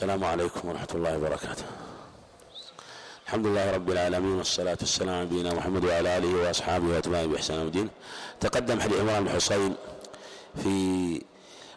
[0.00, 1.64] السلام عليكم ورحمة الله وبركاته.
[3.26, 7.88] الحمد لله رب العالمين والصلاة والسلام على نبينا محمد وعلى آله وأصحابه وأتباعه بإحسان الدين.
[8.40, 9.76] تقدم حديث عمران بن حصين
[10.62, 10.76] في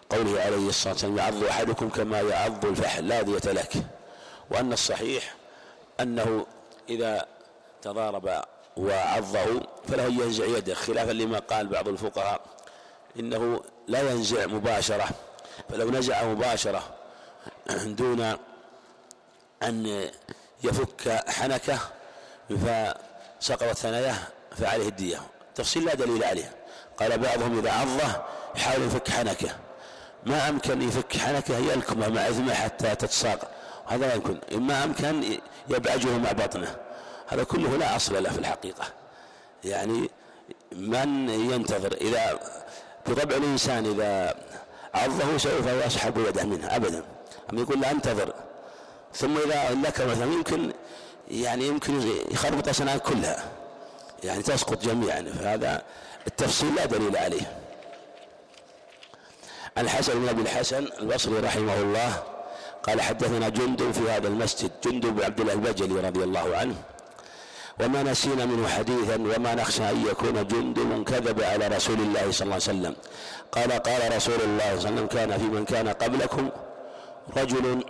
[0.09, 3.07] قوله عليه الصلاة والسلام يعض أحدكم كما يعض الفحل.
[3.07, 3.73] لا دية لك.
[4.51, 5.35] وأن الصحيح
[5.99, 6.45] أنه
[6.89, 7.25] إذا
[7.81, 8.43] تضارب
[8.77, 12.41] وعضه فله ينزع يده خلافا لما قال بعض الفقهاء
[13.19, 15.07] إنه لا ينزع مباشرة
[15.69, 17.02] فلو نزع مباشرة
[17.99, 18.37] دون
[19.63, 20.09] أن
[20.63, 21.79] يفك حنكه
[22.49, 24.15] فسقطت ثناياه
[24.57, 25.19] فعليه الدية.
[25.55, 26.51] تفصيل لا دليل عليه.
[26.99, 28.21] قال بعضهم إذا عضه
[28.55, 29.49] يحاول يفك حنكه.
[30.25, 33.51] ما أمكن يفك حنكه يلكمه مع إثمه حتى تتساق.
[33.87, 34.37] هذا لا يمكن.
[34.53, 36.75] إما أمكن يبعجه مع بطنه.
[37.27, 38.85] هذا كله لا أصل له في الحقيقة.
[39.63, 40.09] يعني
[40.71, 42.39] من ينتظر إذا
[43.07, 44.35] بطبع الإنسان إذا
[44.93, 47.03] عضه سوف يسحب يده منه أبدا.
[47.61, 48.33] يقول له انتظر.
[49.15, 50.73] ثم إذا لك مثلا يمكن
[51.31, 53.43] يعني يمكن يخربط أسنان كلها.
[54.23, 55.21] يعني تسقط جميعا.
[55.39, 55.81] فهذا
[56.27, 57.57] التفصيل لا دليل عليه.
[59.77, 62.23] الحسن بن أبي الحسن البصري رحمه الله
[62.83, 66.75] قال حدثنا جند في هذا المسجد جند بن عبد الله البجلي رضي الله عنه.
[67.81, 72.53] وما نسينا منه حديثا وما نخشى أن يكون جند كذب على رسول الله صلى الله
[72.53, 72.95] عليه وسلم.
[73.51, 76.49] قال قال رسول الله صلى الله عليه وسلم كان في من كان قبلكم
[77.37, 77.83] رجل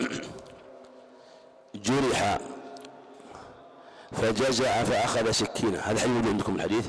[1.76, 2.38] جرح
[4.12, 6.86] فجزع فأخذ سكينة هذا حديث عندكم الحديث.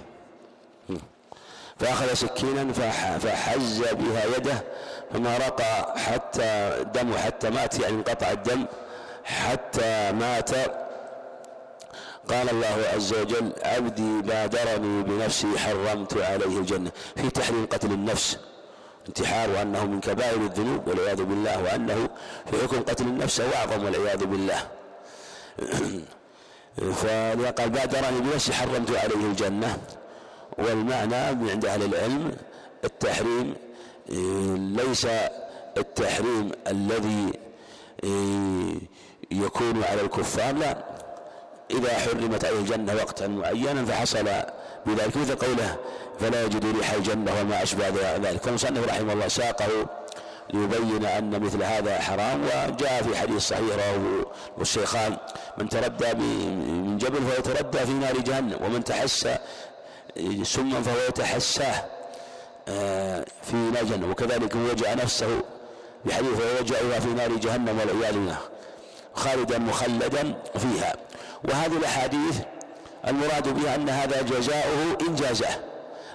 [1.78, 2.72] فأخذ سكينا
[3.18, 4.64] فحز بها يده
[5.12, 8.66] فما رقى حتى دم حتى مات يعني انقطع الدم
[9.24, 10.50] حتى مات.
[12.30, 16.90] قال الله عز وجل عبدي بادرني بنفسي حرمت عليه الجنة.
[17.16, 18.38] في تحريم قتل النفس.
[19.08, 22.08] انتحار وأنه من كبائر الذنوب والعياذ بالله وأنه
[22.50, 24.68] في حكم قتل النفس هو أعظم والعياذ بالله.
[26.76, 29.78] فقال بادرني بنفسي حرمت عليه الجنة
[30.58, 32.36] والمعنى عند أهل العلم
[32.84, 33.54] التحريم
[34.80, 35.06] ليس
[35.76, 37.32] التحريم الذي
[39.44, 40.84] يكون على الكفار لا.
[41.70, 44.28] إذا حرمت عليه الجنة وقتا معينا فحصل
[44.86, 45.76] بذلك مثل قوله
[46.20, 48.42] فلا يجد ريح الجنة وما أشبه ذلك.
[48.42, 49.86] فالمصنف رحمه الله ساقه
[50.52, 54.24] ليبين أن مثل هذا حرام وجاء في حديث صحيح رواه
[54.60, 55.16] الشيخان
[55.58, 59.36] من تردى من جبل فهو يتردى في نار جهنم ومن تحسى
[60.42, 61.84] سما فهو يتحساه
[62.68, 64.10] آه، في نار جهنم.
[64.10, 65.42] وكذلك وجع نفسه
[66.04, 68.38] بحديث وجعها في نار جهنم والعياذ بالله.
[69.14, 70.92] خالدا مخلدا فيها.
[71.48, 72.36] وهذه الأحاديث
[73.08, 75.48] المراد بها أن هذا جزاؤه إن جازه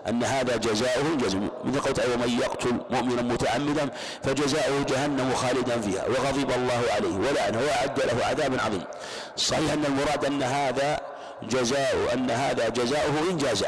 [0.10, 3.90] أن هذا جزاؤه جزم من قول تعالى ومن يقتل مؤمنا متعمدا
[4.24, 6.06] فجزاؤه جهنم خالدا فيها.
[6.08, 8.84] وغضب الله عليه ولعنه وأعد له عذابا عظيم.
[9.36, 11.00] صحيح أن المراد أن هذا
[11.44, 13.68] جزاء أن هذا جزاؤه إن جازه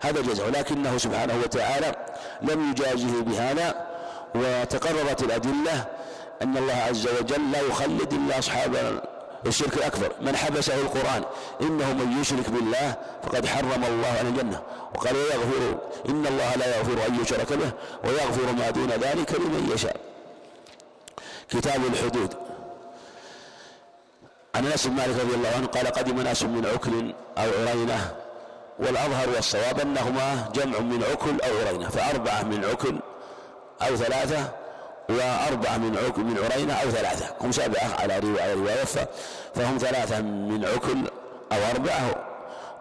[0.00, 1.94] هذا جزاء لكنه سبحانه وتعالى
[2.42, 3.86] لم يجازه بهذا.
[4.34, 5.84] وتقررت الأدلة
[6.42, 9.02] أن الله عز وجل لا يخلد إلا أصحاب
[9.46, 10.12] الشرك الأكبر.
[10.20, 11.24] من حبسه القرآن.
[11.60, 14.62] إنه من يشرك بالله فقد حرم الله على الجنة.
[14.94, 17.70] وقال ويغفر إن الله لا يغفر أن يشرك به
[18.04, 19.96] ويغفر ما دون ذلك لمن يشاء.
[21.50, 22.34] كتاب الحدود.
[24.54, 28.14] عن أنس بن مالك رضي الله عنه قال قدم ناس من عكل أو عرينة.
[28.78, 31.88] والأظهر والصواب أنهما جمع من عكل أو عرينة.
[31.88, 32.98] فأربعة من عكل
[33.82, 34.61] أو ثلاثة
[35.08, 37.26] وأربعة من عكل من عرينة أو ثلاثة.
[37.40, 38.84] هم سبعة على رواية
[39.54, 40.98] فهم ثلاثة من عكل
[41.52, 42.28] أو أربعة.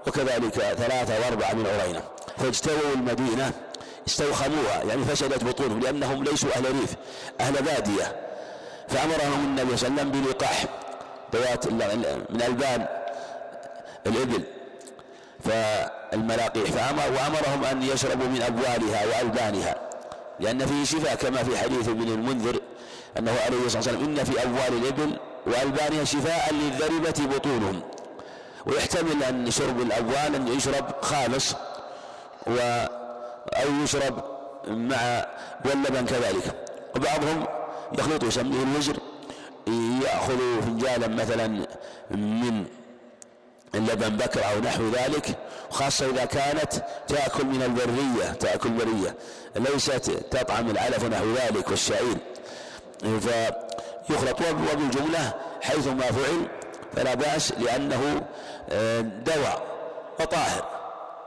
[0.07, 2.01] وكذلك ثلاثة وأربعة من عرينة.
[2.37, 3.51] فاجتووا المدينة
[4.07, 4.83] استوخموها.
[4.83, 6.95] يعني فسدت بطونهم لأنهم ليسوا أهل ريف
[7.39, 8.15] أهل بادية.
[8.87, 10.65] فأمرهم النبي صلى الله عليه وسلم بلقاح
[11.35, 11.67] ذوات
[12.31, 12.87] من ألبان
[14.07, 14.43] الإبل
[15.43, 19.75] فالملاقيح فأمر وأمرهم أن يشربوا من أبوالها وألبانها.
[20.41, 22.59] لأن فيه شفاء كما في حديث ابن المنذر
[23.19, 27.81] أنه عليه الصلاة والسلام إن في أبوال الإبل وألبانها شفاء للذربة بطونهم.
[28.65, 31.53] ويحتمل أن شرب الأبوال أن يشرب خالص
[32.47, 32.57] و
[33.53, 34.23] أو يشرب
[34.67, 35.25] مع
[35.65, 36.67] واللبن كذلك.
[36.95, 37.45] وبعضهم
[37.99, 38.97] يخلط يسميه الوزر
[40.03, 41.47] يأخذ فنجالا مثلا
[42.11, 42.65] من
[43.75, 45.37] اللبن بكر أو نحو ذلك
[45.69, 46.73] خاصة إذا كانت
[47.07, 49.15] تأكل من البرية تأكل برية
[49.55, 52.17] ليست تطعم العلف ونحو ذلك والشعير.
[53.01, 56.47] فيخلط وبالجملة حيث ما فعل
[56.95, 58.21] فلا بأس لأنه
[58.69, 59.63] آه، دواء
[60.19, 60.65] وطاهر.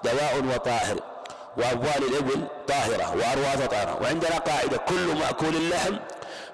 [0.04, 1.00] دواء وطاهر.
[1.56, 3.98] وأبوال الإبل طاهرة وأرواث طاهرة.
[4.02, 5.96] وعندنا قاعدة كل مأكول اللحم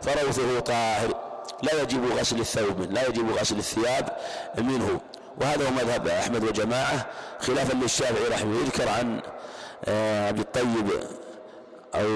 [0.03, 1.15] فروثه طاهر.
[1.63, 4.17] لا يجب غسل الثوب لا يجب غسل الثياب
[4.59, 5.01] منه.
[5.41, 7.07] وهذا هو مذهب أحمد وجماعة
[7.41, 9.23] خلافا للشافعي رحمه يذكر عن
[9.85, 10.91] آه، أبي الطيب
[11.95, 12.09] أو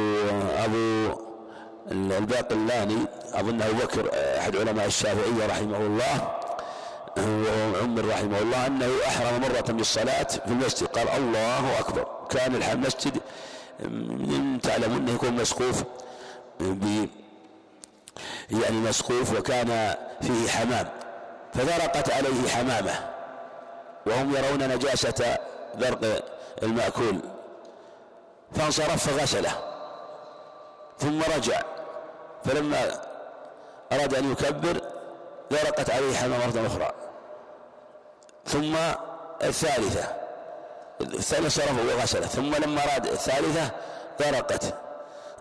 [0.64, 1.14] أبو
[1.90, 6.30] الباقلاني أظن أبو بكر أحد علماء الشافعية رحمه الله
[7.18, 10.86] وعمر رحمه الله أنه أحرم مرة بالصلاة في المسجد.
[10.86, 12.06] قال الله أكبر.
[12.30, 13.20] كان المسجد
[14.62, 15.82] تعلمون أنه يكون مسقوف
[16.60, 17.06] ب
[18.50, 20.88] يعني مسقوف وكان فيه حمام.
[21.54, 22.92] فذرقت عليه حمامة
[24.06, 25.38] وهم يرون نجاسة
[25.76, 26.24] ذرق
[26.62, 27.18] المأكول.
[28.52, 29.52] فانصرف فغسله
[30.98, 31.60] ثم رجع.
[32.44, 33.00] فلما
[33.92, 34.80] أراد أن يكبر
[35.52, 36.90] ذرقت عليه حمامة مرة أخرى.
[38.46, 38.76] ثم
[39.42, 40.04] الثالثة
[41.00, 42.26] الثانية صرف وغسله.
[42.26, 43.70] ثم لما أراد الثالثة
[44.22, 44.74] ذرقت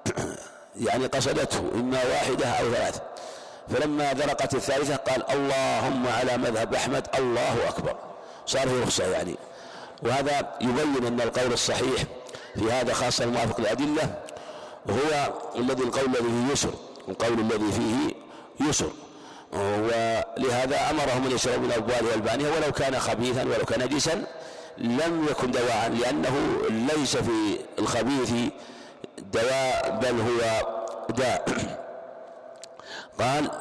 [0.87, 3.01] يعني قصدته إما واحدة أو ثلاث
[3.69, 7.95] فلما ذرقت الثالثة قال اللهم على مذهب أحمد الله أكبر.
[8.45, 9.35] صار في رخصة يعني.
[10.03, 12.03] وهذا يبين أن القول الصحيح
[12.55, 14.15] في هذا خاصة الموافق للأدلة
[14.89, 16.73] هو الذي القول الذي فيه يسر
[17.09, 18.15] القول الذي فيه
[18.69, 18.89] يسر.
[19.53, 24.25] ولهذا أمرهم أن يشربوا من أبوال والبانية ولو كان خبيثا ولو كان نجسا
[24.77, 28.31] لم يكن دواء لأنه ليس في الخبيث
[29.17, 30.67] دواء بل هو
[31.09, 31.45] داء.
[33.19, 33.51] قال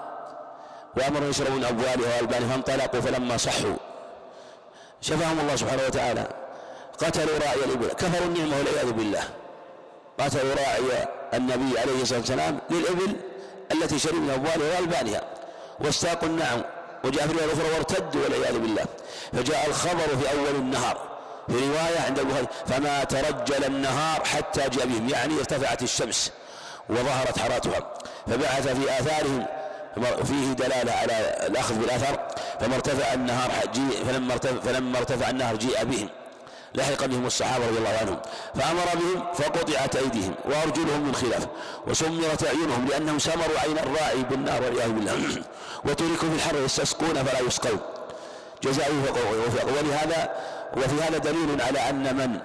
[0.96, 3.76] وأمرهم يشربوا من أبوالها والبانية فانطلقوا فلما صحوا.
[5.00, 6.28] شفاهم الله سبحانه وتعالى.
[6.98, 7.88] قتلوا راعي الإبل.
[7.88, 9.24] كفروا النعمة والعياذ بالله.
[10.20, 13.16] قتلوا راعي النبي عليه الصلاة والسلام للإبل
[13.72, 15.22] التي شربوا من أبوالها وألبانها.
[15.80, 16.62] واستاقوا النعم.
[17.04, 18.84] وجاء في الرواية الأخرى وارتدوا والعياذ بالله.
[19.32, 20.98] فجاء الخبر في أول النهار.
[21.46, 25.08] في رواية عند البخاري فما ترجل النهار حتى جاء بهم.
[25.08, 26.32] يعني ارتفعت الشمس.
[26.90, 27.92] وظهرت حرارتها
[28.26, 29.46] فبعث في آثارهم
[30.24, 32.18] فيه دلالة على الأخذ بالأثر
[32.60, 36.08] فما ارتفع النهار جيء فلما ارتفع, فلما ارتفع النهر جيء بهم.
[36.74, 38.18] لحق بهم الصحابة رضي الله عنهم.
[38.54, 41.46] فأمر بهم فقطعت أيديهم وأرجلهم من خلاف
[41.86, 45.12] وسمرت أعينهم لأنهم سمروا عين الراعي بالنار والعياذ بالله.
[45.84, 47.80] وتركوا في الحر يستسقون فلا يسقون.
[48.62, 48.92] جزاؤه
[49.78, 50.30] ولهذا
[50.76, 52.38] وفي هذا دليل على أن من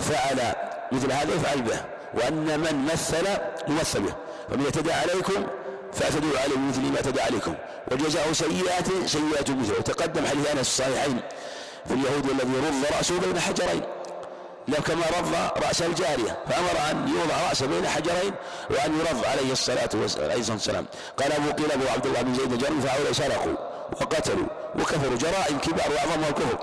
[0.00, 0.54] فعل
[0.92, 1.80] مثل هذا يفعل به
[2.14, 3.26] وأن من مثل
[3.70, 4.14] يمثل به
[4.52, 5.46] ومن اعتدى عليكم
[5.92, 7.54] فاعتدوا عليه بمثل ما اعتدى عليكم.
[7.92, 11.20] وجزاء سيئات سيئات مثله وتقدم حديث أنس الصحيحين.
[11.88, 13.82] في اليهود الذي رض رأسه بين حجرين.
[14.68, 15.34] لو كما رض
[15.64, 16.38] رأس الجارية.
[16.48, 18.34] فأمر أن يوضع رأسه بين حجرين
[18.70, 20.86] وأن يرض عليه الصلاة والسلام.
[21.16, 23.56] قال أبو قيل أبو عبد الله بن زيد الجرمي فهؤلاء سرقوا
[23.92, 24.46] وقتلوا
[24.78, 25.18] وكفروا.
[25.18, 26.58] جرائم كبار واعظمها الكفر.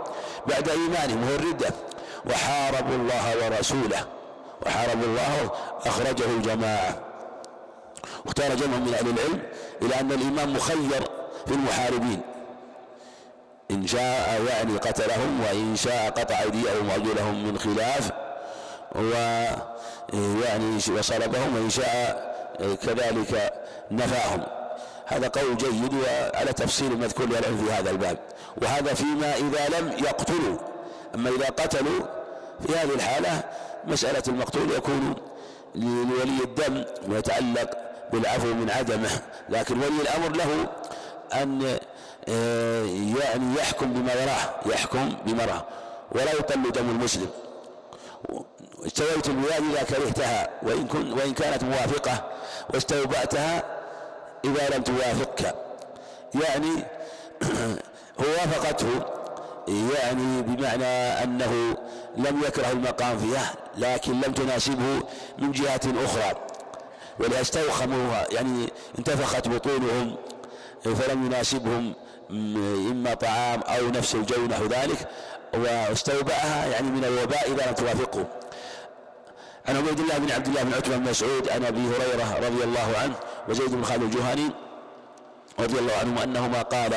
[0.48, 1.74] بعد إيمانهم وهو الرده
[2.25, 4.16] وحاربوا الله ورسوله.
[4.65, 5.51] وحاربوا الله
[5.86, 7.00] أخرجه الجماعة.
[8.25, 9.42] واختار جمع من أهل العلم
[9.81, 11.09] إلى أن الإمام مخير
[11.45, 12.21] في المحاربين
[13.71, 18.12] إن شاء يعني قتلهم وإن شاء قطع أيديهم وأرجلهم من خلاف
[18.95, 23.54] ويعني وصلبهم وإن شاء كذلك
[23.92, 24.44] نفاهم.
[25.06, 28.18] هذا قول جيد وعلى تفصيل مذكور للعلم في هذا الباب.
[28.62, 30.57] وهذا فيما إذا لم يقتلوا
[31.15, 32.01] أما إذا قتلوا
[32.68, 33.44] في هذه الحالة
[33.87, 35.15] مسألة المقتول يكون
[35.75, 37.69] لولي الدم ويتعلق
[38.13, 39.09] بالعفو من عدمه.
[39.49, 40.67] لكن ولي الأمر له
[41.33, 41.79] أن
[42.29, 45.65] آه، يعني يحكم بما يراه يحكم بما يراه
[46.11, 47.29] ولا يقل دم المسلم.
[48.85, 52.31] استويت البلاد إذا كرهتها وإن, كن وإن كانت موافقة
[52.73, 53.63] واستوبأتها
[54.45, 55.56] إذا لم توافقك.
[56.35, 56.83] يعني
[58.19, 59.17] هو وافقته
[59.68, 61.78] يعني بمعنى أنه
[62.18, 65.04] لم يكره المقام فيها لكن لم تناسبه
[65.40, 66.33] من جهة أخرى.
[67.19, 68.68] ولهذا استوخموها يعني
[69.00, 70.16] انتفخت بطونهم
[70.83, 71.94] فلم يناسبهم
[72.92, 75.09] إما طعام أو نفس الجو نحو ذلك
[75.54, 78.26] واستوبعها يعني من الوباء إذا لم توافقه.
[79.68, 82.97] عن عبيد الله بن عبد الله بن عتبة بن مسعود عن أبي هريرة رضي الله
[83.02, 83.16] عنه
[83.50, 84.52] وزيد بن خالد الجهني
[85.59, 86.94] رضي الله عنهما أنهما قال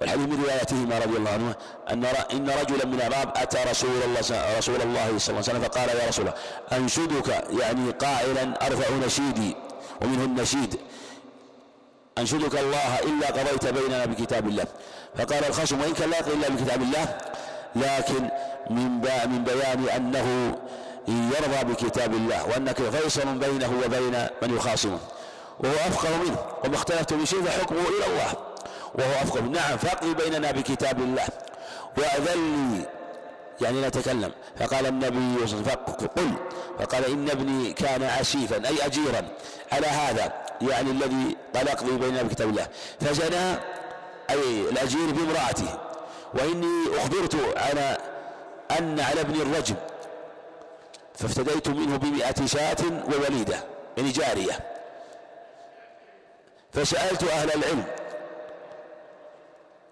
[0.00, 1.54] والحديث من روايتهما رضي الله عنهما
[1.90, 5.88] أن إن رجلا من الأعراب أتى رسول الله رسول الله صلى الله عليه وسلم فقال
[5.88, 6.38] يا رسول الله
[6.72, 7.28] أنشدك
[7.60, 9.56] يعني قائلا أرفع نشيدي
[10.02, 10.80] ومنه النشيد
[12.18, 14.64] أنشدك الله إلا قضيت بيننا بكتاب الله.
[15.18, 17.18] فقال الخصم وإن كان لا إلا بكتاب الله
[17.76, 18.28] لكن
[18.70, 18.90] من
[19.26, 20.58] من بيان أنه
[21.08, 24.98] يرضى بكتاب الله وأنك فيصل بينه وبين من يخاصمه.
[25.60, 28.45] وهو أفقه منه وما اختلفت بشيء فحكمه إلى الله.
[28.98, 29.40] وهو أفقه.
[29.40, 31.26] نعم فأقضي بيننا بكتاب الله.
[31.98, 32.84] وأذل
[33.60, 34.32] يعني نتكلم.
[34.58, 36.32] فقال النبي صلى الله عليه وسلم فقل
[36.78, 39.28] فقال إن ابني كان عسيفا أي أجيرا.
[39.72, 42.66] على هذا؟ يعني الذي قال أقضي بيننا بكتاب الله.
[43.00, 43.58] فزنى
[44.30, 45.78] أي الأجير بامرأته.
[46.34, 47.98] وإني أخبرت على
[48.78, 49.74] أن على ابن الرجم.
[51.14, 52.76] فافتديت منه بمئة شاة
[53.12, 53.64] ووليدة
[53.96, 54.60] يعني جارية.
[56.72, 57.84] فسألت أهل العلم.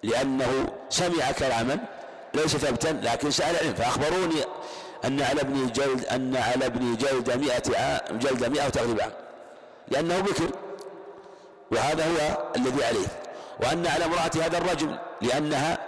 [0.04, 1.78] لأنه سمع كلاما
[2.34, 4.44] ليس ثبتا لكن سأل العلم فأخبروني
[5.04, 9.12] أن على ابن جلد أن على ابن جلد مئة جلد مئة وتغريب عام
[9.88, 10.50] لأنه بكر.
[11.72, 13.06] وهذا هو الذي عليه.
[13.60, 15.78] وأن على امرأة هذا الرجل لأنها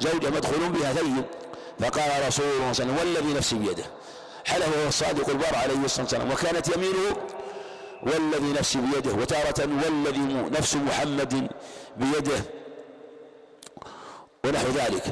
[0.00, 1.24] زوجة مدخول بها ثيب.
[1.80, 3.84] فقال رسول الله صلى الله عليه وسلم والذي نفسي بيده.
[4.44, 6.30] حلف هو الصادق البر عليه الصلاة والسلام.
[6.30, 7.16] وكانت يمينه
[8.02, 9.12] والذي نفسي بيده.
[9.12, 11.48] وتارة والذي نفس محمد
[11.96, 12.40] بيده.
[14.46, 15.04] ونحو ذلك.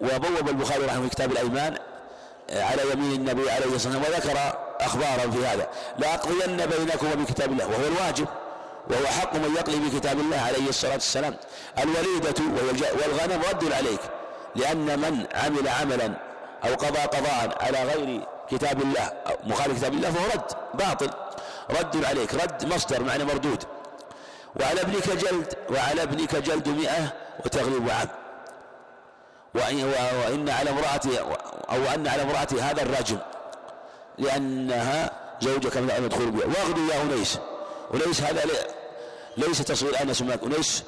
[0.00, 1.78] وبوب البخاري رحمه في كتاب الأيمان
[2.50, 5.68] على يمين النبي عليه الصلاة والسلام وذكر أخبارا في هذا.
[5.98, 8.26] لأقضين بينكم وبكتاب الله وهو الواجب
[8.90, 11.36] وهو حق من يقضي بكتاب الله عليه الصلاة والسلام.
[11.78, 12.34] الوليدة
[12.78, 14.00] والغنم رد عليك
[14.56, 16.12] لأن من عمل عملا
[16.64, 21.10] أو قضى قضاء على غير كتاب الله أو مخالف كتاب الله فهو رد باطل
[21.70, 23.64] رد عليك رد مصدر معنى مردود.
[24.60, 27.12] وعلى ابنك جلد وعلى ابنك جلد مئة
[27.44, 28.08] وتغليب عام.
[29.54, 31.20] وإن على امرأتي
[31.70, 33.18] أو أن على امرأتي هذا الرجم
[34.18, 37.38] لأنها زوجك من المدخول بها واغدو يا أنيس.
[37.94, 38.42] أنيس هذا
[39.36, 40.82] ليس تصوير أنس مالك أنيس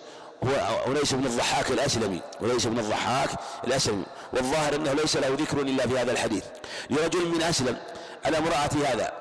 [0.45, 0.51] هو
[0.87, 2.21] أنيس بن الضحاك الأسلمي.
[2.41, 3.31] وليس بن الضحاك
[3.65, 4.05] الأسلمي.
[4.33, 6.45] والظاهر أنه ليس له ذكر إلا في هذا الحديث.
[6.91, 7.77] لرجل من أسلم
[8.25, 9.13] على امرأة هذا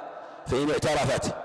[0.47, 1.35] فإن اعترفت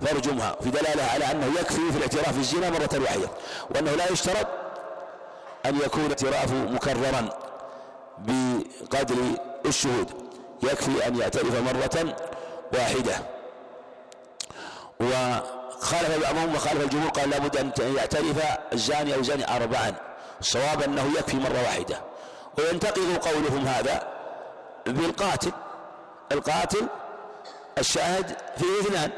[0.00, 0.56] فأرجمها.
[0.62, 3.28] في دلالة على أنه يكفي في الاعتراف بالزنا مرة واحدة.
[3.70, 4.46] وأنه لا يشترط
[5.66, 7.28] أن يكون الاعتراف مكررا
[8.18, 9.16] بقدر
[9.66, 10.10] الشهود.
[10.62, 12.16] يكفي أن يعترف مرة
[12.72, 13.14] واحدة.
[15.00, 19.94] وخالف بعضهم وخالف الجمهور قال لابد أن يعترف الزاني أو الزاني أربعا.
[20.40, 22.00] الصواب أنه يكفي مرة واحدة.
[22.58, 24.08] وينتقض قولهم هذا
[24.86, 25.52] بالقاتل.
[26.32, 26.86] القاتل
[27.78, 29.10] الشاهد فيه اثنان.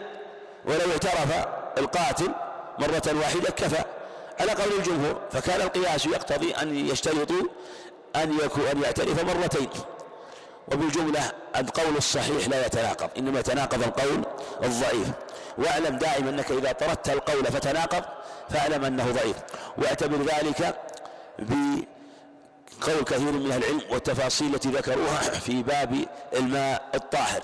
[0.64, 1.46] ولو اعترف
[1.78, 2.30] القاتل
[2.78, 3.84] مرة واحدة كفى.
[4.40, 7.42] على قول الجمهور فكان القياس يقتضي أن يشترطوا
[8.16, 8.38] أن
[8.72, 9.68] أن يعترف مرتين.
[10.72, 14.24] وبالجملة القول الصحيح لا يتناقض إنما يتناقض القول
[14.64, 15.08] الضعيف.
[15.58, 18.04] واعلم دائما أنك إذا طردت القول فتناقض
[18.50, 19.36] فاعلم أنه ضعيف.
[19.78, 20.78] واعتبر ذلك
[21.38, 27.42] بقول كثير من العلم والتفاصيل التي ذكروها في باب الماء الطاهر.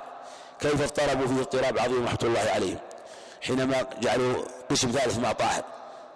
[0.60, 2.78] كيف اضطربوا فيه اضطراب عظيم رحمة الله عليهم؟
[3.42, 5.64] حينما جعلوا قسم ثالث ماء طاهر.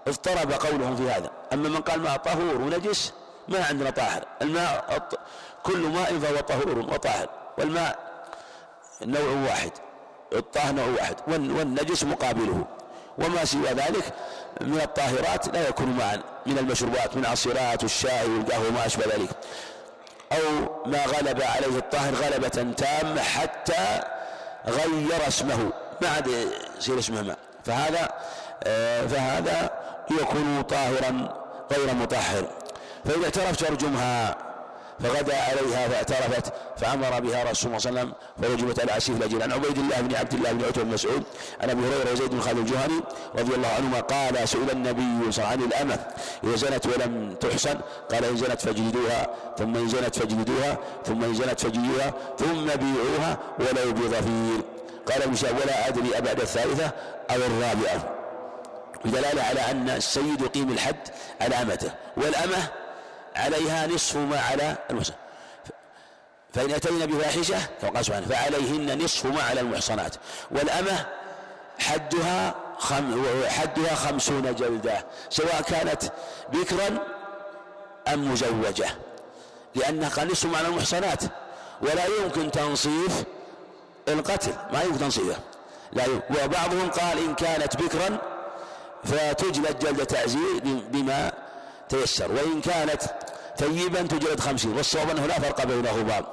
[0.09, 1.31] اضطرب قولهم في هذا.
[1.53, 3.13] أما من قال ماء طهور ونجس
[3.49, 4.25] ما عندنا طاهر.
[4.43, 4.99] الماء
[5.63, 7.29] كل ماء فهو طهور وطاهر.
[7.59, 7.99] والماء
[9.03, 9.71] نوع واحد.
[10.33, 11.17] الطاهر نوع واحد.
[11.29, 12.65] والنجس مقابله.
[13.19, 14.05] وما سوى ذلك
[14.61, 16.23] من الطاهرات لا يكون معا.
[16.47, 19.31] من المشروبات من عصيرات والشاي والقهوة وما أشبه ذلك.
[20.33, 24.01] أو ما غلب عليه الطاهر غلبة تامة حتى
[24.67, 25.73] غير اسمه.
[26.03, 26.27] ما عاد
[26.79, 27.39] يصير اسمه ماء.
[27.65, 28.09] فهذا
[28.65, 29.71] آه، فهذا
[30.11, 31.29] يكون طاهرا
[31.73, 32.45] غير مطهر.
[33.05, 34.37] فإذا اعترفت أرجمها
[35.01, 39.43] فغدا عليها فاعترفت فأمر بها رسول الله صلى الله عليه وسلم فرجمت على عسيف الاجل
[39.43, 41.23] عن عبيد الله بن عبد الله بن عتبة بن مسعود
[41.61, 43.01] عن أبي هريرة وزيد بن خالد الجهني
[43.39, 45.99] رضي الله عنهما قال سئل النبي صلى الله عليه وسلم عن الأمة.
[46.45, 47.79] إذا زنت ولم تحصن
[48.13, 49.27] قال إن زنت فاجلدوها
[49.59, 54.61] ثم إن زنت فاجلدوها ثم إن زنت فاجلدوها ثم بيعوها ولو بظفير
[55.07, 56.91] قال ابن ولا أدري أبعد الثالثة
[57.31, 58.16] أو الرابعة.
[59.05, 61.09] بدلالة على أن السيد يقيم الحد
[61.41, 62.69] على أمته والأمة
[63.37, 65.15] عليها نصف ما على المحصن
[66.55, 70.17] فإن أتينا بفاحشة كما قال سبحانه فعليهن نصف ما على المحصنات.
[70.50, 71.07] والأمة
[71.79, 76.03] حدها خم حدها خمسون جلدة سواء كانت
[76.53, 76.99] بكرا
[78.09, 78.87] أم مزوجة
[79.75, 81.23] لأنها قال نصف ما على المحصنات.
[81.83, 83.25] ولا يمكن تنصيف
[84.09, 85.37] القتل ما يمكن تنصيفه.
[85.93, 86.45] لا يمكن.
[86.45, 88.19] وبعضهم قال إن كانت بكرا
[89.07, 91.33] فتجلد جلد تعزير بما
[91.89, 92.33] تيسر.
[92.33, 93.03] وإن كانت
[93.57, 94.77] ثيبا تجلد خمسين.
[94.77, 96.25] والصواب أنه لا فرق بينهما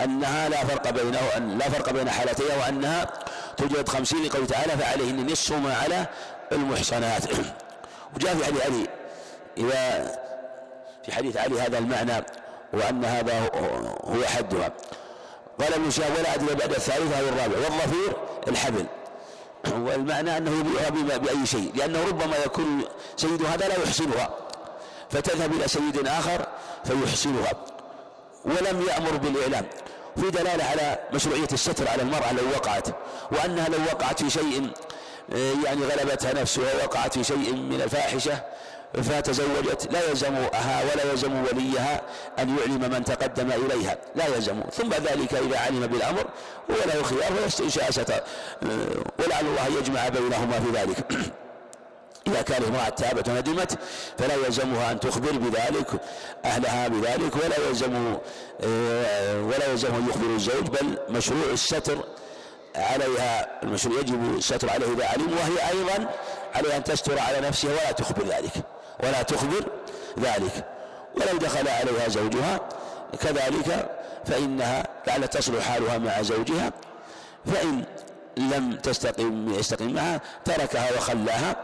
[0.00, 3.06] أنها لا فرق بينه أن لا فرق بين حالتيها وأنها
[3.56, 6.06] تجلد خمسين لقوله تعالى فعليهن نصف ما على
[6.52, 7.22] المحصنات.
[8.16, 8.88] وجاء في حديث علي.
[9.58, 10.12] إذا
[11.04, 12.24] في حديث علي هذا المعنى
[12.72, 13.50] وأن هذا
[14.04, 14.72] هو حدها.
[15.60, 17.56] قال ابن شهاب ولا أدري بعد الثالثة أو الرابع.
[17.56, 18.16] والظفير
[18.48, 18.86] الحبل.
[19.68, 22.84] والمعنى أنه يبيعها بأي شيء لأنه ربما يكون
[23.16, 24.30] سيد هذا لا يحسنها
[25.10, 26.46] فتذهب إلى سيد آخر
[26.84, 27.52] فيحسنها
[28.44, 29.66] ولم يأمر بالإعلام
[30.16, 32.88] في دلالة على مشروعية الستر على المرأة لو وقعت
[33.32, 34.70] وأنها لو وقعت في شيء
[35.64, 38.42] يعني غلبتها نفسها ووقعت في شيء من الفاحشة
[38.94, 42.02] فتزوجت لا يلزمها ولا يلزم وليها
[42.38, 44.62] أن يعلم من تقدم إليها لا يلزم.
[44.72, 46.24] ثم ذلك إذا علم بالأمر
[46.68, 48.24] وله خيار فيستنشاء
[49.18, 51.30] ولعل الله يجمع بينهما في ذلك.
[52.26, 53.78] إذا كانت امرأة تابت وندمت
[54.18, 55.86] فلا يلزمها أن تخبر بذلك
[56.44, 58.14] أهلها بذلك ولا يلزم
[59.48, 61.98] ولا يلزم أن يخبر الزوج بل مشروع الستر
[62.76, 66.10] عليها المشروع يجب الستر عليه إذا علم وهي أيضا
[66.54, 68.52] عليها أن تستر على نفسها ولا تخبر ذلك.
[69.02, 69.64] ولا تخبر
[70.18, 70.64] ذلك.
[71.14, 72.60] ولو دخل عليها زوجها
[73.20, 73.90] كذلك
[74.24, 76.72] فإنها لعل تصلح حالها مع زوجها
[77.46, 77.84] فإن
[78.36, 81.56] لم تستقم يستقيم معها تركها وخلاها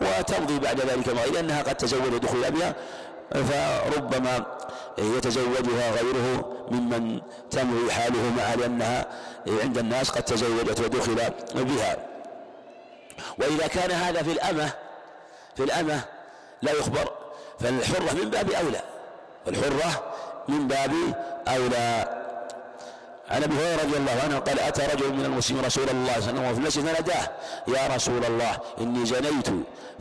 [0.00, 2.74] وتمضي بعد ذلك لأنها قد تزوج دخول بها
[3.32, 4.46] فربما
[4.98, 9.06] يتزوجها غيره ممن تمضي حاله معها لأنها
[9.62, 11.14] عند الناس قد تزوجت ودخل
[11.54, 11.96] بها.
[13.38, 14.70] وإذا كان هذا في الأمة
[15.56, 16.00] في الأمة
[16.62, 17.12] لا يخبر.
[17.60, 18.80] فالحرة من باب أولى.
[19.48, 20.02] الحرة
[20.48, 20.92] من باب
[21.48, 22.20] أولى.
[23.30, 26.40] عن أبي هريرة رضي الله عنه قال أتى رجل من المسلمين رسول الله صلى الله
[26.40, 27.30] عليه وسلم وفي المسجد فناداه.
[27.68, 29.46] يا رسول الله إني زنيت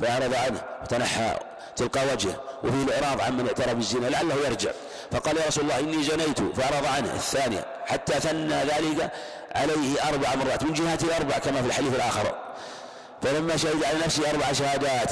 [0.01, 1.35] فأعرض عنه وتنحى
[1.75, 4.71] تلقى وجهه وفيه الإعراض عن من اعترف بالزنا لعله يرجع.
[5.11, 7.13] فقال يا رسول الله إني زنيت فأعرض عنه.
[7.13, 9.11] الثانية حتى ثنى ذلك
[9.55, 12.35] عليه أربع مرات من جهة الأربع كما في الحديث الآخر.
[13.21, 15.11] فلما شهد على نفسه أربع شهادات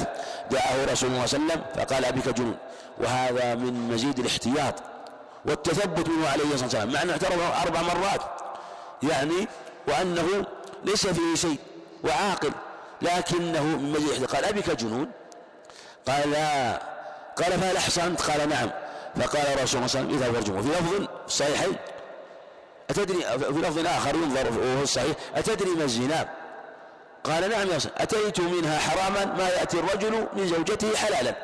[0.50, 2.56] دعاه رسول الله صلى الله عليه وسلم فقال ابك جنون
[2.98, 4.74] وهذا من مزيد الاحتياط
[5.44, 8.20] والتثبت منه عليه الصلاه والسلام مع أنه اعترف أربع مرات.
[9.02, 9.48] يعني
[9.88, 10.46] وأنه
[10.84, 11.58] ليس فيه شيء
[12.04, 12.52] وعاقل
[13.02, 15.10] لكنه من مزيد قال ابك جنون؟
[16.08, 16.82] قال لا.
[17.36, 18.70] قال فهل احصنت قال نعم.
[19.16, 21.76] فقال رسول الله صلى الله عليه وسلم إذا فرجمه في لفظ صحيحين.
[22.90, 26.28] أتدري في لفظ آخر ينظر وهو الصحيح أتدري ما الزنا؟
[27.24, 31.34] قال نعم يا أتيت منها حراما ما يأتي الرجل من زوجته حلالا.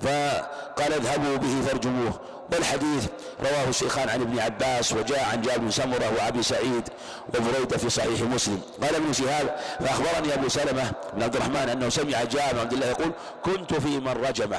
[0.00, 2.20] فقال اذهبوا به فارجموه.
[2.52, 3.06] والحديث
[3.40, 6.88] رواه الشيخان عن ابن عباس وجاء عن جابر بن سمرة وأبي سعيد
[7.28, 8.60] وبريدة في صحيح مسلم.
[8.82, 12.86] قال ابن شهاب فأخبرني أبو سلمة بن عبد الرحمن أنه سمع جابر بن عبد الله
[12.86, 13.12] يقول
[13.44, 14.58] كنت في من رجمه.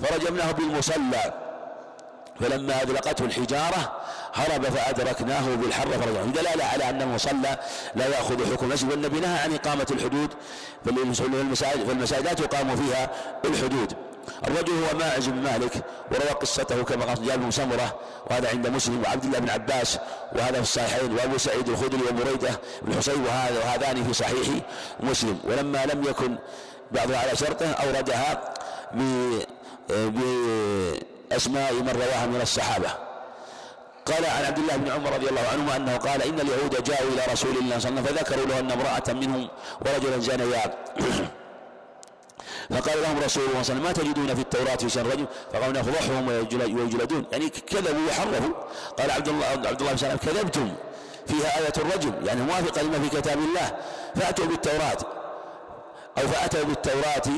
[0.00, 1.45] فرجمناه بالمصلى.
[2.40, 3.92] فلما أذلقته الحجارة
[4.34, 7.58] هرب فأدركناه بالحر فرجعه دلالة على أن المصلى
[7.94, 8.90] لا يأخذ حكم المسجد.
[8.90, 10.30] والنبي نهى عن إقامة الحدود
[10.84, 13.10] فالمساجد لا تقام فيها
[13.44, 13.92] الحدود.
[14.46, 15.72] الرجل هو ماعز بن مالك
[16.12, 17.98] وروى قصته كما قال جابر بن سمره
[18.30, 19.98] وهذا عند مسلم وعبد الله بن عباس
[20.32, 24.48] وهذا في الصحيحين وأبو سعيد الخدري وبريده بن حصين وهذا وهذان في صحيح
[25.00, 25.38] مسلم.
[25.44, 26.36] ولما لم يكن
[26.92, 28.54] بعضها على شرطه أوردها
[31.30, 32.90] باسماء من رواها من الصحابة.
[34.06, 37.32] قال عن عبد الله بن عمر رضي الله عنهما أنه قال إن اليهود جاءوا إلى
[37.32, 39.48] رسول الله صلى الله عليه وسلم فذكروا له أن امرأة منهم
[39.80, 40.74] ورجلا زانيا
[42.70, 45.26] فقال لهم رسول الله صلى الله عليه وسلم ما تجدون في التوراة في شان الرجل
[45.52, 47.24] فقالوا نفضحهم ويجلدون.
[47.32, 48.54] يعني كذبوا وحرفوا
[48.98, 50.72] قال عبد الله عبد الله بن سلام كذبتم
[51.26, 53.76] فيها آية الرجم يعني موافقة لما في كتاب الله.
[54.16, 54.98] فأتوا بالتوراة.
[56.18, 57.28] أو فأتوا بالتوراة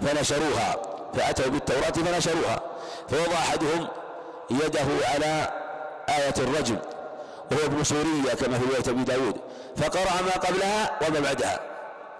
[0.00, 0.76] فنشروها.
[1.14, 2.60] فأتوا بالتوراة فنشروها.
[3.10, 3.88] فوضع أحدهم
[4.50, 5.50] يده على
[6.08, 6.76] آية الرجم
[7.52, 9.36] وهو ابن سورية كما في رواية أبي داود.
[9.76, 11.60] فقرأ ما قبلها وما بعدها.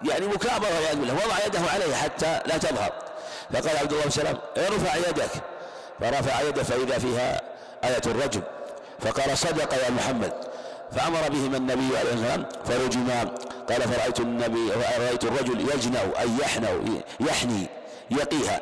[0.02, 2.92] يعني مكابرة والعياذ بالله وضع يده عليه حتى لا تظهر.
[3.52, 5.30] فقال عبد الله بن سلام ارفع يدك.
[6.00, 7.40] فرفع يده فإذا فيها
[7.84, 8.42] آية الرجم.
[9.00, 10.32] فقال صدق يا محمد.
[10.92, 13.34] فأمر بهما النبي عليه الصلاة والسلام فرجما.
[13.68, 14.70] قال فرأيت النبي
[15.00, 16.84] رأيت الرجل يجنأ أي يحنو
[17.20, 17.66] يحني
[18.10, 18.60] يقيها.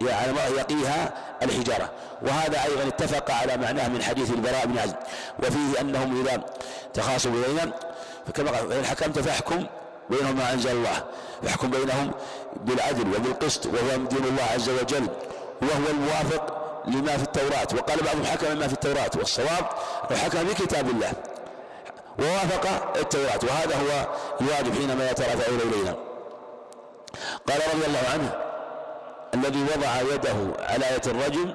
[0.00, 1.90] يعني يقيها الحجارة.
[2.22, 4.94] وهذا أيضا اتفق على معناه من حديث البراء بن عزم
[5.38, 6.44] وفيه أنهم إذا
[6.94, 7.72] تخاصموا بينهم
[8.26, 9.66] فكما قال فإن حكمت فاحكم
[10.10, 11.04] بينهم ما أنزل الله
[11.42, 12.10] يحكم بينهم
[12.56, 15.08] بالعدل وبالقسط وهو دين الله عز وجل
[15.62, 16.56] وهو الموافق
[16.86, 17.68] لما في التوراة.
[17.74, 19.10] وقال بعضهم حكم ما في التوراة.
[19.16, 19.64] والصواب
[20.24, 21.12] حكم بكتاب الله
[22.18, 23.40] ووافق التوراة.
[23.42, 24.06] وهذا هو
[24.40, 25.94] الواجب حينما يترافع إلينا.
[27.48, 28.45] قال رضي الله عنه
[29.36, 31.54] الذي وضع يده على آية الرجل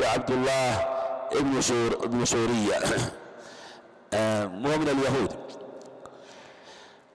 [0.00, 0.72] هو عبد الله
[1.32, 2.74] ابن سور ابن سورية
[4.14, 5.32] آه، وهو من اليهود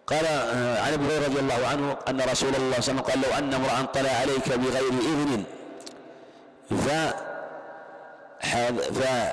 [0.07, 2.99] قال آه، عن ابي هريرة رضي الله عنه أن رسول الله صلى الله عليه وسلم
[2.99, 5.43] قال لو أن امرأ طلع عليك بغير إذن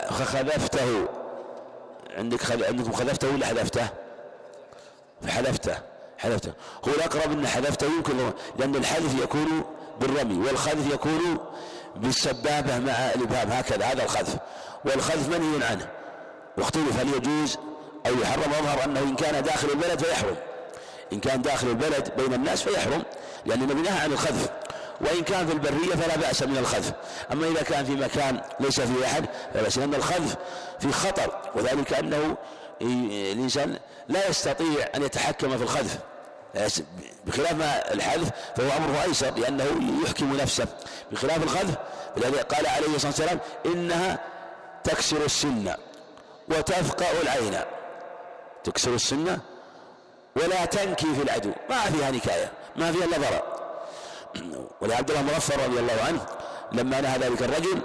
[0.09, 1.09] فخذفته
[2.17, 2.65] عندك.
[2.69, 3.89] عندكم خذفته ولا حذفته؟
[5.23, 5.79] فحذفته
[6.19, 6.53] حذفته
[6.89, 9.65] هو الأقرب إن حذفته يمكن لأن الحذف يكون
[10.01, 11.39] بالرمي والخذف يكون
[11.97, 14.37] بالسبابة مع الإبهام هكذا هذا الخذف.
[14.85, 15.89] والخذف منهي عنه؟
[16.59, 17.59] واختلف هل يجوز
[18.07, 20.37] أو يحرم؟ يظهر أنه إن كان داخل البلد فيحرم.
[21.13, 23.03] إن كان داخل البلد بين الناس فيحرم
[23.47, 24.51] لأن النبي نهى عن الخذف.
[25.01, 26.93] وإن كان في البرية فلا بأس من الخذف.
[27.33, 30.37] أما إذا كان في مكان ليس فيه أحد فلا بأس لأن الخذف
[30.81, 31.41] في خطر.
[31.55, 32.37] وذلك أنه
[32.83, 33.79] الإنسان
[34.09, 35.99] لا يستطيع أن يتحكم في الخذف.
[37.27, 39.65] بخلاف ما الحذف فهو أمره أيسر لأنه
[40.05, 40.67] يحكم نفسه.
[41.13, 41.77] بخلاف الخذف
[42.55, 44.19] قال عليه الصلاة والسلام إنها
[44.85, 45.75] تكسر السن
[46.49, 47.61] وتفقأ العين.
[48.65, 49.41] تكسر السنة
[50.37, 51.53] ولا تنكي في العدو.
[51.71, 53.43] ما فيها نكاية ما فيها إلا ضرر.
[54.81, 56.27] ولعبد الله مغفر رضي الله عنه
[56.73, 57.81] لما نهى ذلك الرجل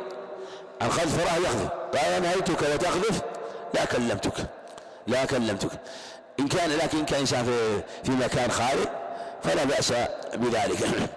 [0.81, 1.69] عن خذف فراه يخذف.
[1.69, 3.21] قال نهيتك وتخذف
[3.73, 4.45] لا كلمتك
[5.07, 5.71] لا كلمتك.
[6.39, 8.85] إن كان لكن كان إنسان في, في مكان خالي
[9.43, 9.93] فلا بأس
[10.35, 10.77] بذلك.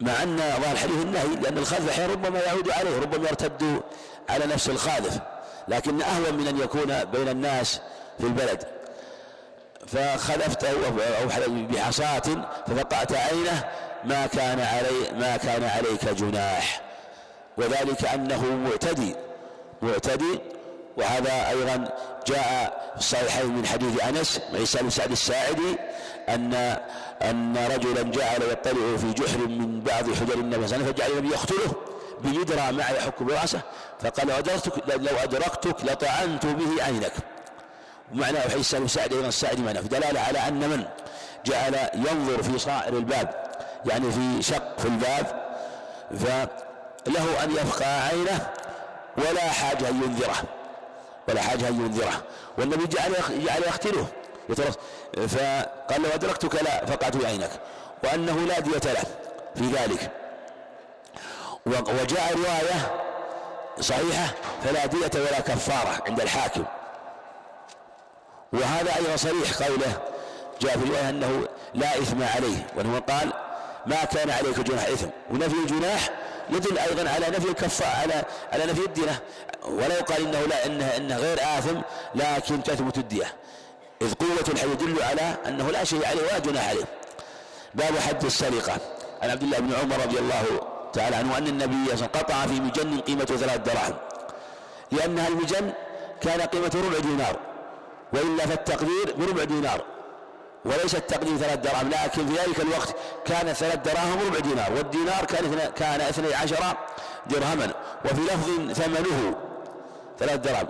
[0.00, 3.80] مع أن ظاهر الحديث النهي لأن الخذف أحيانا ربما يعود عليه ربما يرتد
[4.28, 5.18] على نفس الخاذف
[5.68, 7.80] لكن أهون من أن يكون بين الناس
[8.18, 8.64] في البلد.
[9.86, 13.64] فخلفته أو بحصاة ففقعت عينه
[14.04, 16.80] ما كان علي ما كان عليك جناح.
[17.56, 19.14] وذلك أنه معتدي
[19.82, 20.40] معتدي
[20.96, 21.88] وهذا أيضا
[22.28, 25.76] جاء في الصحيحين من حديث أنس عيسى بن سعد الساعدي
[26.28, 26.54] أن
[27.22, 31.10] أن رجلا جعل يطلع في جحر من بعض حجر النبي صلى الله عليه وسلم فجعل
[31.10, 31.72] النبي يقتله
[32.20, 33.60] بيدرى معه يحك برأسه
[34.00, 37.12] فقال لو أدركتك لو أدركتك لطعنت به عينك.
[38.12, 39.80] ومعنى حديث بن سعد أيضا الساعدي معناه.
[39.80, 40.84] في دلالة على أن من؟
[41.46, 43.34] جعل ينظر في صائر الباب
[43.86, 45.26] يعني في شق في الباب
[46.18, 48.46] فله أن يفقع عينه
[49.16, 50.42] ولا حاجة أن ينذره.
[51.28, 52.22] ولا حاجة أن ينذره
[52.58, 53.12] والنبي جعل
[53.46, 54.06] جعل يقتله
[55.28, 57.50] فقال لو أدركتك لا فقعت عينك
[58.04, 59.02] وأنه لا دية له
[59.54, 60.10] في ذلك.
[61.66, 63.02] وجاء رواية
[63.80, 66.64] صحيحة فلا دية ولا كفارة عند الحاكم.
[68.52, 70.02] وهذا أيضا صريح قوله
[70.60, 72.66] جاء في رواية أنه لا إثم عليه.
[72.76, 73.32] وأنه قال
[73.86, 75.08] ما كان عليك جناح إثم.
[75.30, 76.10] ونفي الجناح
[76.50, 79.22] يدل أيضا على نفي الكفاء على على نفي الدية
[79.64, 81.80] ولا يقال إنه لا إنه, إنه غير آثم
[82.14, 83.34] لكن تثبت الدية.
[84.02, 86.84] إذ قوة الحي يدل على أنه لا شيء عليه ولا جناح عليه.
[87.74, 88.76] باب حد السرقة.
[89.22, 90.44] عن عبد الله بن عمر رضي الله
[90.92, 93.94] تعالى عنه أن النبي قطع في مجن قيمته ثلاث دراهم.
[94.92, 95.72] لأنها المجن
[96.20, 97.36] كان قيمته ربع دينار.
[98.12, 99.84] وإلا فالتقدير بربع دينار.
[100.64, 105.70] وليس التقدير ثلاث دراهم لكن في ذلك الوقت كان ثلاث دراهم ربع دينار والدينار كان
[105.76, 106.76] كان اثني عشر
[107.26, 109.36] درهما وفي لفظ ثمنه
[110.18, 110.68] ثلاث دراهم.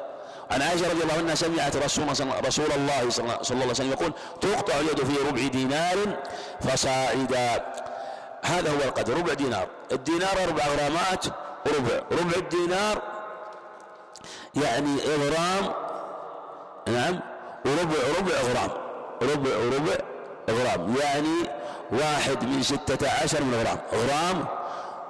[0.51, 2.09] عن عائشة رضي الله عنها سمعت رسول,
[2.47, 5.97] رسول الله صلى الله عليه وسلم يقول تقطع اليد في ربع دينار
[6.61, 7.67] فصاعدا
[8.43, 9.69] هذا هو القدر ربع دينار.
[9.93, 11.27] الدينار أربع غرامات
[11.67, 12.03] ربع.
[12.13, 13.03] ربع الدينار
[14.55, 15.73] يعني غرام
[16.87, 17.21] نعم
[17.65, 18.88] وربع ربع غرام.
[19.23, 19.97] ربع ربع
[20.51, 20.97] غرام.
[20.97, 21.49] يعني
[21.93, 23.79] واحد من ستة عشر من غرام.
[23.93, 24.45] غرام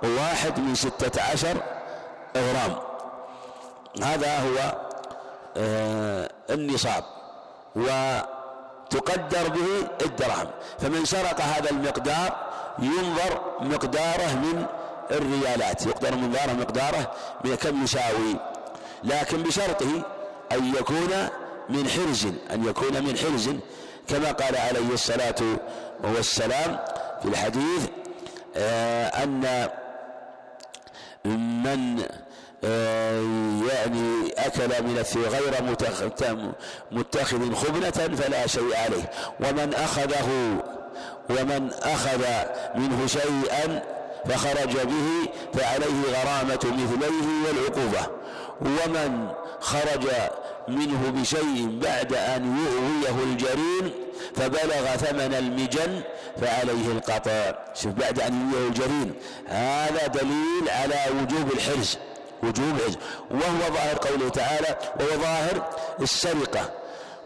[0.03, 1.57] وواحد من ستة عشر
[2.37, 2.77] غرام.
[4.03, 4.77] هذا هو
[5.57, 7.05] آه النصاب.
[7.77, 10.51] وتقدر به الدرهم.
[10.79, 14.66] فمن سرق هذا المقدار ينظر مقداره من
[15.11, 15.87] الريالات.
[15.87, 17.12] يقدر من مقداره
[17.44, 18.37] من كم يساوي.
[19.05, 20.03] لكن بشرطه
[20.53, 21.29] أن يكون
[21.68, 23.51] من حرز أن يكون من حرز
[24.09, 25.35] كما قال عليه الصلاة
[26.05, 26.79] والسلام
[27.23, 27.87] في الحديث
[28.57, 29.68] آه، أن
[31.25, 32.03] من
[32.64, 33.23] آه،
[33.73, 35.62] يعني أكل من غير
[36.90, 39.11] متخذ خبنة فلا شيء عليه.
[39.40, 40.29] ومن أخذه
[41.31, 42.25] ومن أخذ
[42.75, 43.83] منه شيئا
[44.29, 48.07] فخرج به فعليه غرامة مثليه والعقوبة.
[48.61, 49.29] ومن
[49.61, 50.07] خرج
[50.68, 53.92] منه بشيء بعد أن يؤويه الجرين
[54.37, 56.01] فبلغ ثمن المجن
[56.40, 59.14] فعليه القطع شوف بعد أن يؤويه الجرين
[59.49, 61.99] هذا دليل على وجوب الحرز
[62.42, 62.97] وجوب الحرز.
[63.31, 65.71] وهو ظاهر قوله تعالى وهو ظاهر
[66.03, 66.71] السرقة.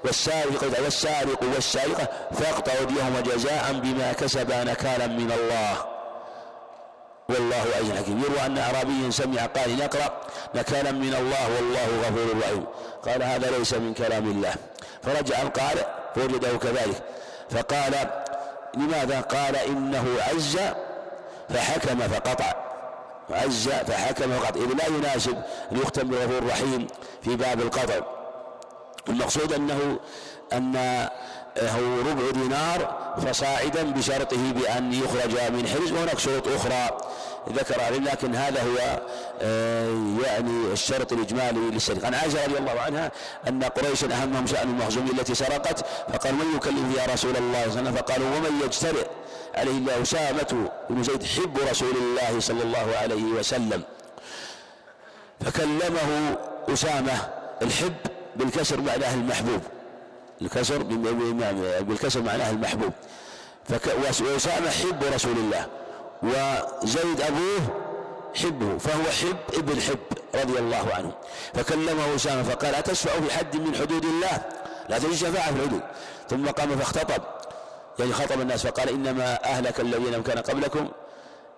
[0.05, 5.92] والسارق والسارق والسارقة فاقطعوا أيديهما جزاء بما كسبا نكالا من الله.
[7.35, 8.23] والله عزيز حكيم.
[8.23, 10.21] يروى أن أعرابيا سمع قال نقرأ
[10.55, 12.65] نكالا من الله والله غفور رحيم.
[13.07, 14.55] قال هذا ليس من كلام الله.
[15.03, 17.03] فرجع القارئ فوجده كذلك.
[17.51, 17.95] فقال
[18.77, 20.59] لماذا قال إنه عز
[21.49, 22.55] فحكم فقطع؟
[23.31, 24.61] عز فحكم فقطع.
[24.61, 25.43] إذ لا يناسب
[25.73, 26.87] أن يختم بغفور رحيم
[27.23, 28.01] في باب القطع.
[29.09, 29.99] المقصود أنه
[30.53, 31.09] أن
[31.59, 36.99] هو ربع دينار فصاعدا بشرطه بأن يخرج من حرز وهناك شروط أخرى
[37.49, 39.01] ذكر لكن هذا هو
[39.43, 43.11] آه، يعني الشرط الإجمالي للسرقة عن عائشة رضي الله عنها
[43.49, 47.89] أن قريشا أهمهم شأن المخزومية التي سرقت فقال من يكلم يا رسول الله صلى الله
[47.89, 49.07] عليه وسلم؟ فقالوا ومن يجترئ؟
[49.55, 53.83] عليه الله أسامة بن زيد حب رسول الله صلى الله عليه وسلم.
[55.41, 56.37] فكلمه
[56.69, 57.13] أسامة
[57.63, 57.95] الحب
[58.37, 59.61] بالكسر معناه المحبوب.
[60.43, 60.83] الكسر
[61.81, 62.93] بالكسر معناه المحبوب.
[64.21, 65.67] وأسامة حب رسول الله
[66.23, 67.61] وزيد أبوه
[68.35, 69.99] حبه فهو حب ابن حب
[70.35, 71.13] رضي الله عنه.
[71.55, 74.43] فكلمه أسامة فقال أتشفع في حد من حدود الله؟
[74.89, 75.81] لا تجد شفاعة في الحدود.
[76.31, 77.23] ثم قام فاختطب.
[77.99, 80.89] يعني خطب الناس فقال إنما أهلك الذين كان قبلكم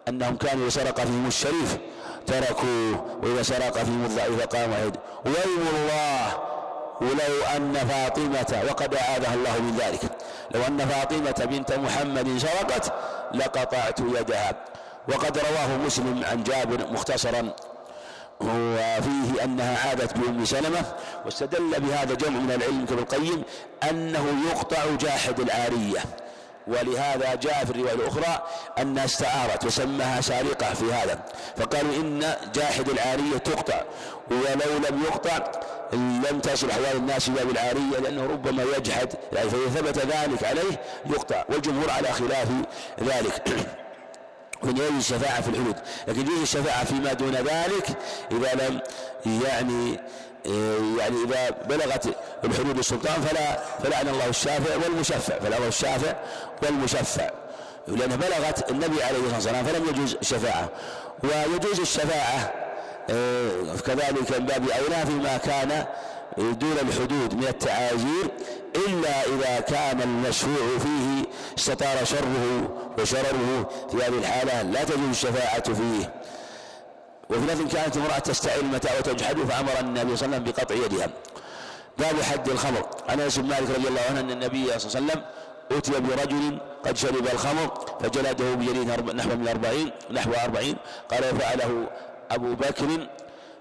[0.08, 1.78] أنهم كانوا سرق فيهم الشريف
[2.26, 4.96] تركوا وإذا سرق فيهم الضعيف قام وعيد.
[5.24, 6.53] ويم الله!
[7.00, 10.00] ولو أن فاطمة وقد أعاذها الله من ذلك.
[10.50, 12.92] لو أن فاطمة بنت محمد سرقت
[13.34, 14.52] لقطعت يدها.
[15.08, 17.52] وقد رواه مسلم عن جابر مختصرا.
[18.40, 20.84] وفيه أنها عادت بأم سلمة
[21.24, 23.42] واستدل بهذا جمع من العلم كابن القيم
[23.90, 26.00] أنه يقطع جاحد العارية
[26.66, 28.42] ولهذا جاء في الرواية الأخرى
[28.78, 31.18] أنها استعارت وسماها سارقة في هذا.
[31.56, 33.82] فقالوا إن جاحد العارية تقطع
[34.30, 35.52] ولو لم يقطع
[35.92, 41.44] لم تصل أحوال الناس إلى بالعارية لأنه ربما يجحد يعني فإذا ثبت ذلك عليه يقطع
[41.48, 42.48] والجمهور على خلاف
[43.00, 43.42] ذلك.
[44.64, 45.76] من يجوز الشفاعة في الحدود.
[46.08, 47.86] لكن يجوز الشفاعة فيما دون ذلك
[48.32, 48.80] إذا لم
[49.44, 50.00] يعني
[50.98, 52.08] يعني إذا بلغت
[52.44, 56.14] الحدود السلطان فلا فلعن الله الشافع والمشفع فلعن الله الشافع
[56.62, 57.30] والمشفع.
[57.88, 60.68] لأنها بلغت النبي عليه الصلاة والسلام فلم يجوز الشفاعة
[61.22, 62.52] ويجوز الشفاعة
[63.10, 65.86] آه، كذلك من باب أولى فيما كان
[66.38, 68.30] دون الحدود من التعازير
[68.88, 71.24] إلا إذا كان المشفوع فيه
[71.58, 76.12] استطار شره وشرره في هذه الحالة لا تجوز الشفاعة فيه.
[77.36, 81.08] وفي لفظ كانت امرأة تستعير المتاع وتجحد فأمر النبي صلى الله عليه وسلم بقطع يدها.
[81.98, 82.86] باب حد الخمر.
[83.08, 85.22] عن أنس بن مالك رضي الله عنه أن النبي صلى الله عليه وسلم
[85.72, 90.76] أتي برجل قد شرب الخمر فجلده بجليد نحو من أربعين نحو أربعين.
[91.10, 91.86] قال وفعله
[92.30, 93.08] أبو بكر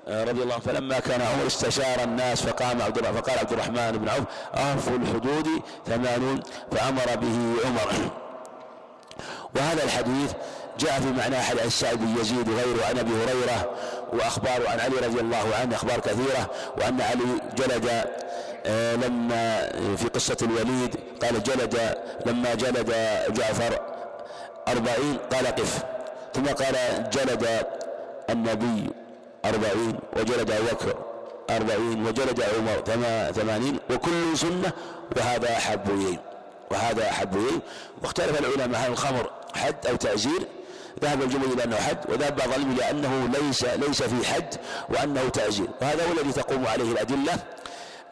[0.07, 4.09] آه، رضي الله عنه فلما كان عمر استشار الناس فقام عبد فقال عبد الرحمن بن
[4.09, 5.47] عوف أهف الحدود
[5.88, 6.41] ثمانون.
[6.71, 8.12] فأمر به عمر.
[9.55, 10.31] وهذا الحديث
[10.79, 13.71] جاء في معنى أحد السعد بن يزيد وغيره عن أبي هريرة
[14.13, 18.03] وأخبار عن علي رضي الله عنه أخبار كثيرة وأن علي جلد
[18.65, 22.89] آه، لما في قصة الوليد قال جلد لما جلد
[23.29, 23.79] جعفر
[24.67, 25.83] أربعين قال قف.
[26.33, 26.75] ثم قال
[27.09, 27.47] جلد
[28.29, 28.89] النبي
[29.45, 30.95] أربعين وجلد أبو بكر
[31.49, 32.83] أربعين وجلد عمر
[33.31, 34.71] ثمانين وكل سنة
[35.17, 36.17] وهذا أحب إليه
[36.71, 37.59] وهذا أحب إليه.
[38.03, 40.47] واختلف العلماء هل الخمر حد أو تعزير
[41.01, 44.56] ذهب الجمهور إلى أنه حد وذهب بعض العلم إلى أنه ليس ليس في حد
[44.89, 47.34] وأنه تعزير وهذا هو الذي تقوم عليه الأدلة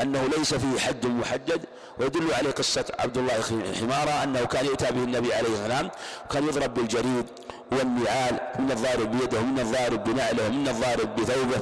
[0.02, 1.62] أنه ليس فيه حد محدد
[2.00, 3.34] ويدل عليه قصة عبد الله
[3.80, 5.91] حمارة أنه كان يؤتى به النبي عليه والسلام
[6.26, 7.26] وكان يضرب بالجريد
[7.72, 11.62] والنعال من الضارب بيده ومن الضارب بنعله ومن الضارب بثوبه.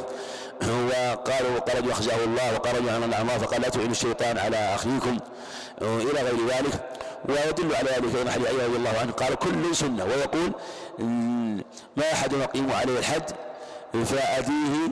[0.90, 2.54] وقالوا قال يخزاه الله.
[2.54, 5.18] وقال عن الله فقال لا تعينوا الشيطان على أخيكم.
[5.82, 6.90] إلى غير ذلك.
[7.30, 9.12] ويدل على ذلك أيضا حديث رضي الله عنه.
[9.12, 10.06] قال كل سنة.
[10.06, 10.52] ويقول
[11.98, 13.32] ما أحد يقيم عليه الحد
[13.94, 14.92] فأتيه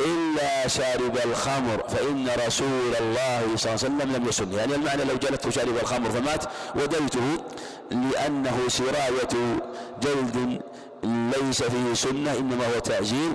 [0.00, 4.52] إلا شارب الخمر فإن رسول الله صلى الله عليه وسلم لم يسن.
[4.52, 6.44] يعني المعنى لو جلدت شارب الخمر فمات
[6.76, 7.44] وديته
[7.90, 9.58] لأنه سراية
[10.02, 10.60] جلد
[11.04, 13.32] ليس فيه سنة إنما هو تعزير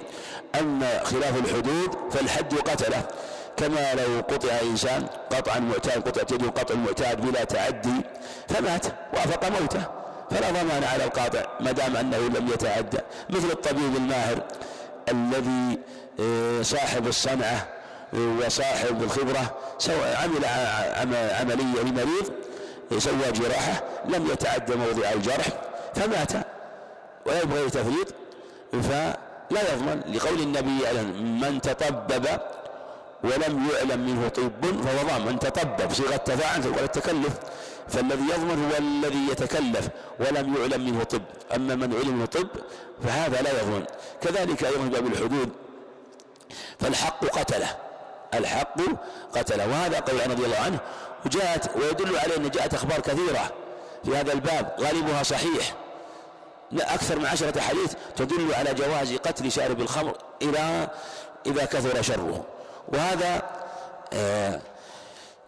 [0.59, 3.07] أما خلاف الحدود فالحد قتله.
[3.57, 8.01] كما لو قطع إنسان قطعا معتاد قطعت يده قطع معتاد بلا تعدي
[8.47, 9.83] فمات وأفق موته.
[10.31, 12.97] فلا ضمان على القاطع ما دام أنه لم يتعدى.
[13.29, 14.43] مثل الطبيب الماهر
[15.09, 15.79] الذي
[16.19, 17.67] آه، صاحب الصنعة
[18.13, 19.55] آه، وصاحب الخبرة
[20.15, 20.45] عمل
[21.39, 22.31] عملية لمريض
[22.97, 25.47] سوى جراحة لم يتعدى موضع الجرح
[25.95, 26.31] فمات.
[27.25, 28.13] ويبغي تفريط
[28.73, 32.27] فلا يضمن لقول النبي من تطبب
[33.23, 34.51] ولم يعلم منه طب
[34.85, 37.33] فهو ضامن من تطبب صيغة تفاعل ولا التكلف
[37.87, 41.21] فالذي يضمن هو الذي يتكلف ولم يعلم منه طب.
[41.55, 42.47] أما من علم منه طب
[43.03, 43.85] فهذا لا يضمن.
[44.21, 45.49] كذلك أيضا باب الحدود
[46.79, 47.75] فالحق قتله.
[48.33, 48.77] الحق
[49.33, 49.67] قتله.
[49.67, 50.79] وهذا قول رضي الله عنه
[51.25, 53.51] وجاءت ويدل عليه أن جاءت أخبار كثيرة
[54.05, 54.75] في هذا الباب.
[54.79, 55.75] غالبها صحيح.
[56.79, 60.87] أكثر من عشرة حديث تدل على جواز قتل شارب الخمر إلى
[61.45, 62.45] إذا كثر شره.
[62.93, 63.41] وهذا
[64.13, 64.61] آه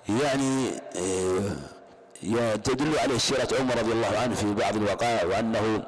[0.09, 5.83] يعني آه تدل عليه سيرة عمر رضي الله عنه في بعض الوقائع وأنه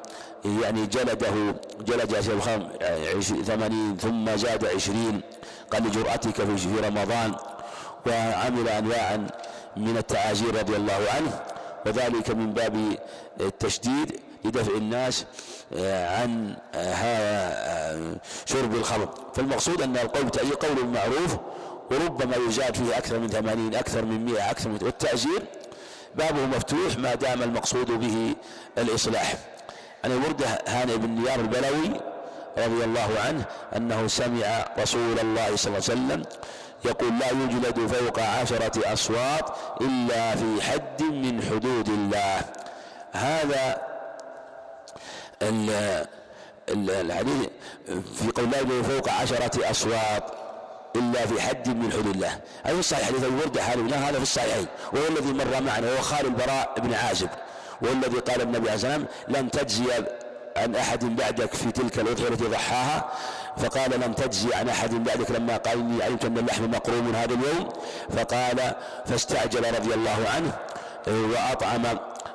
[0.45, 2.13] يعني جلده جلد
[3.21, 5.21] ثمانين ثم زاد عشرين
[5.71, 7.35] قال لجرأتك في رمضان
[8.07, 9.27] وعمل أنواعا
[9.77, 11.39] من التعازير رضي الله عنه
[11.85, 12.97] وذلك من باب
[13.41, 14.19] التشديد.
[14.45, 15.25] لدفع الناس
[15.77, 19.10] آه، عن آه، شرب الخمر.
[19.36, 21.38] فالمقصود أن القول بتأجير قول معروف
[21.91, 25.41] وربما يزاد فيه أكثر من ثمانين أكثر من مئة أكثر من والتأجير
[26.15, 28.36] بابه مفتوح ما دام المقصود به
[28.77, 29.34] الإصلاح.
[30.04, 32.01] عن الوردة هانئ بن نيار البلوي
[32.58, 36.23] رضي الله عنه أنه سمع رسول الله صلى الله عليه وسلم
[36.86, 39.49] يقول لا يجلد فوق عشرة أصوات
[39.82, 42.41] إلا في حد من حدود الله.
[43.12, 43.90] هذا
[46.69, 47.47] الحديث
[48.15, 50.23] في قول لا يجلد فوق عشرة أصوات
[50.95, 52.39] إلا في حد من حدود الله.
[52.63, 54.65] هذا الصحيح حديث أبي بردة هذا في الصحيحين.
[54.93, 57.30] وهو الذي مر معنا وهو خال البراء بن عازب.
[57.82, 59.84] والذي قال النبي عليه والسلام لن تجزي
[60.58, 63.12] عن أحد بعدك في تلك الأضحية التي ضحاها.
[63.58, 65.32] فقال لن تجزي عن أحد بعدك.
[65.32, 67.69] لما قال إني علمت أن اللحم مقروم هذا اليوم.
[68.17, 68.75] فقال
[69.06, 70.54] فاستعجل رضي الله عنه
[71.08, 71.82] وأطعم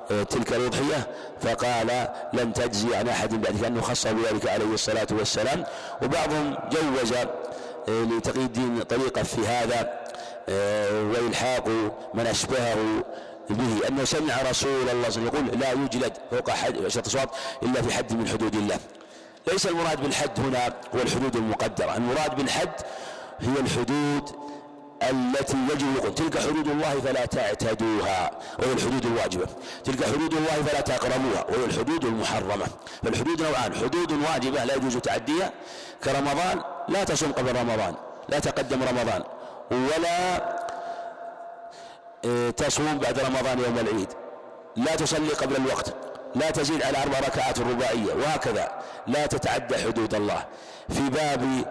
[0.09, 1.07] تلك الأضحية
[1.41, 5.65] فقال لن تجزي عن أحد بعدك أنه خصه بذلك عليه الصلاة والسلام.
[6.03, 7.13] وبعضهم جوز
[7.89, 10.07] لتقي الدين طريقة في هذا
[11.13, 11.69] وإلحاق
[12.15, 12.77] من أشبهه
[13.51, 17.29] به أنه سمع رسول الله صلى الله عليه وسلم يقول لا يجلد فوق عشرة أصوات
[17.63, 18.79] إلا في حد من حدود الله.
[19.53, 22.73] ليس المراد بالحد هنا هو الحدود المقدرة المراد بالحد
[23.41, 24.46] هي الحدود
[25.03, 29.47] التي يجب تلك حدود الله فلا تعتدوها وهي الحدود الواجبة.
[29.85, 32.67] تلك حدود الله فلا تقربوها وهي الحدود المحرمة.
[33.03, 35.53] فالحدود نوعان حدود واجبة لا يجوز تعديها
[36.05, 37.95] كرمضان لا تصوم قبل رمضان
[38.29, 39.23] لا تقدم رمضان
[39.71, 40.37] ولا
[42.25, 44.09] آه، تصوم بعد رمضان يوم العيد
[44.77, 45.95] لا تصلي قبل الوقت
[46.35, 48.73] لا تزيد على أربع ركعات رباعية وهكذا.
[49.07, 50.45] لا تتعدى حدود الله.
[50.89, 51.65] في باب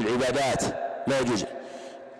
[0.00, 0.62] العبادات
[1.06, 1.44] لا يجوز.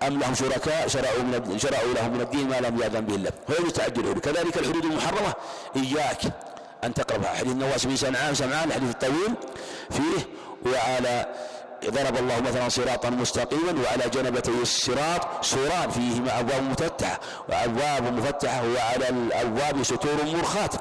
[0.03, 3.55] أم لهم شركاء شرعوا من شرعوا لهم من الدين ما لم يأذن به الله هو
[3.67, 5.35] الحدود كذلك الحدود المحرمة.
[5.77, 6.23] إياك
[6.85, 7.29] أن تقربها.
[7.29, 9.35] حديث النواس بن سمعان سمعان الحديث الطويل
[9.91, 10.27] فيه
[10.73, 11.27] وعلى
[11.91, 15.45] ضرب الله مثلا صراطا مستقيما وعلى جنبتي الصراط.
[15.45, 17.21] سوران فيهما أبواب مفتحة.
[17.49, 20.75] وأبواب مفتحة وعلى الأبواب ستور مرخات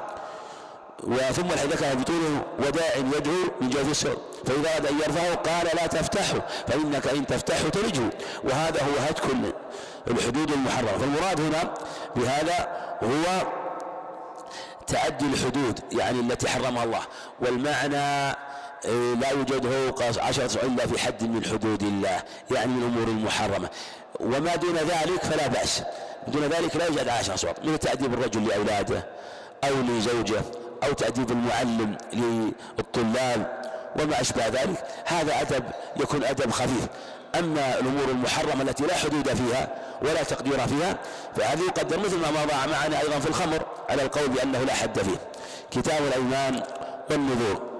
[1.02, 5.86] وثم الحديث كان بطوله وداع يدعو من جوف السر فإذا أراد أن يرفعه قال لا
[5.86, 8.10] تفتحه فإنك إن تفتحه ترجه
[8.44, 9.24] وهذا هو هتك
[10.08, 10.98] الحدود المحرمة.
[10.98, 11.74] فالمراد هنا
[12.16, 12.68] بهذا
[13.02, 13.46] هو
[14.86, 17.00] تعدي الحدود يعني التي حرمها الله.
[17.40, 18.36] والمعنى
[18.84, 19.66] إيه، لا يوجد
[20.18, 23.68] عشرة إلا في حد من حدود الله يعني من الأمور المحرمة.
[24.20, 25.82] وما دون ذلك فلا بأس.
[26.28, 27.64] دون ذلك لا يوجد عشر أصوات.
[27.64, 29.06] من تأديب الرجل لأولاده
[29.64, 30.42] أو لزوجه
[30.84, 31.96] أو تأديب المعلم
[32.78, 33.60] للطلاب
[34.00, 35.64] وما أشبه ذلك هذا أدب
[35.96, 36.86] يكون أدب خفيف.
[37.38, 39.68] أما الأمور المحرمة التي لا حدود فيها
[40.02, 40.96] ولا تقدير فيها
[41.36, 45.16] فهذه يقدر مثل ما مضى معنا أيضا في الخمر على القول بأنه لا حد فيه.
[45.70, 46.62] كتاب الأيمان
[47.10, 47.70] والنذور.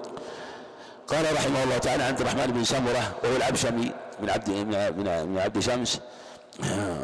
[1.07, 4.49] قال رحمه الله تعالى عن الرحمن بن سمرة وهو العبشمي من عبد
[5.29, 5.99] من عبد شمس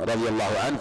[0.02, 0.80] رضي الله عنه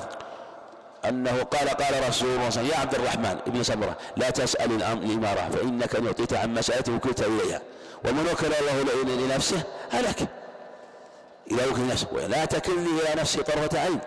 [1.08, 4.30] أنه قال قال رسول الله صلى الله عليه وسلم يا عبد الرحمن بن سمرة لا
[4.30, 7.60] تسأل الإمارة فإنك إن أعطيت عن مسألة وكلت إليها.
[8.04, 10.28] ومن وكل الله لنفسه هلك.
[11.50, 12.06] إذا وكل نفسه.
[12.12, 13.98] ولا تكلني إلى نفسي طرفة عين.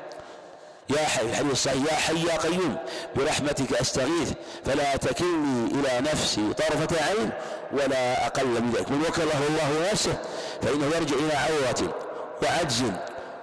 [0.89, 2.77] يا حي الحديث الصحيح يا حي يا قيوم
[3.15, 4.31] برحمتك أستغيث
[4.65, 7.29] فلا تكلني إلى نفسي طرفة عين
[7.71, 8.91] ولا أقل من ذلك.
[8.91, 10.17] من وكله الله نفسه
[10.61, 11.95] فإنه يرجع إلى عورة
[12.43, 12.83] وعجز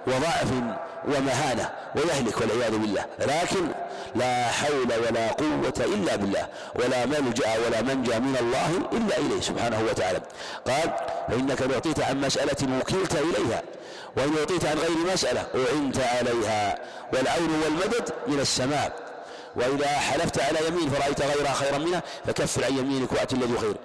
[0.07, 0.51] وضعف
[1.05, 3.05] ومهانة ويهلك والعياذ بالله.
[3.19, 3.67] لكن
[4.15, 6.47] لا حول ولا قوة إلا بالله.
[6.75, 10.21] ولا ملجأ ولا منجأ من الله إلا إليه سبحانه وتعالى.
[10.67, 10.93] قال
[11.27, 13.61] فإنك لو أعطيت عن مسألة وكلت إليها
[14.17, 16.79] وإن أعطيت عن غير مسألة أعنت عليها.
[17.13, 19.07] والعون والمدد من السماء.
[19.55, 23.75] وإذا حلفت على يمين فرأيت غيرها خيرا منها فكفر عن يمينك وأتي الذي خير.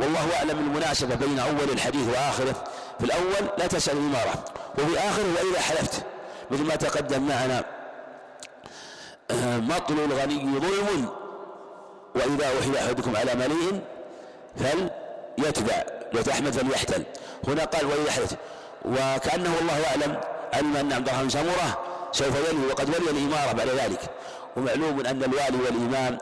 [0.00, 2.64] والله أعلم المناسبة بين أول الحديث وآخره.
[2.98, 4.44] في الأول لا تسأل الإمارة
[4.78, 6.02] وفي آخره وإذا حلفت.
[6.50, 7.64] مثل ما تقدم معنا.
[9.60, 11.08] مطل الغني ظلم
[12.14, 13.80] وإذا أحل أحدكم على مليء
[14.56, 15.84] فليتبع
[16.14, 17.04] وتحمد فليحتل.
[17.48, 18.36] هنا قال حلفت
[18.84, 20.20] وكأنه الله أعلم
[20.54, 21.78] علم أن عبد الرحمن سمرة
[22.12, 24.00] سوف يلي وقد ولي الإمارة بعد ذلك.
[24.56, 26.18] ومعلوم أن الوالي والإمام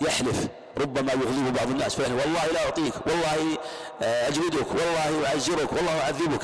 [0.00, 0.46] يحلف
[0.78, 3.58] ربما يغضب بعض الناس فيحلف والله لا أعطيك والله
[4.02, 6.42] آه، أجلدك والله أعزرك والله أعذبك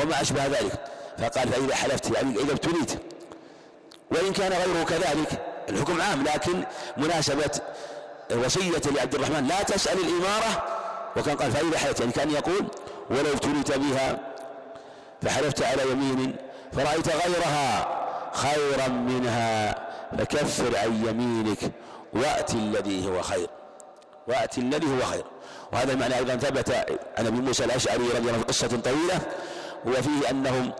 [0.00, 0.72] وما أشبه ذلك.
[1.20, 2.92] فقال فإذا حلفت يعني إذا ابتليت.
[4.10, 5.46] وإن كان غيره كذلك.
[5.68, 6.64] الحكم عام لكن
[6.96, 7.60] مناسبة
[8.44, 9.46] وصية لعبد الرحمن.
[9.46, 10.64] لا تسأل الإمارة.
[11.16, 12.66] وكان قال فإذا حلفت يعني كان يقول
[13.10, 14.18] ولو ابتليت بها
[15.22, 16.36] فحلفت على يمين
[16.72, 18.00] فرأيت غيرها
[18.32, 19.74] خيرا منها
[20.18, 21.72] فكفر عن يمينك.
[22.12, 23.48] وأت الذي هو خير.
[24.28, 25.24] وأت الذي هو خير.
[25.72, 26.70] وهذا المعنى أيضا ثبت
[27.18, 29.20] عن أبي موسى الأشعري رضي الله عنه قصة طويلة.
[29.86, 30.72] وفيه أنهم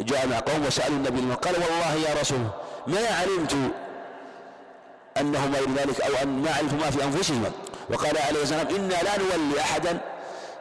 [0.00, 2.38] جاء مع قوم وسألوا النبي قال والله يا رسول
[2.86, 3.56] ما علمت
[5.16, 7.50] أنهما غير ذلك أو أن ما علمت ما في أنفسهما.
[7.90, 10.00] وقال عليه السلام إنا لا نولي أحدا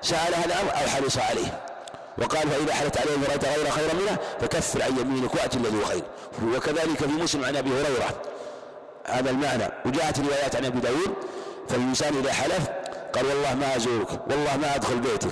[0.02, 1.62] سأل هذا الأمر أو حرص عليه.
[2.18, 6.04] وقال فإذا حلت عليه فرأيت غير خيرا منه فكفر عن يمينك وأت الذي هو خير.
[6.56, 8.22] وكذلك في مسلم عن أبي هريرة.
[9.06, 9.70] هذا المعنى.
[9.86, 11.14] وجاءت روايات عن أبي داود.
[11.70, 12.70] فالإنسان إذا حلف
[13.16, 15.32] قال والله ما أزورك والله ما أدخل بيتك.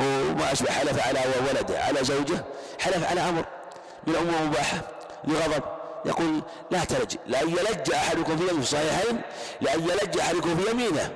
[0.00, 2.44] وما أشبه حلف على ولده على زوجه
[2.80, 3.44] حلف على أمر
[4.06, 4.80] من أمور مباحة
[5.24, 5.62] لغضب
[6.04, 9.20] يقول لا تلج لأن يلج أحدكم في يمين الصحيحين
[9.60, 11.10] لأن يلج أحدكم في يمينه.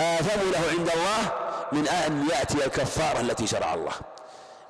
[0.00, 1.32] آثم له عند الله
[1.72, 3.92] من أن يأتي الكفارة التي شرع الله.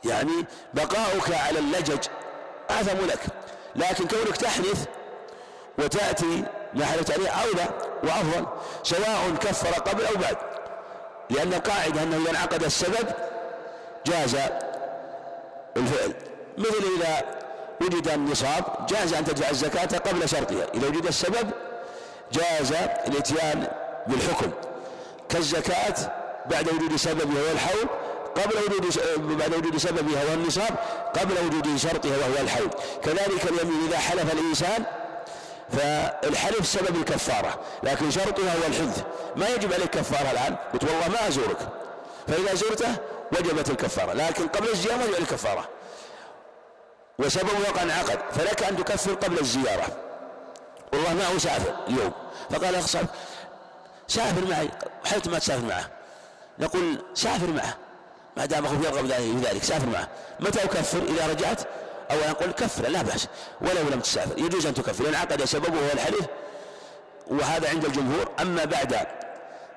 [0.05, 2.07] يعني بقاؤك على اللجج
[2.71, 3.21] آثم لك
[3.77, 4.85] لكن كونك تحنث
[5.79, 7.69] وتأتي ما حلفت عليه أولى
[8.05, 8.47] وأفضل
[8.83, 10.37] سواء كفر قبل أو بعد.
[11.31, 13.09] لأن القاعدة أنه إذا انعقد السبب
[14.07, 14.37] جاز
[15.77, 16.15] الفعل.
[16.59, 17.25] مثل إذا
[17.81, 20.67] وجد النصاب جاز أن تدفع الزكاة قبل شرطها.
[20.75, 21.51] إذا وجد السبب
[22.33, 22.73] جاز
[23.09, 23.69] الإتيان
[24.07, 24.51] بالحكم.
[25.29, 25.95] كالزكاة
[26.47, 27.89] بعد وجود سببها وهو الحول
[28.35, 28.99] قبل وجود
[29.39, 30.75] بعد وجود سببها وهو النصاب
[31.21, 32.71] قبل وجود شرطها وهو الحول.
[33.05, 34.85] كذلك اليمين إذا حلف الإنسان
[35.73, 39.03] فالحلف سبب الكفارة لكن شرطها هو الحنث
[39.37, 40.57] ما يجب عليك كفارة الآن.
[40.73, 41.69] قلت والله ما أزورك.
[42.29, 42.97] فإذا زرته
[43.33, 45.65] وجبت الكفارة لكن قبل الزيارة ما يجب
[47.19, 49.87] وسبب وقع عقد فلك أن تكفر قبل الزيارة.
[50.93, 52.13] والله ما أسافر اليوم.
[52.51, 52.87] فقال أخ
[54.09, 54.71] سافر معي.
[55.05, 55.91] حلت ما تسافر معه.
[56.59, 57.75] نقول سافر معه.
[58.37, 59.07] ما دام أخوك يرغب
[59.43, 60.09] ذلك سافر معه.
[60.41, 61.61] متى أكفر؟ إذا رجعت
[62.11, 63.29] أو نقول كفر لا بأس.
[63.61, 64.39] ولو لم تسافر.
[64.39, 66.27] يجوز أن تكفر لأن عقد سببه هو الحلف
[67.27, 68.29] وهذا عند الجمهور.
[68.41, 69.07] أما بعد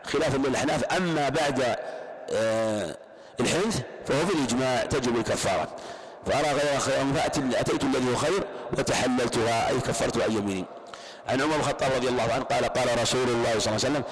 [0.03, 1.77] خلافا للأحناف أما بعد
[2.31, 2.97] آه
[3.39, 5.67] الحنث فهو في الإجماع تجب الكفارة.
[6.25, 8.43] فأرى غير خير فأتيت الذي هو خير
[8.77, 10.65] وتحللتها أي كفرت عن يميني
[11.27, 14.03] عن عمر الخطاب رضي الله عنه قال قال رسول الله صلى الله عليه وسلم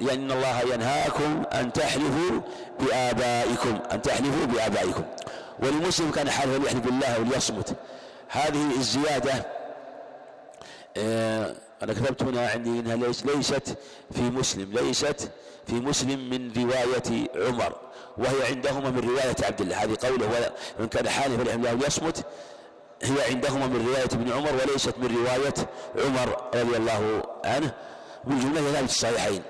[0.00, 2.40] لأن الله ينهاكم أن تحلفوا
[2.80, 5.04] بآبائكم أن تحلفوا بآبائكم.
[5.62, 7.76] وللمسلم كان حالفا يحلف بالله وليصمت.
[8.28, 9.46] هذه الزيادة
[10.96, 13.76] آه أنا كتبت هنا عندي إنها ليست
[14.14, 15.30] في مسلم ليست
[15.66, 17.72] في مسلم من رواية عمر
[18.18, 19.84] وهي عندهما من رواية عبد الله.
[19.84, 22.24] هذه قوله من كان حالفا بالله وليصمت
[23.02, 25.54] هي عندهما من رواية ابن عمر وليست من رواية
[26.06, 27.72] عمر رضي الله عنه.
[28.24, 29.42] والجملة ذلك الصحيحين.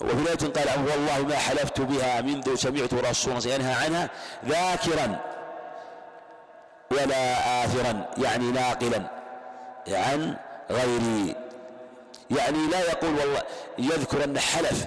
[0.00, 4.10] وفي رواية قال والله ما حلفت بها منذ سمعت رسول الله ينهى عنها
[4.46, 5.20] ذاكرا
[6.90, 9.02] ولا آثرا يعني ناقلا
[9.88, 10.36] عن
[10.70, 11.36] غيري
[12.30, 13.42] يعني لا يقول والله
[13.78, 14.86] يذكر أن حلف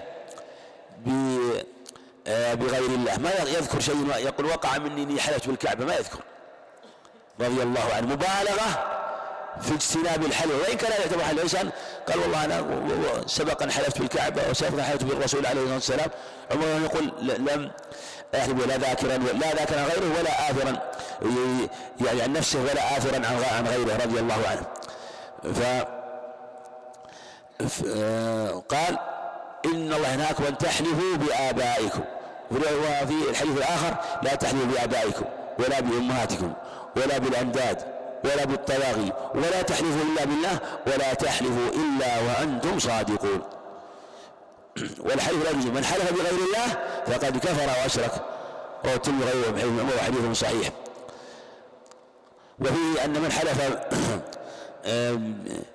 [2.27, 3.17] آه، بغير الله.
[3.17, 6.19] ما يذكر شيء يقول وقع مني إني حلفت بالكعبة ما يذكر.
[7.39, 8.07] رضي الله عنه.
[8.07, 8.97] مبالغة
[9.61, 10.51] في اجتناب الحلف.
[10.67, 11.69] وإن كان لا يعتبر حلف الإنسان
[12.07, 12.65] قال والله أنا
[13.25, 16.09] سبقا حلفت بالكعبة وسبقا حلفت بالرسول عليه الصلاة والسلام.
[16.51, 17.71] عمر يقول لم
[18.35, 20.81] أحلف لا ذاكرا لا ذاكرا غيره ولا آثرا
[22.05, 23.27] يعني عن نفسه ولا آثرا
[23.57, 24.65] عن غيره رضي الله عنه.
[25.53, 25.61] ف
[28.69, 28.99] قال
[29.65, 32.01] إن الله ينهاكم أن تحلفوا بآبائكم.
[32.51, 35.25] وفي الحديث الآخر لا تحلفوا بآبائكم
[35.59, 36.53] ولا بأمهاتكم
[36.95, 37.96] ولا بالأنداد.
[38.23, 43.41] ولا بالطواغي ولا تحلفوا إلا بالله ولا تحلفوا إلا وأنتم صادقون.
[44.99, 45.65] والحلف لا يجوز.
[45.65, 46.67] من حلف بغير الله
[47.07, 48.11] فقد كفر وأشرك.
[48.85, 50.69] الترمذي غيره وحديث صحيح.
[52.59, 53.57] وفيه أن من حلف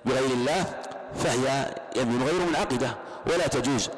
[0.04, 0.64] بغير الله
[1.24, 2.94] فهي يمين غير منعقدة
[3.26, 3.90] ولا تجوز.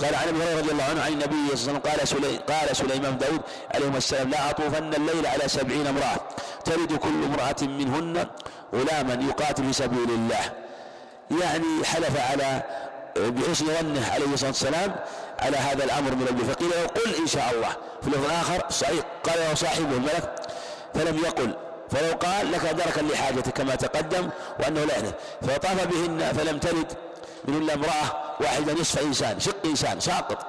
[0.00, 2.76] قال عن أبي هريرة رضي الله عنه عن النبي صلى الله عليه وسلم قال قال
[2.76, 3.40] سليمان داود
[3.74, 6.20] عليه السلام لا أطوفن الليل على سبعين امرأة
[6.64, 8.26] تلد كل امرأة منهن
[8.74, 10.52] غلاما يقاتل في سبيل الله.
[11.30, 12.62] يعني حلف على
[13.16, 14.96] بحسن ظنه عليه الصلاة والسلام
[15.38, 17.68] على هذا الأمر من ابي فقيل له قل إن شاء الله.
[18.02, 20.34] في اللفظ الآخر صحيح قال له صاحبه الملك
[20.94, 21.56] فلم يقل
[21.90, 24.28] فلو قال لك دركا لحاجته كما تقدم
[24.60, 25.14] وأنه لا يحدث.
[25.42, 26.92] فطاف بهن فلم تلد
[27.44, 30.46] من الا امرأة واحدة نصف إنسان شق إنسان ساقط.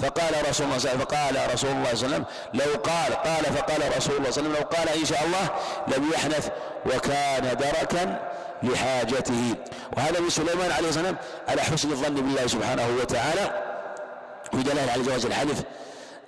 [0.00, 2.80] فقال رسول الله صلى الله عليه وسلم فقال رسول الله صلى الله عليه وسلم لو
[2.80, 5.50] قال قال فقال رسول الله صلى الله عليه وسلم لو قال إن شاء الله
[5.96, 6.48] لم يحنث
[6.86, 8.20] وكان دركا
[8.62, 9.54] لحاجته.
[9.96, 11.16] وهذا من سليمان عليه السلام
[11.48, 13.62] على حسن الظن بالله سبحانه وتعالى
[14.52, 15.62] ودلالة على جواز الحلف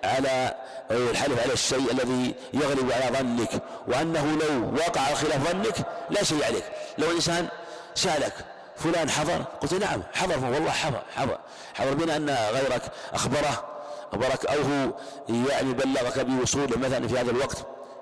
[0.04, 0.54] على
[0.90, 5.76] الحلف على الشيء الذي يغلب على ظنك وأنه لو وقع خلاف ظنك
[6.10, 6.64] لا شيء عليك.
[6.98, 7.48] لو إنسان
[7.94, 8.34] سألك
[8.76, 11.38] فلان حضر؟ قلت نعم حضر والله حضر حضر.
[11.74, 13.74] حضر بنا أن غيرك أخبره
[14.12, 14.92] أخبرك أو هو
[15.48, 17.56] يعني بلغك بوصوله مثلا في هذا الوقت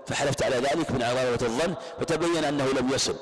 [0.06, 3.16] فحلفت على ذلك من غلبة الظن فتبين أنه لم يصل.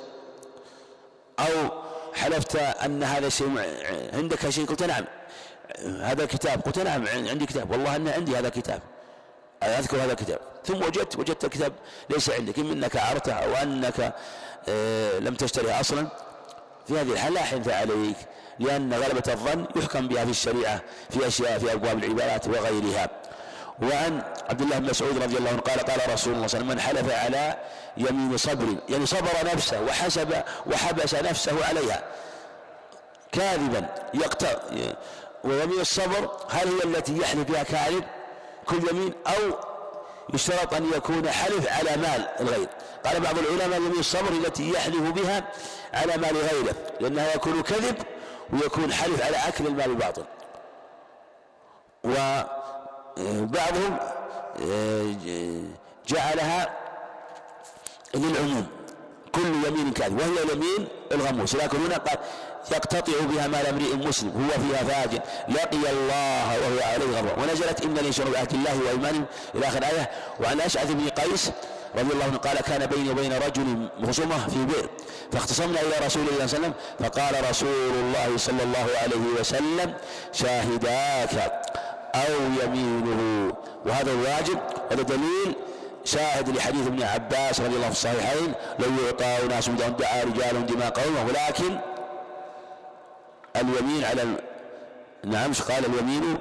[1.38, 1.70] أو
[2.14, 3.48] حلفت أن هذا الشيء
[4.12, 5.04] عندك شيء قلت نعم.
[6.00, 7.70] هذا كتاب؟ قلت نعم عندي كتاب.
[7.70, 8.80] والله أن عندي هذا كتاب.
[9.62, 10.38] أذكر هذا الكتاب.
[10.64, 11.72] ثم وجدت وجدت الكتاب
[12.10, 14.14] ليس عندك إما أنك أعرته أو أنك
[14.68, 16.08] آه، لم تشتريه أصلا.
[16.90, 18.16] في هذه الحالة لا حنث عليك
[18.58, 20.80] لأن غلبة الظن يحكم بها في الشريعة
[21.10, 23.08] في أشياء في أبواب العبادات وغيرها.
[23.82, 26.84] وعن عبد الله بن مسعود رضي الله عنه قال قال رسول الله صلى الله عليه
[26.84, 27.56] وسلم من حلف على
[27.96, 32.04] يمين صبر يعني صبر نفسه وحسب وحبس نفسه عليها
[33.32, 34.60] كاذبا يقتر
[35.44, 38.04] ويمين الصبر هل هي التي يحلف بها كاذب؟
[38.66, 39.58] كل يمين أو
[40.34, 42.68] يشترط أن يكون حلف على مال الغير.
[43.04, 45.44] قال بعض العلماء يمين الصبر التي يحلف بها
[45.94, 47.96] على مال غيره لأنها يكون كذب
[48.52, 50.24] ويكون حلف على أكل المال الباطل.
[52.04, 53.98] وبعضهم
[54.62, 55.14] آه،
[56.08, 56.76] جعلها
[58.14, 58.66] للعموم
[59.34, 62.18] كل يمين كاذب وهي اليمين الغموس لكن هنا قال
[62.72, 67.98] يقتطع بها مال امرئ مسلم هو فيها فاجر لقي الله وهو عليه غضب ونزلت ان
[67.98, 69.24] الانسان بعهد الله وايمانه
[69.54, 71.50] إلى آخر آية وعن أشعث بن قيس
[71.98, 74.88] رضي الله عنه قال كان بيني وبين رجل خصومه في بئر.
[75.32, 79.94] فاختصمنا إلى رسول الله صلى الله عليه وسلم فقال رسول الله صلى الله عليه وسلم
[80.32, 81.52] شاهداك
[82.14, 82.32] أو
[82.64, 83.52] يمينه.
[83.86, 84.58] وهذا الواجب
[84.90, 85.54] هذا دليل
[86.04, 91.26] شاهد لحديث ابن عباس رضي الله في الصحيحين لو يعطى ناس دعا رجال دماء قومه
[91.26, 91.78] ولكن
[93.56, 94.24] اليمين على
[95.24, 96.38] نعم قال اليمين؟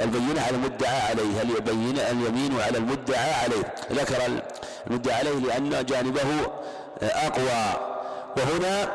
[0.00, 4.16] البينة على المدعى عليه؟ هل يبين اليمين على المدعى عليه؟ ذكر
[4.86, 6.50] المدعى عليه لأن جانبه
[7.02, 7.94] أقوى.
[8.36, 8.92] وهنا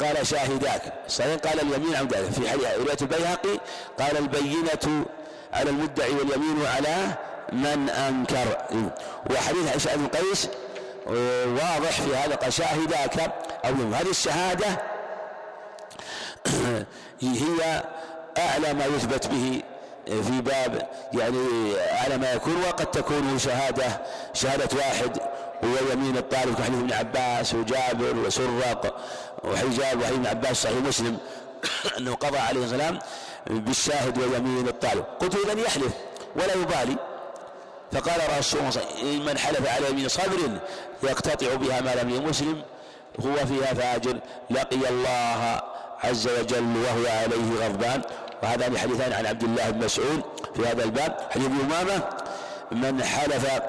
[0.00, 0.92] قال شاهداك.
[1.08, 2.30] صحيح؟ قال اليمين عن ذلك.
[2.30, 2.40] في
[2.76, 3.60] رواية البيهقي
[3.98, 5.06] قال البينة
[5.52, 6.96] على المدعي واليمين على
[7.52, 8.58] من أنكر.
[9.30, 10.48] وحديث عائشة بن قيس
[11.46, 13.32] واضح في هذا قال شاهداك.
[13.64, 14.66] أو هذه الشهادة
[17.20, 17.82] هي
[18.38, 19.62] أعلى ما يثبت به
[20.06, 24.00] في باب يعني أعلى ما يكون وقد تكون شهادة
[24.34, 25.18] شهادة واحد
[25.64, 28.96] هو يمين الطالب كحديث ابن عباس وجابر وسرق
[29.44, 31.18] وحجاب وحديث ابن عباس صحيح مسلم
[31.98, 32.98] أنه قضى عليه السلام
[33.46, 35.04] بالشاهد ويمين الطالب.
[35.20, 35.92] قلت إذا يحلف
[36.36, 36.96] ولا يبالي.
[37.92, 40.58] فقال رسول الله من حلف على يمين صبر
[41.02, 42.62] يقتطع بها ما لم مسلم
[43.26, 44.18] هو فيها فاجر
[44.50, 45.62] لقي الله
[46.04, 48.02] عز وجل وهو عليه غضبان.
[48.42, 50.22] وهذان حديثان عن عبد الله بن مسعود
[50.56, 51.16] في هذا الباب.
[51.30, 52.02] حديث أمامة
[52.72, 53.60] من حلف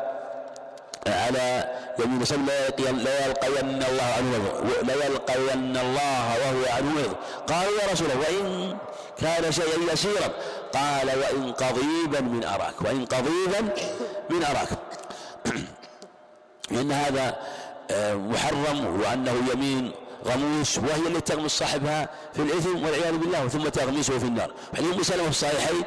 [1.07, 7.15] على يمين لا يلقين الله عنه لا يلقين الله وهو عنه
[7.47, 8.78] قالوا يا رسول الله وإن
[9.22, 10.30] كان شيئا يسيرا.
[10.74, 13.61] قال وإن قضيبا من أراك وإن قضيبا
[14.30, 14.70] من أراك.
[16.72, 17.36] لأن هذا
[17.91, 19.91] آه، محرم وأنه يمين.
[20.26, 24.51] غموس وهي التي تغمس صاحبها في الإثم والعياذ بالله ثم تغمسه في النار.
[24.78, 25.84] حديث أم سلمة في الصحيحين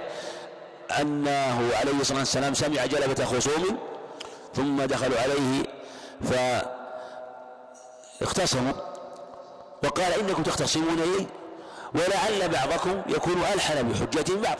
[1.00, 3.78] أنه عليه الصلاة والسلام سمع جلبة خصوم
[4.54, 5.62] ثم دخلوا عليه
[8.20, 8.72] فاختصموا
[9.84, 11.26] وقال إنكم تختصمون لي
[11.94, 14.58] ولعل بعضكم يكون ألحن بحجة بعض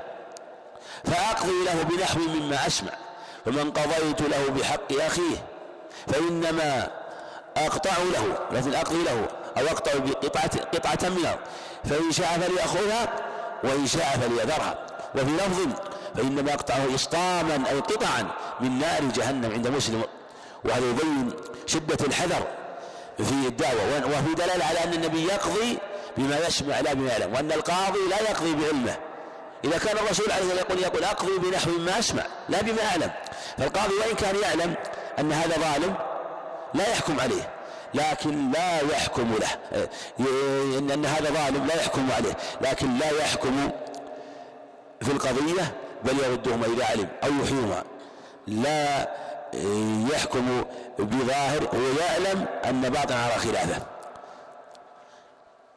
[1.05, 2.93] فأقضي له بنحو مما أسمع
[3.45, 5.47] فمن قضيت له بحق أخيه
[6.07, 6.91] فإنما
[7.57, 9.29] أقطع له لكن أقضي له.
[9.59, 11.39] أو أقطع بقطعة قطعة من الأرض
[11.85, 13.09] فإن شاء فليأخذها
[13.65, 14.87] وإن شاء فليذرها.
[15.15, 15.69] وفي لفظ
[16.17, 18.27] فإنما أقطعه إسطاما أو قطعا
[18.61, 20.03] من نار جهنم عند مسلم.
[20.65, 21.33] وهذا يبين
[21.67, 22.47] شدة الحذر
[23.19, 24.07] في الدعوة.
[24.07, 25.79] وفي دلالة على أن النبي يقضي
[26.17, 27.35] بما يسمع لا بما يعلم.
[27.35, 28.97] وأن القاضي لا يقضي بعلمه.
[29.65, 33.11] إذا كان الرسول عليه الصلاة يقول يقول أقضي بنحو ما أسمع لا بما أعلم.
[33.59, 34.75] فالقاضي وإن كان يعلم
[35.19, 35.95] أن هذا ظالم
[36.75, 37.51] لا يحكم عليه.
[37.95, 39.87] لكن لا يحكم له.
[40.79, 42.37] إن, أن هذا ظالم لا يحكم عليه.
[42.61, 43.71] لكن لا يحكم
[45.01, 45.75] في القضية
[46.05, 47.85] بل يردهما إذا علم أو يحيوهما
[48.47, 49.09] لا
[50.15, 50.65] يحكم
[50.99, 53.83] بظاهر ويعلم أن باطن على خلافه.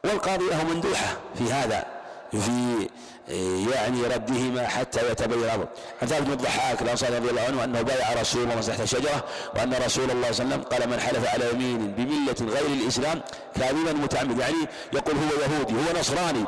[0.04, 1.84] والقاضي له مندوحة في هذا
[2.32, 2.88] في
[3.28, 5.66] يعني ردهما حتى يتبين الأمر.
[6.02, 9.24] عن ثابت بن الضحاك الأنصاري رضي الله عنه أنه بايع رسول الله تحت الشجره
[9.56, 13.20] وأن رسول الله صلى الله عليه وسلم قال من حلف على يمين بملة غير الإسلام
[13.54, 14.38] كاذبا متعمد.
[14.38, 14.56] يعني
[14.92, 16.44] يقول هو يهودي هو نصراني.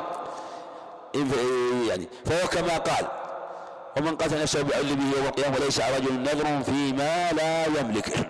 [1.89, 3.07] يعني فهو كما قال
[3.97, 8.29] ومن قتل نفسه بعلمه يوم القيامة وليس رجل نذر فيما لا يملك.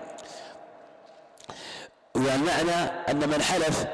[2.15, 3.85] والمعنى أن من حلف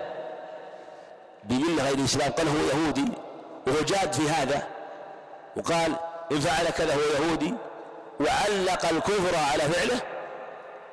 [1.44, 3.06] بملة غير الإسلام قال هو يهودي.
[3.68, 4.68] وهو جاد في هذا
[5.56, 5.96] وقال
[6.32, 7.54] إن فعل كذا هو يهودي
[8.20, 10.00] وعلق الكفر على فعله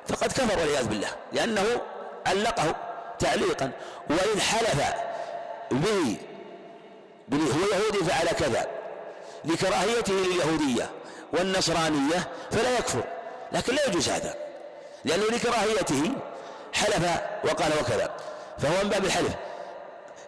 [0.07, 1.81] فقد كفر والعياذ بالله لأنه
[2.25, 2.75] علقه
[3.19, 3.71] تعليقا
[4.09, 4.81] وإن حلف
[5.71, 6.17] به
[7.33, 8.67] هو يهودي فعل كذا
[9.45, 10.89] لكراهيته لليهودية
[11.33, 13.03] والنصرانية فلا يكفر
[13.51, 14.35] لكن لا يجوز هذا
[15.05, 16.11] لأنه لكراهيته
[16.73, 18.11] حلف وقال وكذا
[18.59, 19.33] فهو من باب الحلف.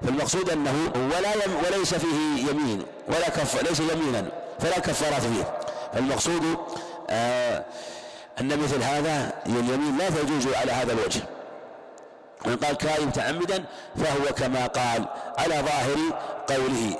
[0.05, 4.25] فالمقصود أنه ولا يم وليس فيه يمين ولا كف ليس يمينا
[4.59, 5.57] فلا كفارات فيه.
[5.93, 6.57] فالمقصود
[7.09, 7.65] آه
[8.41, 11.21] أن مثل هذا اليمين لا تجوز على هذا الوجه.
[12.45, 13.63] وإن قال كائن متعمدا
[13.95, 15.05] فهو كما قال
[15.37, 15.97] على ظاهر
[16.47, 16.97] قوله.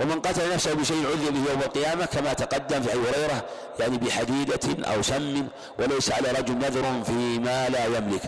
[0.00, 3.44] ومن قتل نفسه بشيء عذب به يوم القيامة كما تقدم في أبي هريرة
[3.80, 5.46] يعني بحديدة أو سم
[5.78, 8.22] وليس على رجل نذر فيما لا يملك.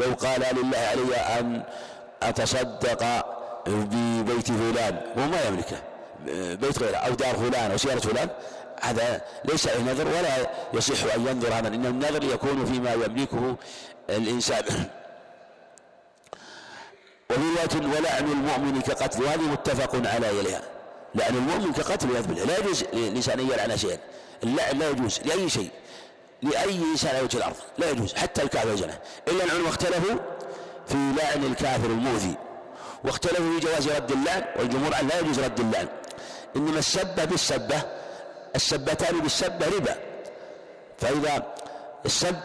[0.00, 1.62] لو قال لله علي أن
[2.28, 3.26] أتصدق
[3.66, 5.82] ببيت فلان وهو ما يملكه
[6.54, 8.28] بيت غيره أو دار فلان أو سيارة فلان
[8.80, 13.56] هذا ليس عليه نذر ولا يصح أن ينظر هذا إن النذر يكون فيما يملكه
[14.10, 14.64] الإنسان.
[17.30, 20.62] وفي ولعن المؤمن كقتل وهذه متفق على إليها
[21.14, 23.98] لعن المؤمن كقتل والعياذ لا يجوز لإنسان أن يلعن شيئا.
[24.42, 25.70] اللعن لا يجوز لأي شيء
[26.42, 28.98] لأي إنسان على وجه الأرض لا يجوز حتى الكعبة جنة
[29.28, 30.16] إلا العلماء اختلفوا
[30.92, 32.34] في لعن الكافر المؤذي.
[33.04, 35.88] واختلفوا في جواز رد اللعن والجمهور لا يجوز رد اللعن.
[36.56, 37.82] إنما السبة بالسبة
[38.56, 39.96] السبتان بالسبة ربا.
[40.98, 41.54] فإذا
[42.06, 42.40] السب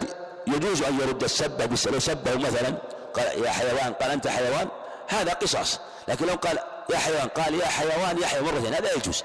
[0.46, 2.74] يجوز أن يرد السبة لو سبه مثلا
[3.14, 4.68] قال يا حيوان قال أنت حيوان
[5.08, 5.80] هذا قصاص.
[6.08, 6.58] لكن لو قال
[6.90, 9.24] يا حيوان قال يا حيوان يحيى مرتين هذا يجوز.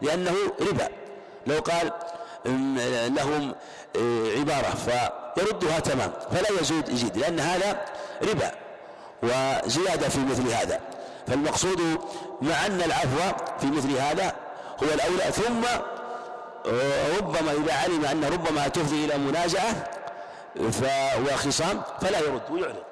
[0.00, 0.88] لأنه ربا.
[1.46, 1.92] لو قال
[3.16, 3.54] لهم
[3.96, 4.74] آه، عبارة
[5.34, 7.84] فيردها تمام فلا يزيد يزيد لأن هذا
[8.22, 8.61] ربا.
[9.22, 10.80] وزيادة في مثل هذا.
[11.26, 11.80] فالمقصود
[12.42, 14.34] مع أن العفو في مثل هذا
[14.82, 15.62] هو الأولى ثم
[17.18, 19.90] ربما إذا علم أن ربما تفضي إلى منازعة
[21.26, 22.82] وخصام فلا يرد ويعلن.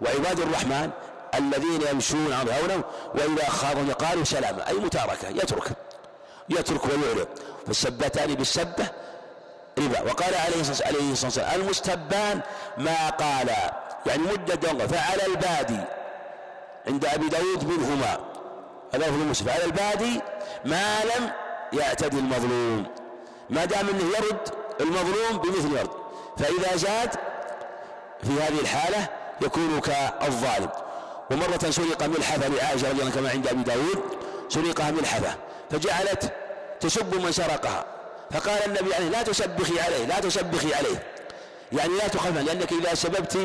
[0.00, 0.90] وعباد الرحمن
[1.34, 5.68] الذين يمشون عن هونه وإذا خاضوا قالوا سلاما أي متاركة يترك
[6.48, 7.26] يترك ويعلن.
[7.66, 8.86] فالسبتان بالسبة
[9.78, 10.00] ربا.
[10.00, 10.92] وقال عليه الصلاة
[11.24, 12.40] والسلام المستبان
[12.78, 13.50] ما قال
[14.08, 15.80] يعني مدة دونغ فعلى البادي
[16.86, 18.20] عند أبي داود منهما.
[18.94, 20.20] هذا هو المسلم فعلى البادي
[20.64, 21.30] ما لم
[21.72, 22.86] يعتدي المظلوم.
[23.50, 24.48] ما دام إنه يرد
[24.80, 25.90] المظلوم بمثل يرد.
[26.38, 27.14] فإذا زاد
[28.22, 29.08] في هذه الحالة
[29.40, 30.70] يكون كالظالم.
[31.30, 34.02] ومرة سرق ملحفة لعائشة رضي الله كما عند أبي داود
[34.48, 35.34] سرقها ملحفة
[35.70, 36.32] فجعلت
[36.80, 37.84] تسب من سرقها.
[38.30, 41.02] فقال النبي عليه لا تسبخي عليه لا تسبخي عليه.
[41.72, 43.38] يعني لا تخافا لأنك إذا سببت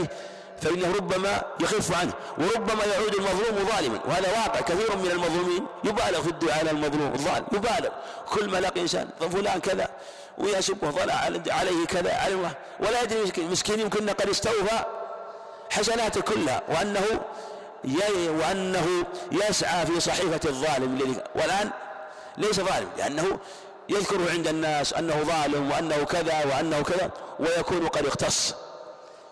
[0.61, 3.99] فإنه ربما يخف عنه وربما يعود المظلوم ظالما.
[4.05, 7.89] وهذا واقع كثير من المظلومين يبالغ في الدعاء على المظلوم الظالم يبالغ.
[8.33, 9.89] كل ما لقي إنسان فلان كذا
[10.37, 11.13] ويسبه طلع
[11.47, 14.85] عليه كذا علمه ولا يدري مسكين يمكن قد استوفى
[15.69, 17.03] حسناته كلها وأنه
[18.39, 18.87] وأنه
[19.31, 21.69] يسعى في صحيفة الظالم والآن
[22.37, 23.39] ليس ظالم لأنه
[23.89, 28.55] يذكره عند الناس أنه ظالم وأنه كذا وأنه كذا ويكون قد اختص.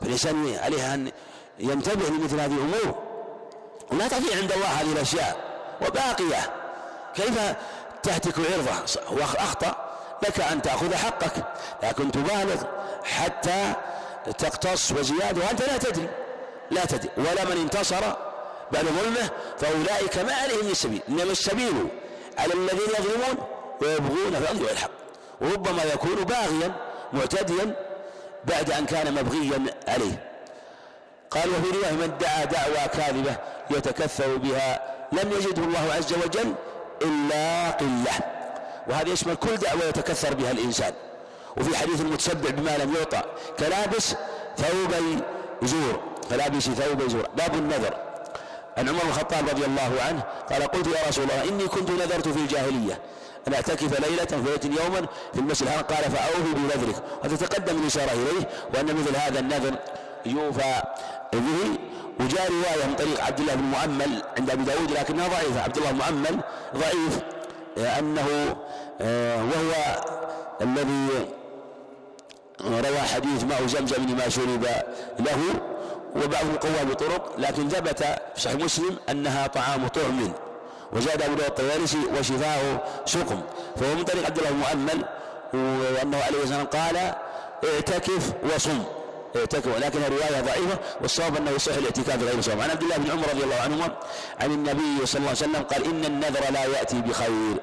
[0.01, 1.11] فالإنسان عليه أن
[1.59, 2.95] ينتبه لمثل هذه الأمور.
[3.91, 5.37] ولا تضيع عند الله هذه الأشياء
[5.81, 6.53] وباقية.
[7.15, 7.39] كيف
[8.03, 8.71] تهتك عرضة؟
[9.11, 9.75] وأخطأ
[10.23, 11.45] لك أن تأخذ حقك.
[11.83, 12.63] لكن تبالغ
[13.03, 13.73] حتى
[14.37, 15.45] تقتص وزيادة.
[15.45, 16.09] وأنت لا تدري.
[16.71, 17.09] لا تدري.
[17.17, 18.01] ولا من انتصر
[18.71, 19.29] بعد ظلمه.
[19.59, 21.87] فأولئك ما عليهم من السبيل إنما السبيل
[22.37, 23.47] على الذين يظلمون
[23.81, 24.91] ويبغون فضل الحق.
[25.41, 26.73] وربما يكون باغيا
[27.13, 27.90] معتديا
[28.45, 30.27] بعد أن كان مبغيا عليه.
[31.31, 33.35] قال وفي رواية من دعا دعوى كاذبة
[33.69, 34.81] يتكثر بها
[35.11, 36.53] لم يزده الله عز وجل
[37.01, 38.19] إلا قلة.
[38.87, 40.93] وهذا يشمل كل دعوة يتكثر بها الإنسان.
[41.57, 43.21] وفي حديث المتشبع بما لم يعطى
[43.59, 44.15] كلابس
[44.57, 45.19] ثوبي
[45.63, 47.93] زور كلابس ثوبي زور باب النذر.
[48.77, 52.27] عن عمر بن الخطاب رضي الله عنه قال قلت يا رسول الله إني كنت نذرت
[52.27, 52.99] في الجاهلية.
[53.47, 54.25] أن أعتكف ليلة
[54.59, 55.83] في يوما في المسجد الحرام.
[55.83, 59.75] قال فأوفي بنذرك وتتقدم الإشارة إليه وأن مثل هذا النذر
[60.25, 60.81] يوفى
[61.33, 61.77] به.
[62.19, 65.61] وجاء رواية من طريق عبد الله بن مؤمل عند أبي داود لكنها ضعيفة.
[65.61, 66.39] عبد الله بن مؤمل
[66.75, 67.19] ضعيف
[67.77, 68.55] أنه
[69.01, 70.01] آه، وهو
[70.61, 71.09] الذي
[72.61, 74.65] روى حديث ماء زمزم لما شرب
[75.19, 75.39] له
[76.15, 78.03] وبعضهم قوى بطرق لكن ثبت
[78.35, 80.33] في صحيح مسلم أنها طعام طعم.
[80.93, 82.59] وزاد أبو داود الطيالسي وشفاء
[83.05, 83.41] سقم
[83.75, 85.05] فهو من طريق عبد الله المؤمل
[85.53, 87.13] وأنه عليه والسلام قال
[87.75, 88.83] اعتكف وصم.
[89.35, 93.29] اعتكف ولكن الرواية ضعيفة والصواب أنه يصح الاعتكاف غير صوم عن عبد الله بن عمر
[93.33, 93.95] رضي الله عنهما
[94.39, 97.57] عن النبي صلى الله عليه وسلم قال إن النذر لا يأتي بخير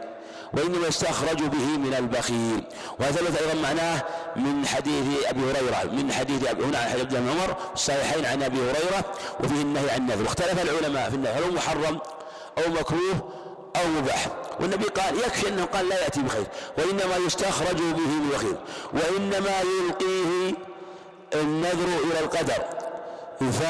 [0.52, 2.64] وإنما يستخرج به من البخيل.
[3.00, 4.02] وثبت أيضا معناه
[4.36, 8.58] من حديث أبي هريرة من حديث أبي هنا عن حديث ابن عمر الصحيحين عن أبي
[8.58, 9.04] هريرة
[9.40, 10.22] وفيه النهي عن النذر.
[10.22, 11.98] واختلف العلماء في النذر هل هو محرم؟
[12.58, 13.32] أو مكروه
[13.76, 14.26] أو مباح.
[14.60, 16.46] والنبي قال يكفي أنه قال لا يأتي بخير
[16.78, 18.56] وإنما يستخرج به من بخير
[18.92, 20.54] وإنما يلقيه
[21.34, 22.64] النذر إلى القدر.
[23.40, 23.62] ف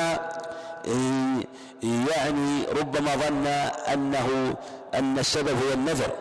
[1.83, 3.47] يعني ربما ظن
[3.93, 4.57] أنه
[4.95, 6.13] أن السبب هو النذر.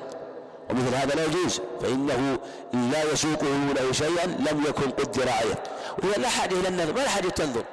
[0.69, 2.39] ومثل هذا لا يجوز فإنه
[2.73, 5.63] لا يسوقه له شيئا لم يكن قدر عليه
[6.03, 7.63] ولا حاجة إلى النذر ولا حاجة تنذر.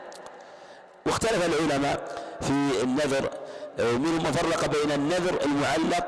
[1.07, 2.51] واختلف العلماء في
[2.83, 3.31] النذر
[3.79, 6.07] منهم من فرق بين النذر المعلق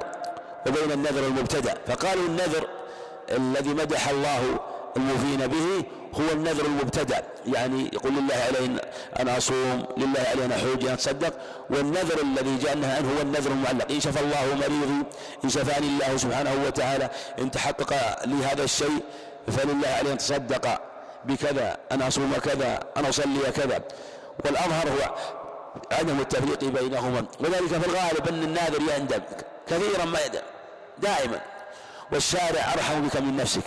[0.66, 1.74] وبين النذر المبتدأ.
[1.86, 2.68] فقالوا النذر
[3.30, 4.60] الذي مدح الله
[4.96, 7.22] الموفين به هو النذر المبتدأ.
[7.46, 8.80] يعني يقول لله علي
[9.20, 11.32] أن أصوم لله علي أن أن أتصدق.
[11.70, 13.90] والنذر الذي جاء عنه هو النذر المعلق.
[13.90, 15.04] إن شفى الله مريضي
[15.44, 17.92] إن شفاني الله سبحانه وتعالى إن تحقق
[18.24, 19.02] لي هذا الشيء
[19.46, 20.80] فلله علي أن أتصدق
[21.24, 23.82] بكذا أن أصوم كذا أن أصلي كذا.
[24.44, 25.14] والأظهر هو
[25.92, 27.24] عدم التفريق بينهما.
[27.40, 29.20] وذلك في الغالب أن الناذر يندم
[29.66, 30.40] كثيرا ما يندم
[30.98, 31.40] دائما.
[32.12, 33.64] والشارع أرحم بك من نفسك.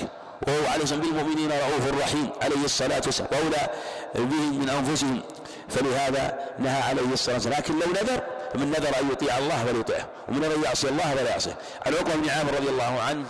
[0.48, 3.30] وهو عليه الصلاة بالمؤمنين رؤوف رحيم عليه الصلاة والسلام.
[3.32, 3.70] وأولى
[4.16, 5.22] بهم من أنفسهم.
[5.70, 7.60] فلهذا نهى عليه الصلاة والسلام.
[7.60, 8.22] لكن لو نذر
[8.54, 11.56] فمن نذر أن يطيع الله فليطيعه ومن نذر يعصي الله فلا يعصيه
[11.86, 13.26] عن عقبة بن عامر رضي الله عنه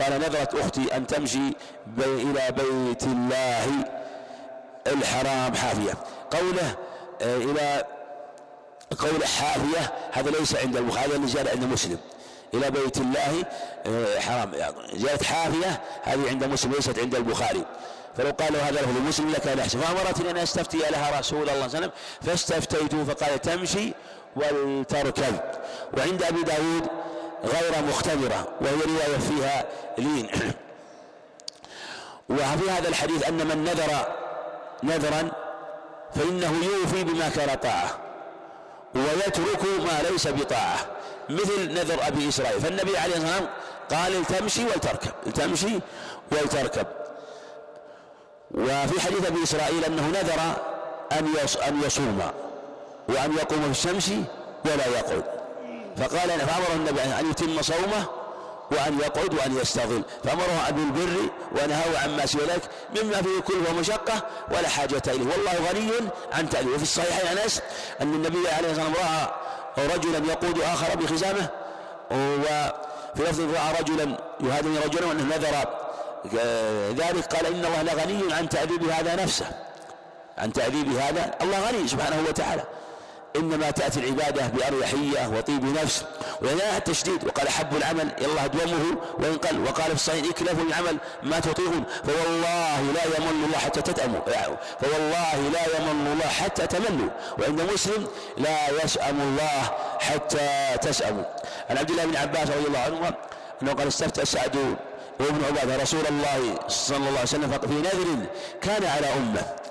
[0.00, 1.50] قال نذرت أختي أن تمشي
[1.86, 3.66] بي إلى بيت الله
[4.86, 5.94] الحرام حافية.
[6.30, 6.74] قوله
[7.22, 7.84] آه، إلى
[8.94, 11.98] قول حافية هذا ليس عند البخاري هذا اللي جاء عند مسلم.
[12.54, 13.44] إلى بيت الله
[13.86, 14.52] آه، حرام.
[14.94, 17.64] جاءت حافية هذه عند مسلم ليست عند البخاري.
[18.16, 21.76] فلو قالوا هذا لفظ مسلم لكان أحسن فأمرتني أن أستفتي لها رسول الله صلى الله
[21.76, 21.90] عليه وسلم
[22.22, 23.92] فاستفتيته فقال تمشي
[24.36, 25.40] ولتركب
[25.96, 26.86] وعند أبي داود
[27.44, 29.64] غير مختبرة وهي رواية فيها
[29.98, 30.28] لين.
[32.30, 34.06] وفي هذا الحديث أن من نذر
[34.82, 35.30] نذرا
[36.14, 38.03] فإنه يوفي بما كان طاعة.
[38.94, 40.78] ويترك ما ليس بطاعة
[41.28, 42.60] مثل نذر أبي إسرائيل.
[42.60, 43.48] فالنبي عليه الصلاة والسلام
[43.90, 45.80] قال تمشي ولتركب تمشي
[46.32, 46.86] ولتركب
[48.50, 50.40] وفي حديث أبي إسرائيل أنه نذر
[51.12, 51.26] أن
[51.68, 52.20] أن يصوم
[53.08, 54.10] وأن يقوم في الشمس
[54.64, 55.24] ولا يقعد.
[55.96, 58.04] فقال فأمره النبي أن يتم صومه
[58.70, 60.02] وأن يقعد وأن يستظل.
[60.24, 61.16] فأمره بالبر
[61.52, 62.62] ونهاه عما سوى ذلك
[62.96, 65.26] مما فيه كله ومشقة ولا حاجة إليه.
[65.30, 65.90] والله غني
[66.32, 67.62] عن تأليف وفي الصحيحين أنس
[68.00, 69.28] أن النبي عليه الصلاة والسلام
[69.78, 71.48] رأى رجلا يقود آخر بخزامه
[72.10, 75.84] وفي لفظ رأى رجلا يهادم رجلا وأنه نذر.
[77.04, 79.46] ذلك قال إن الله لغني عن تأديب هذا نفسه.
[80.38, 81.34] عن تأديب هذا.
[81.42, 82.64] الله غني سبحانه وتعالى.
[83.36, 86.04] إنما تأتي العبادة بأريحية وطيب نفس
[86.42, 91.40] ولا التشديد وقال حب العمل الله دومه وإن قل وقال في الصحيح اكلفوا العمل ما
[91.40, 91.84] تطيقون.
[92.04, 94.20] فوالله لا يمل الله حتى تتأموا
[94.80, 97.10] فوالله لا يمل الله حتى تملوا.
[97.38, 98.06] وعند مسلم
[98.36, 99.70] لا يسأم الله
[100.00, 101.24] حتى تسأموا
[101.70, 103.14] عن عبد الله بن عباس رضي الله عنهما
[103.62, 104.56] أنه قال استفتى سعد
[105.20, 108.26] وابن عبادة رسول الله صلى الله عليه وسلم في نذر
[108.62, 109.63] كان على أمة.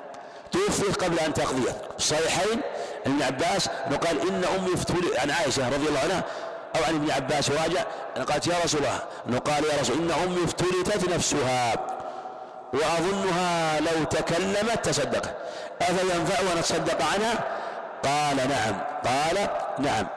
[0.53, 2.61] توفي قبل أن تقضيه الصحيحين
[3.05, 6.23] ابن عباس انه قال إن أمي افتولي عن عائشة رضي الله عنها
[6.75, 7.83] أو عن ابن عباس راجع
[8.29, 8.99] قالت يا رسول الله.
[9.27, 11.73] أنه قال يا رسول إن أمي افتلتت نفسها.
[12.73, 15.35] وأظنها لو تكلمت تصدق.
[15.81, 17.43] أفينفع أن أتصدق عنها؟
[18.03, 18.81] قال نعم.
[19.05, 19.49] قال
[19.79, 20.07] نعم.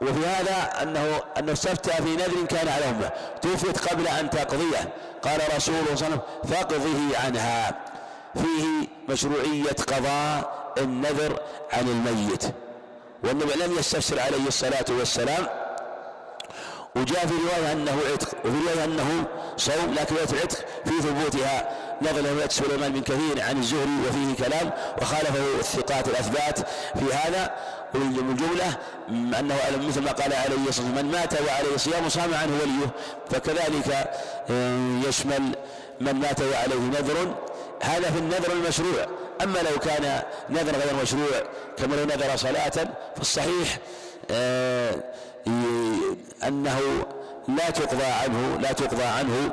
[0.00, 3.10] وفي هذا أنه انه استفتى في نذر كان على أمه.
[3.42, 4.88] توفيت قبل أن تقضيه.
[5.22, 6.20] قال رسول الله صلى الله عليه وسلم
[6.50, 7.74] فاقضه عنها.
[8.34, 8.71] فيه
[9.08, 11.40] مشروعية قضاء النذر
[11.72, 12.44] عن الميت.
[13.24, 15.46] والنبي لم يستفسر عليه الصلاة والسلام.
[16.96, 19.24] وجاء في رواية أنه عتق وفي رواية أنه
[19.56, 21.68] صوم لكن رواية العتق في ثبوتها.
[22.02, 24.70] نظر رواية سليمان بن كثير عن الزهري وفيه كلام
[25.02, 26.58] وخالفه الثقات الأثبات
[26.98, 27.54] في هذا.
[27.94, 28.76] والجملة
[29.08, 29.56] أنه
[29.88, 32.90] مثل ما قال عليه الصلاة من مات وعليه صيام صام عنه وليه
[33.30, 34.10] فكذلك
[34.50, 35.42] آه، يشمل
[36.00, 37.34] من مات وعليه نذر.
[37.82, 39.06] هذا في النذر المشروع.
[39.42, 41.42] أما لو كان نذر غير مشروع
[41.76, 43.78] كما لو نذر صلاة فالصحيح
[44.30, 44.94] آه،
[46.46, 46.80] أنه
[47.48, 49.50] لا تقضى عنه لا تقضى عنه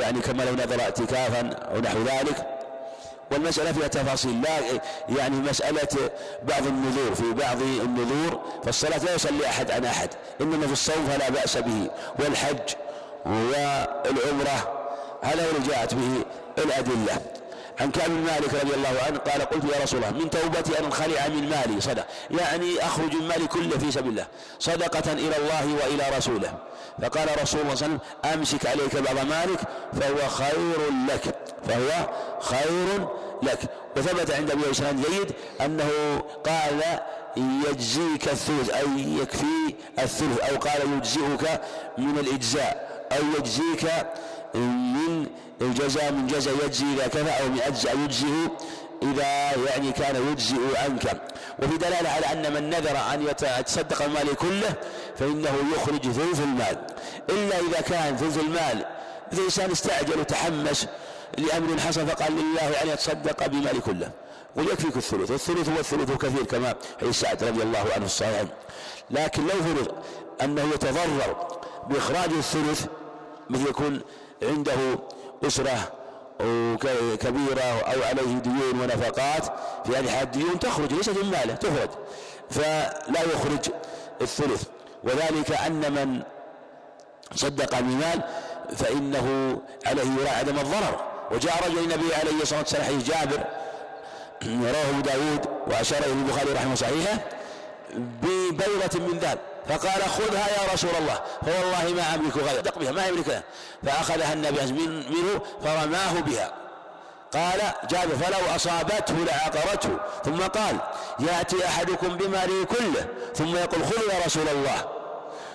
[0.00, 2.56] يعني كما لو نذر اعتكافا أو نحو ذلك.
[3.32, 4.80] والمسألة فيها تفاصيل لا
[5.18, 6.10] يعني مسألة
[6.42, 10.08] بعض النذور في بعض النذور فالصلاة لا يصلي أحد عن أحد
[10.40, 12.74] إنما في الصوم فلا بأس به والحج
[13.26, 14.75] والعمرة
[15.26, 16.24] هذا اللي جاءت به
[16.58, 17.20] الأدلة.
[17.80, 20.84] عن كعب بن مالك رضي الله عنه قال قلت يا رسول الله من توبتي أن
[20.84, 22.06] أنخلع من مالي صدق.
[22.30, 24.26] يعني أخرج من مالي كله في سبيل الله
[24.58, 26.54] صدقة إلى الله وإلى رسوله.
[27.02, 29.60] فقال رسول الله صلى الله عليه وسلم أمسك عليك بعض مالك
[30.00, 31.34] فهو خير لك.
[31.68, 32.08] فهو
[32.40, 33.08] خير
[33.42, 33.58] لك.
[33.96, 35.90] وثبت عند أبي إسلام جيد أنه
[36.44, 37.00] قال
[37.36, 41.60] يجزيك الثلث أي يكفي الثلث أو قال يجزئك
[41.98, 43.90] من الإجزاء أو يجزيك
[44.58, 45.26] من
[45.60, 48.26] الجزاء من جزاء يجزي إذا كفى أو من أجزاء يجزئ
[49.02, 49.26] إذا
[49.66, 51.22] يعني كان يجزئ عنك.
[51.62, 54.74] وفي دلالة على أن من نذر أن يتصدق المال كله
[55.18, 56.86] فإنه يخرج ثلث المال.
[57.30, 58.84] إلا إذا كان ثلث المال
[59.32, 60.86] إذا إنسان استعجل وتحمس
[61.38, 64.10] لأمر حصل فقال لله أن يتصدق بمال كله.
[64.56, 68.44] ويكفيك الثلث الثلث هو الثلث كثير كما حديث سعد رضي الله عنه الصحيح.
[69.10, 69.94] لكن لو فرض
[70.42, 71.48] أنه يتضرر
[71.88, 72.86] بإخراج الثلث
[73.50, 74.00] مثل يكون
[74.42, 74.98] عنده
[75.46, 75.92] أسرة
[77.16, 79.44] كبيرة أو عليه ديون ونفقات
[79.84, 81.90] في هذه الحال الديون تخرج ليست من ماله تخرج
[82.50, 83.70] فلا يخرج
[84.20, 84.62] الثلث.
[85.04, 86.22] وذلك أن من
[87.34, 88.22] صدق بمال
[88.76, 91.00] فإنه عليه يراعي عدم الضرر.
[91.30, 93.44] وجاء رجل النبي عليه الصلاة والسلام حديث جابر
[94.44, 97.18] رواه أبو داود وأشار إليه البخاري رحمه صحيحة
[97.94, 99.38] ببيضة من ذهب.
[99.68, 101.20] فقال خذها يا رسول الله.
[101.46, 103.42] فوالله ما أملك غير دق بها ما يملكها.
[103.86, 106.52] فأخذها النبي منه فرماه بها.
[107.32, 107.60] قال
[107.90, 109.98] جابر فلو أصابته لعقرته.
[110.24, 110.76] ثم قال
[111.18, 113.06] يأتي أحدكم بماله كله.
[113.34, 114.84] ثم يقول خذ يا رسول الله.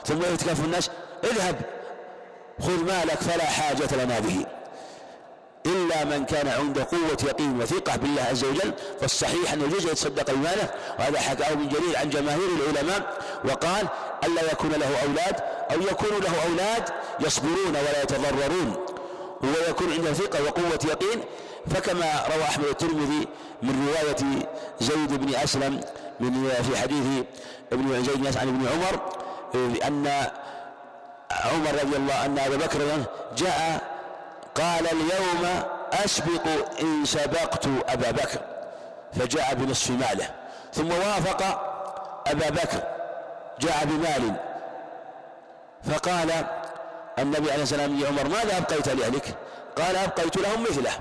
[0.05, 0.91] ثم يتكف الناس
[1.23, 1.61] اذهب
[2.61, 4.45] خذ مالك فلا حاجة لنا به.
[5.65, 10.69] إلا من كان عنده قوة يقين وثقة بالله عز وجل فالصحيح أن يجوز يتصدق بماله
[10.99, 13.87] وهذا حكاه ابن جرير عن جماهير العلماء وقال
[14.23, 15.35] ألا يكون له أولاد
[15.71, 16.89] أو يكون له أولاد
[17.19, 18.75] يصبرون ولا يتضررون.
[19.43, 21.23] ويكون عنده ثقة وقوة يقين
[21.69, 23.27] فكما روى أحمد الترمذي
[23.63, 24.47] من رواية
[24.79, 25.81] زيد بن أسلم
[26.19, 27.05] من في حديث
[27.73, 29.01] ابن زيد عن ابن عمر
[29.87, 30.07] أن
[31.31, 32.79] عمر رضي الله أن أبا بكر
[33.37, 33.90] جاء
[34.55, 36.47] قال اليوم أسبق
[36.81, 38.39] إن سبقت أبا بكر
[39.13, 40.29] فجاء بنصف ماله
[40.73, 41.41] ثم وافق
[42.27, 42.83] أبا بكر
[43.59, 44.33] جاء بمال.
[45.83, 46.31] فقال
[47.19, 49.35] النبي عليه السلام لعمر ماذا أبقيت لأهلك؟
[49.77, 50.91] قال أبقيت لهم مثله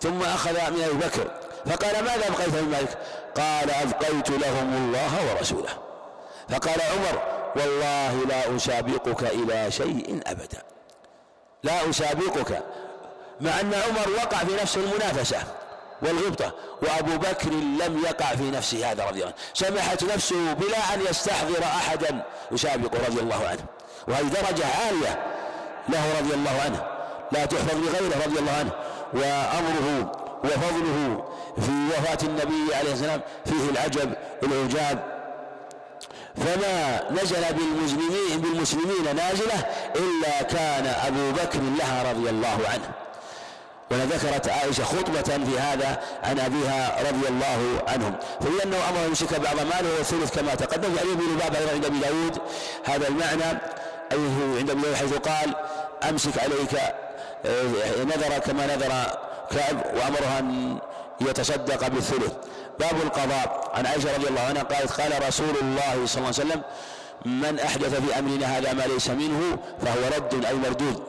[0.00, 1.30] ثم أخذ من أبي بكر.
[1.66, 2.98] فقال ماذا أبقيت من مالك؟
[3.36, 5.70] قال أبقيت لهم الله ورسوله.
[6.48, 7.22] فقال عمر
[7.56, 10.62] والله لا أسابقك إلى شيء أبدا.
[11.62, 12.62] لا أسابقك
[13.40, 15.38] مع أن عمر وقع في نفس المنافسة
[16.02, 16.52] والغبطة
[16.82, 19.34] وأبو بكر لم يقع في نفسه هذا رضي الله عنه.
[19.54, 23.64] سمحت نفسه بلا أن يستحضر أحدا يسابق رضي الله عنه.
[24.08, 25.26] وهذه درجة عالية
[25.88, 26.84] له رضي الله عنه.
[27.32, 28.72] لا تحفظ لغيره رضي الله عنه.
[29.14, 30.12] وأمره
[30.44, 31.24] وفضله
[31.56, 35.11] في وفاة النبي عليه السلام فيه العجب العجاب
[36.36, 39.66] فما نزل بالمسلمين بالمسلمين نازلة
[39.96, 42.90] إلا كان أبو بكر لها رضي الله عنه.
[43.90, 48.14] وذكرت عائشة خطبة في هذا عن أبيها رضي الله عنهم.
[48.40, 50.94] فهي أنه أمر يمسك بعض ماله والثلث كما تقدم.
[50.96, 52.38] وعلي بن باب أيضا عند أبي داود
[52.84, 53.58] هذا المعنى
[54.12, 55.54] أيه عند داود حيث قال
[56.08, 56.74] أمسك عليك
[57.46, 58.92] آه، نذر كما نذر
[59.50, 60.78] كعب وأمرها أن
[61.20, 62.32] يتصدق بالثلث.
[62.80, 63.70] باب القضاء.
[63.74, 66.62] عن عائشة رضي الله عنها قالت قال رسول الله صلى الله عليه وسلم
[67.24, 71.02] من أحدث في أمرنا هذا ما ليس منه فهو رد أي مردود.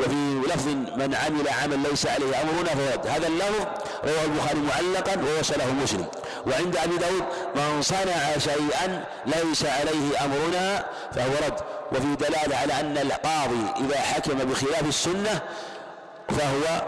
[0.00, 3.06] وفي لفظ من عمل عمل ليس عليه أمرنا فهو رد.
[3.06, 3.66] هذا اللفظ
[4.04, 6.06] رواه البخاري معلقا ووصله مسلم.
[6.46, 7.24] وعند أبي داود
[7.56, 10.84] من صنع شيئا ليس عليه أمرنا
[11.14, 11.60] فهو رد.
[11.92, 15.40] وفي دلالة على أن القاضي إذا حكم بخلاف السنة
[16.28, 16.82] فهو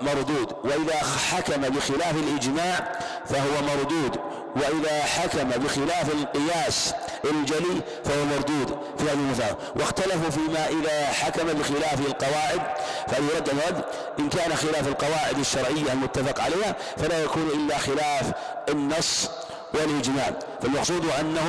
[0.00, 0.52] مردود.
[0.64, 0.96] وإذا
[1.30, 4.18] حكم بخلاف الإجماع فهو مردود.
[4.56, 12.00] وإذا حكم بخلاف القياس الجلي فهو مردود في هذه المسألة واختلفوا فيما إذا حكم بخلاف
[12.00, 12.60] القواعد
[13.08, 13.84] فليرد الرد
[14.18, 18.32] إن كان خلاف القواعد الشرعية المتفق عليها فلا يكون إلا خلاف
[18.68, 19.30] النص
[19.74, 20.30] والإجماع.
[20.62, 21.48] فالمقصود أنه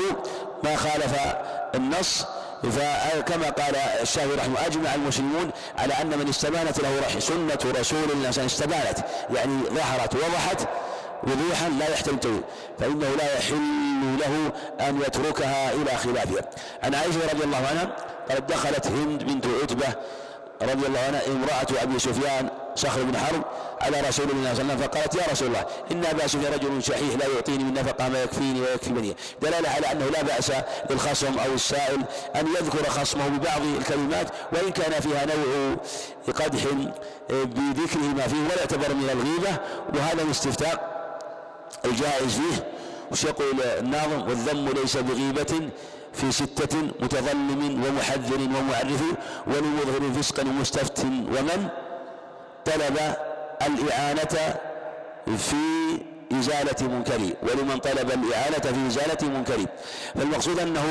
[0.63, 1.13] ما خالف
[1.75, 2.25] النص
[2.71, 8.97] فكما قال الشافعي رحمه أجمع المسلمون على أن من استبانت له سنة رسول الله استبانت
[9.35, 10.67] يعني ظهرت وضحت
[11.23, 12.41] وضوحا لا يحتمل التويل
[12.79, 14.51] فإنه لا يحل له
[14.89, 16.49] أن يتركها إلى خلافها.
[16.83, 17.95] عن عائشة رضي الله عنها
[18.29, 19.87] قالت دخلت هند بنت عتبة
[20.61, 23.43] رضي الله عنها امرأة أبي سفيان صخر بن حرب
[23.81, 26.83] على رسول الله صلى الله عليه وسلم فقالت يا رسول الله إن أبا سفيان رجل
[26.83, 30.51] شحيح لا يعطيني من نفقة ما يكفيني ويكفي بني دلالة على أنه لا بأس
[30.89, 32.01] للخصم أو السائل
[32.35, 35.75] أن يذكر خصمه ببعض الكلمات وإن كان فيها نوع
[36.27, 36.63] قدح
[37.29, 39.57] بذكره ما فيه ولا يعتبر من الغيبة
[39.93, 40.95] وهذا الاستفتاء
[41.85, 42.67] الجائز فيه.
[43.11, 45.69] وش يقول الناظم؟ والذم ليس بغيبة
[46.13, 49.01] في ستة متظلم ومحذر ومعرف
[49.47, 51.67] ولمظهر فسقا ومستفت ومن؟
[52.65, 52.97] طلب
[53.67, 54.55] الإعانة
[55.37, 55.55] في
[56.39, 59.65] إزالة منكر ولمن طلب الإعانة في إزالة منكر.
[60.15, 60.83] فالمقصود أنه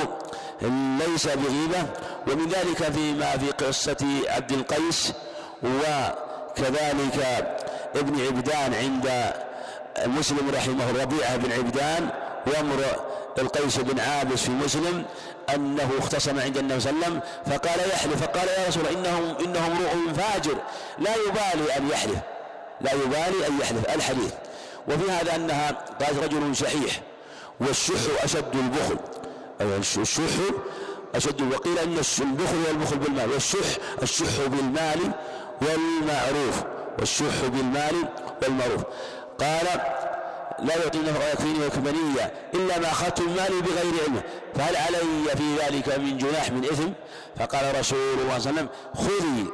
[0.98, 1.86] ليس بغيبة
[2.32, 5.12] ومن ذلك فيما في قصة عبد القيس
[5.62, 7.46] وكذلك
[7.96, 9.32] ابن عبدان عند
[10.06, 12.08] مسلم رحمه الربيعة بن عبدان
[12.46, 12.84] وامر
[13.38, 15.04] القيس بن عابس في مسلم
[15.54, 19.36] أنه اختصم عند النبي صلى الله عليه وسلم فقال يحلف فقال يا رسول الله إنه
[19.40, 20.56] إنه امرؤ فاجر.
[20.98, 22.18] لا يبالي أن يحلف.
[22.80, 23.94] لا يبالي أن يحلف.
[23.94, 24.32] الحديث.
[24.88, 25.70] وفي هذا أنها
[26.00, 27.00] قالت رجل شحيح
[27.60, 28.98] والشح أشد البخل.
[30.00, 30.34] الشح
[31.14, 33.30] أشد وقيل أن البخل هو البخل بالمال.
[33.30, 35.12] والشح الشح بالمال
[35.62, 36.62] والمعروف.
[36.98, 37.94] والشح بالمال
[38.42, 38.82] والمعروف.
[39.40, 39.66] قال
[40.58, 41.90] لا يعطي النفقة ويكفيني ويكفني
[42.54, 44.22] إلا ما أخذت من مالي بغير علمه
[44.54, 46.88] فهل علي في ذلك من جناح من إثم؟
[47.36, 49.46] فقال رسول الله صلى الله عليه وسلم خذي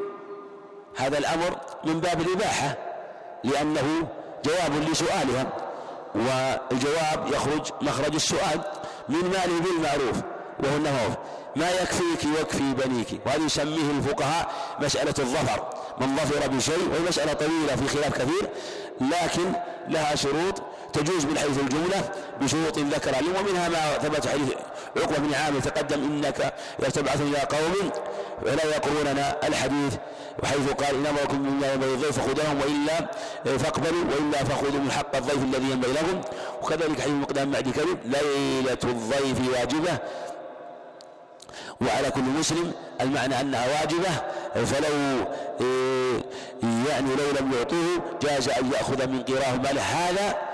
[0.96, 2.76] هذا الأمر من باب الإباحة
[3.44, 4.08] لأنه
[4.44, 5.46] جواب لسؤالها
[6.14, 8.60] والجواب يخرج مخرج السؤال
[9.08, 10.16] من ماله بالمعروف
[10.64, 11.16] وهو النفوف
[11.56, 13.08] ما يكفيك يكفي بنيك.
[13.26, 15.68] وهذا يسميه الفقهاء مسألة الظفر.
[16.00, 18.48] من ظفر بشيء وهي مسألة طويلة في خلاف كثير
[19.00, 19.52] لكن
[19.88, 20.62] لها شروط
[20.92, 22.10] تجوز من حيث الجملة
[22.40, 24.52] بشروط ذكرها ومنها ما ثبت حديث
[24.96, 26.52] عقبة بن عامر تقدم إنك
[26.92, 27.90] تبعث إلى قوم
[28.42, 29.94] ولا يقروننا الحديث
[30.42, 33.06] وحيث قال إن أمركم من ينبغي الضيف فخذوهم وإلا
[33.58, 36.20] فاقبلوا وإلا فخذوا من حق الضيف الذي ينبغي لهم
[36.62, 39.98] وكذلك حديث مقدام معدي كذب ليلة الضيف واجبة.
[41.80, 44.10] وعلى كل مسلم المعنى أنها واجبة
[44.64, 45.24] فلو
[45.60, 46.22] إيه،
[46.88, 50.49] يعني لو لم يعطوه جاز أن يأخذ من قراه ماله هذا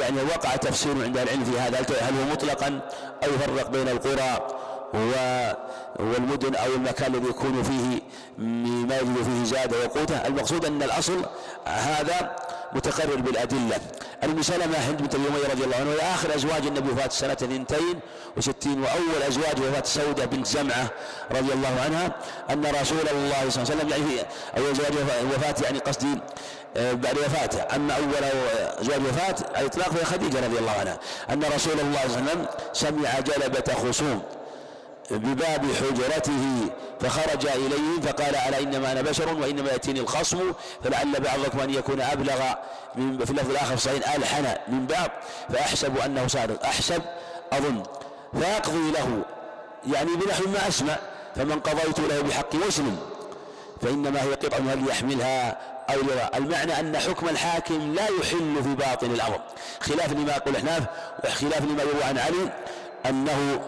[0.00, 1.78] يعني وقع تفسير عند العلم في هذا.
[1.78, 2.80] هل هو مطلقا
[3.24, 4.46] أو يفرق بين القرى
[6.00, 8.00] والمدن أو المكان الذي يكون فيه
[8.86, 11.24] ما يجد فيه زاد وقوته المقصود أن الأصل
[11.66, 12.36] هذا
[12.72, 13.80] متقرر بالأدلة.
[14.24, 18.00] أم سلمة هند بنت اليمية رضي الله عنها آخر أزواج النبي وفاة سنة اثنتين
[18.36, 20.90] وستين وأول أزواج وفاة سودة بنت زمعة
[21.30, 22.16] رضي الله عنها
[22.50, 24.92] أن رسول الله صلى الله عليه وسلم يعني أول أزواج
[25.36, 26.18] وفاة يعني قصدي
[26.76, 27.76] بعد وفاته.
[27.76, 28.24] أما أول
[28.80, 30.98] أزواج وفاة على الإطلاق فهي خديجة رضي الله عنها
[31.30, 34.22] أن رسول الله صلى الله عليه وسلم سمع جلبة خصوم
[35.10, 36.68] بباب حجرته
[37.00, 40.52] فخرج إليه فقال على إنما أنا بشر وإنما يأتيني الخصم؟
[40.84, 42.40] فلعل بعضكم أن يكون أبلغ
[42.94, 45.10] من في اللفظ الآخر صحيح ألحن من بعض
[45.52, 46.64] فأحسب أنه صادق.
[46.64, 47.02] أحسب
[47.52, 47.82] أظن.
[48.40, 49.22] فيقضي له
[49.92, 50.96] يعني بنحو ما أسمع
[51.36, 52.96] فمن قضيت له بحق مسلم
[53.82, 55.58] فإنما هي قطعة هل يحملها؟
[55.90, 59.40] أو لغة المعنى أن حكم الحاكم لا يحل في باطن الأمر.
[59.80, 60.82] خلاف لما يقول الأحناف
[61.24, 62.52] وخلاف لما يروى عن علي
[63.06, 63.60] أنه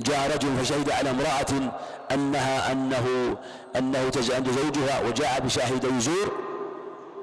[0.00, 1.72] جاء رجل فشهد على امرأة
[2.12, 3.36] أنها أنه
[3.76, 6.32] أنه زوجها وجاء بشاهد يزور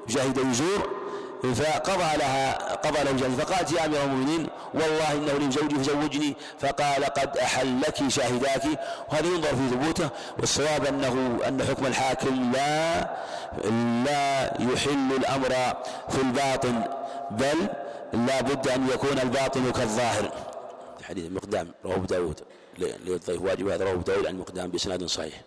[0.08, 1.01] شاهد يزور
[1.42, 7.04] فقضى لها قضى له زوج فقالت يا أمير المؤمنين والله إنه لي زوجي فزوجني فقال
[7.04, 8.64] قد احل لك شاهداك.
[9.08, 10.08] وهذا ينظر في ثبوته.
[10.38, 13.00] والصواب انه أن حكم الحاكم لا
[14.04, 15.50] لا يحل الأمر
[16.08, 16.84] في الباطن
[17.30, 17.68] بل
[18.12, 20.32] لا بد أن يكون الباطن كالظاهر.
[21.02, 22.40] حديث المقدام رواه أبو داود.
[22.78, 25.40] للضيف واجب هذا رواه أبو داود عن المقدام بإسناد صحيح.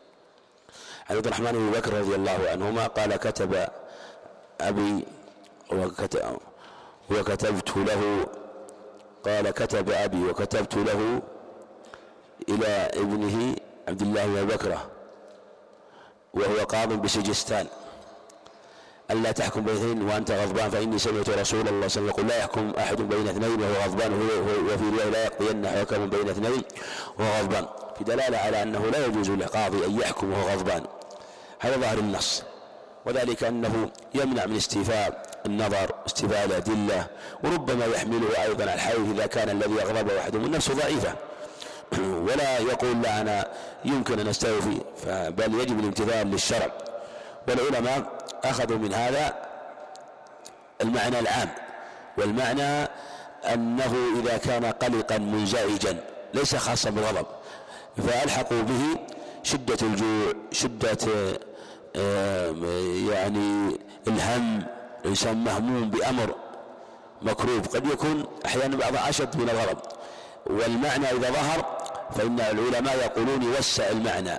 [1.10, 3.68] عن عبد الرحمن بن بكر رضي الله عنهما قال كتب
[4.62, 5.06] أبي
[7.12, 8.26] وكتبت له
[9.26, 11.22] قال كتب أبي وكتبت له
[12.50, 13.56] إلى ابنه
[13.88, 14.92] عبد الله بن بكره
[16.34, 17.68] وهو قاض بسجستان.
[19.12, 22.28] ألا تحكم بين اثنين وأنت غضبان فإني سمعت رسول الله صلى الله عليه وسلم يقول
[22.28, 26.64] لا يحكم أحد بين اثنين وهو غضبان وفي رواية لا يقضين حكم بين اثنين
[27.20, 27.66] وهو غضبان.
[27.98, 30.84] في دلالة على أنه لا يجوز للقاضي أن يحكم وهو غضبان.
[31.60, 32.44] هذا ظاهر النص.
[33.06, 37.08] وذلك أنه يمنع من استيفاء النظر استيفاء الأدلة
[37.44, 41.16] وربما يحمله أيضا على الحيث إذا كان الذي يغضب وحده النفس ضعيفة
[42.00, 43.48] ولا يقول لا أنا
[43.86, 46.72] يمكن أن أستوفي بل يجب الامتثال للشرع.
[47.48, 49.36] والعلماء أخذوا من هذا
[50.82, 51.50] المعنى العام
[52.18, 52.90] والمعنى
[53.54, 57.26] أنه إذا كان قلقا منزعجا ليس خاصا بالغضب.
[58.08, 59.00] فألحقوا به
[59.44, 60.98] شدة الجوع شدة
[63.14, 63.78] يعني
[64.08, 64.64] الهم
[65.06, 66.36] الإنسان مهموم بأمر
[67.22, 67.66] مكروب.
[67.66, 69.78] قد يكون أحيانا بعضها أشد من الغضب
[70.46, 71.78] والمعنى إذا ظهر
[72.16, 74.38] فإن العلماء يقولون يوسع المعنى.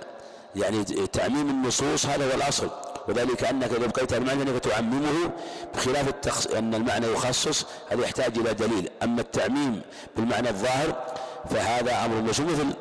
[0.55, 2.69] يعني تعميم النصوص هذا هو الأصل.
[3.07, 5.31] وذلك أنك إذا بقيت المعنى أنك تعممه
[5.75, 6.47] بخلاف التخص...
[6.47, 8.89] أن المعنى يخصص هذا يحتاج إلى دليل.
[9.03, 9.81] أما التعميم
[10.15, 11.15] بالمعنى الظاهر
[11.49, 12.73] فهذا أمر مسلم مثل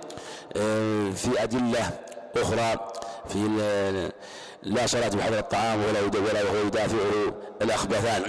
[0.56, 1.90] آه، في أدلة
[2.36, 2.90] أخرى
[3.28, 3.38] في
[4.66, 8.22] لا صلاة بحضر الطعام ولا ولا وهو يدافعه الأخبثان.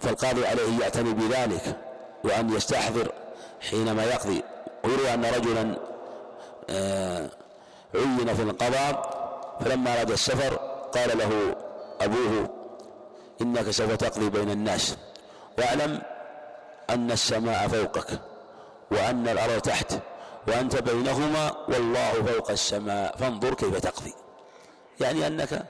[0.00, 1.76] فالقاضي عليه يعتني بذلك
[2.24, 3.12] وأن يستحضر
[3.70, 4.42] حينما يقضي.
[4.84, 5.76] ويروى أن رجلا
[6.70, 7.30] آه،
[7.94, 9.14] عين في القضاء
[9.64, 10.56] فلما أراد السفر
[10.94, 11.56] قال له
[12.00, 12.50] أبوه
[13.42, 14.96] إنك سوف تقضي بين الناس.
[15.58, 16.02] واعلم
[16.90, 18.20] أن السماء فوقك
[18.90, 19.92] وأن الأرض تحت
[20.48, 23.16] وأنت بينهما والله فوق السماء.
[23.16, 24.14] فانظر كيف تقضي.
[25.00, 25.62] يعني أنك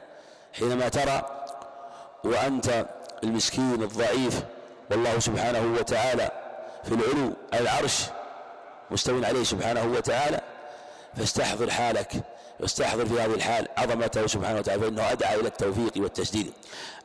[0.53, 1.23] حينما ترى
[2.25, 2.87] وأنت
[3.25, 4.43] المسكين الضعيف
[4.91, 6.31] والله سبحانه وتعالى
[6.85, 8.05] في العلو العرش
[8.91, 10.41] مستوٍ عليه سبحانه وتعالى
[11.17, 12.13] فاستحضر حالك
[12.61, 16.53] واستحضر في هذه الحال عظمته سبحانه وتعالى فإنه أدعى إلى التوفيق والتسديد.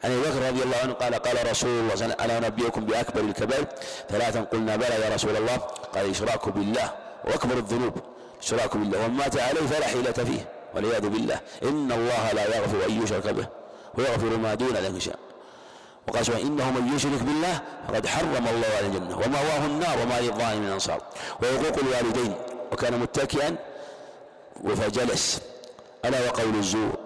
[0.04, 2.48] عن أبي بكر رضي الله عنه قال قال رسول الله صلى الله عليه وسلم ألا
[2.48, 3.66] أنبئكم بأكبر الكبائر؟
[4.10, 5.58] ثلاثا قلنا بلى يا رسول الله.
[5.96, 6.92] قال إشراك بالله
[7.26, 7.94] وأكبر الذنوب.
[8.42, 10.59] إشراك بالله ومن مات عليه فلا حيلة فيه.
[10.76, 11.40] والعياذ بالله.
[11.64, 13.48] إن الله لا يغفر أن يشرك به
[13.98, 15.20] ويغفر ما دون ذلك شاء
[16.08, 20.62] وقال سبحانه إنه من يشرك بالله فقد حرم الله على الجنة ومأواه النار وما للظالم
[20.62, 21.02] من أنصار.
[21.42, 22.36] وحقوق الوالدين.
[22.72, 23.56] وكان متكئا
[24.76, 25.42] فجلس
[26.06, 26.98] ألا وقول الزور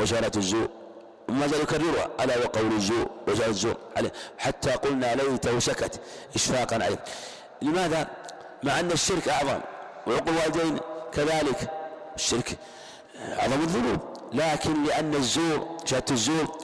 [0.00, 0.68] وشارة الزور.
[1.28, 2.08] ما زال يكررها.
[2.20, 3.76] ألا وقول الزور وشارة الزور.
[4.38, 6.00] حتى قلنا ليته سكت.
[6.34, 7.04] إشفاقا عليه.
[7.62, 8.08] لماذا؟
[8.62, 9.60] مع أن الشرك أعظم.
[10.06, 10.78] وعقوق الوالدين
[11.12, 11.70] كذلك.
[12.16, 12.58] الشرك
[13.40, 13.98] أعظم الذنوب.
[14.32, 16.58] لكن لأن الزور شهادة الزور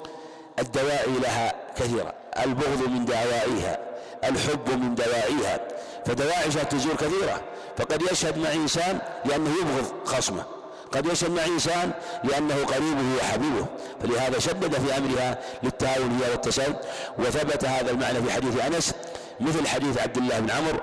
[0.58, 2.14] الدواعي لها كثيرة.
[2.44, 3.78] البغض من دوائيها
[4.24, 5.60] الحب من دوائيها.
[6.06, 7.40] فدواعي شهادة الزور كثيرة.
[7.76, 10.44] فقد يشهد مع إنسان لأنه يبغض خصمه.
[10.92, 11.92] قد يشهد مع إنسان
[12.24, 13.66] لأنه قريبه وحبيبه.
[14.02, 16.74] فلهذا شدد في أمرها للتعاون هي والتساوي.
[17.18, 18.94] وثبت هذا المعنى في حديث أنس
[19.40, 20.78] مثل حديث عبد الله بن عمرو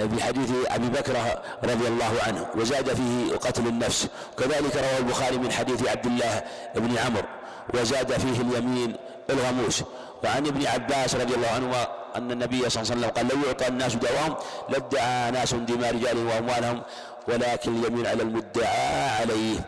[0.00, 1.16] و في حديث أبي بكر
[1.64, 4.08] رضي الله عنه وزاد فيه قتل النفس.
[4.32, 6.42] وكذلك رواه البخاري من حديث عبد الله
[6.74, 7.28] بن عمرو
[7.74, 8.96] وزاد فيه اليمين
[9.30, 9.82] الغموس.
[10.24, 13.68] وعن ابن عباس رضي الله عنهما أن النبي صلى الله عليه وسلم قال لو يعطى
[13.68, 14.34] الناس دواهم
[14.68, 16.82] لادعى ناس دماء رجالهم وأموالهم
[17.28, 19.58] ولكن اليمين على المدعى عليه.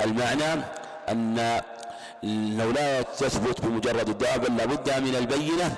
[0.00, 0.62] المعنى
[1.08, 1.60] أن
[2.58, 5.74] لو لا تثبت بمجرد الدعاء بل لابد من البينة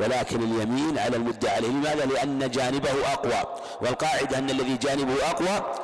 [0.00, 1.68] ولكن اليمين على المدعى عليه.
[1.68, 3.42] لماذا؟ لأن جانبه أقوى.
[3.80, 5.74] والقاعدة أن الذي جانبه أقوى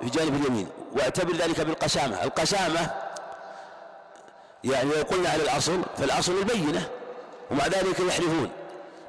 [0.00, 0.68] في جانب اليمين.
[0.92, 2.24] واعتبر ذلك بالقسامة.
[2.24, 2.90] القسامة
[4.64, 6.88] يعني لو قلنا على الأصل فالأصل البينة
[7.50, 8.50] ومع ذلك يحلفون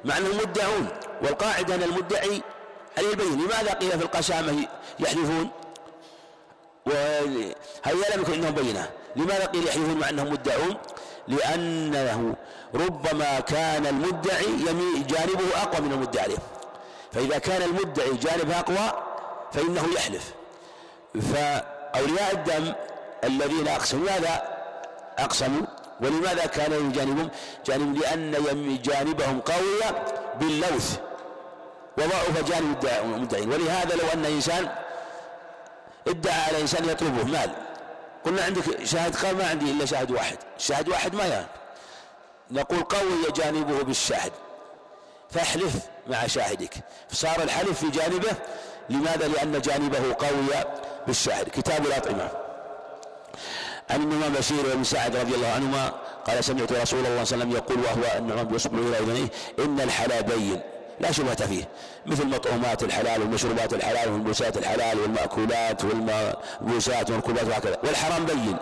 [0.04, 0.88] مع أنهم مدعون
[1.22, 2.42] والقاعدة أن المدعي
[2.98, 4.66] عليه البين لماذا قيل في القسامة
[5.00, 5.50] يحلفون؟
[6.86, 7.54] وهي
[8.14, 8.90] لم يكن عندهم بينة.
[9.16, 10.76] لماذا قيل يحلفون مع أنهم مدعون؟
[11.28, 12.34] لأنه
[12.74, 14.46] ربما كان المدعي
[15.08, 16.36] جانبه أقوى من المدعي عليه.
[17.12, 19.02] فإذا كان المدعي جانبه أقوى
[19.52, 20.34] فإنه يحلف.
[21.14, 22.72] فأولياء الدم
[23.24, 24.42] الذين أقسموا ماذا
[25.18, 25.66] أقسموا؟
[26.00, 27.28] ولماذا كان جانبهم؟
[27.66, 29.94] جانب لأن جانبهم قوي
[30.40, 30.98] باللوث
[31.98, 33.52] وضعف جانب المدعين.
[33.52, 34.68] ولهذا لو أن إنسان
[36.08, 37.63] ادعى على إنسان يطلبه مال
[38.24, 40.38] قلنا عندك شاهد قال ما عندي إلا شاهد واحد.
[40.58, 41.46] شاهد واحد ما يعني
[42.50, 44.32] نقول قوي جانبه بالشاهد.
[45.30, 45.74] فاحلف
[46.06, 46.74] مع شاهدك.
[47.08, 48.32] فصار الحلف في جانبه.
[48.90, 50.64] لماذا؟ لأن جانبه قوي
[51.06, 51.48] بالشاهد.
[51.48, 52.30] كتاب الأطعمة.
[53.90, 55.92] عن النعمان بشير بن سعد رضي الله عنهما
[56.26, 59.28] قال سمعت رسول الله صلى الله عليه وسلم يقول وهو النعمان بيصبر إلى اذنيه
[59.58, 60.60] إن الحلال بين
[61.00, 61.68] لا شبهة فيه.
[62.06, 67.78] مثل مطعومات الحلال والمشروبات الحلال والملبوسات الحلال والمأكولات والملبوسات والمركوبات وهكذا.
[67.84, 68.56] والحرام بين.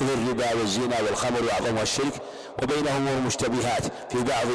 [0.00, 2.12] مثل الربا والزنا والخمر وأعظمها الشرك
[2.62, 4.46] وبينهم المشتبهات في بعض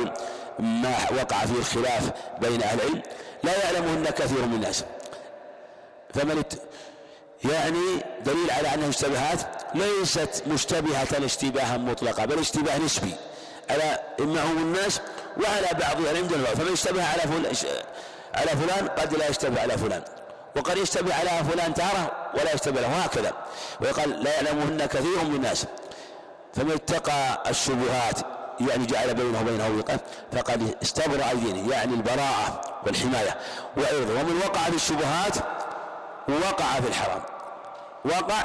[0.59, 3.01] ما وقع فيه الخلاف بين أهل العلم.
[3.43, 4.83] لا يعلمهن كثير من الناس.
[6.13, 6.43] فمن
[7.43, 9.39] يعني دليل على أنها مشتبهات
[9.75, 13.13] ليست مشتبهة اشتباها مطلقا بل اشتباه نسبي.
[13.69, 15.01] على إما هم الناس
[15.37, 17.55] وعلى بعض العلم دون فمن اشتبه على فلان
[18.35, 20.01] على فلان قد لا يشتبه على فلان.
[20.55, 22.87] وقد يشتبه على فلان تارة ولا يشتبه له.
[22.87, 23.33] هكذا
[23.81, 25.65] ويقال لا يعلمهن كثير من الناس.
[26.53, 28.19] فمن اتقى الشبهات
[28.59, 29.99] يعني جعل بينه وبينه وقة
[30.31, 33.37] فقد استبرأ دينه يعني البراءة والحماية
[33.77, 35.35] وأيضا ومن وقع في الشبهات
[36.29, 37.21] وقع في الحرام.
[38.05, 38.43] وقع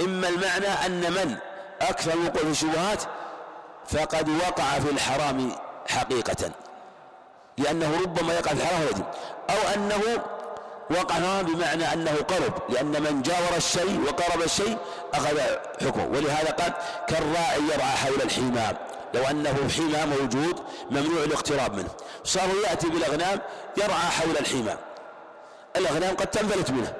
[0.00, 1.36] إما المعنى أن من
[1.80, 3.02] أكثر الوقوع في الشبهات
[3.90, 5.52] فقد وقع في الحرام
[5.88, 6.50] حقيقة
[7.58, 9.04] لأنه ربما يقع في الحرام ويجب
[9.50, 10.22] أو أنه
[10.90, 14.78] وقع بمعنى أنه قرب لأن من جاور الشيء وقرب الشيء
[15.14, 15.40] أخذ
[15.80, 16.06] حكمه.
[16.06, 16.72] ولهذا قال
[17.08, 18.76] كالراعي يرعى حول الحمام.
[19.14, 20.60] لو أنه حمى موجود
[20.90, 21.88] ممنوع الاقتراب منه.
[22.24, 23.40] صار يأتي بالأغنام
[23.76, 24.78] يرعى حول الحمام.
[25.76, 26.92] الأغنام قد تنفلت منه.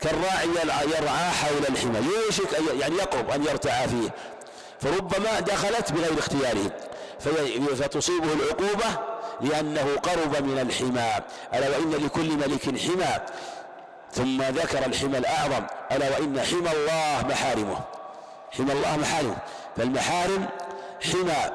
[0.00, 0.48] كالراعي
[0.86, 2.48] يرعى حول الحمى يوشك
[2.80, 4.10] يعني يقرب أن يرتعى فيه.
[4.84, 6.70] فربما دخلت بغير اختياره.
[7.76, 8.98] فتصيبه العقوبة
[9.40, 11.10] لأنه قرب من الحمى.
[11.54, 13.20] ألا وإن لكل ملك حمى.
[14.12, 15.66] ثم ذكر الحمى الأعظم.
[15.92, 17.78] ألا وإن حمى الله محارمه.
[18.50, 19.36] حمى الله محارمه.
[19.76, 20.46] فالمحارم
[21.12, 21.50] حمى.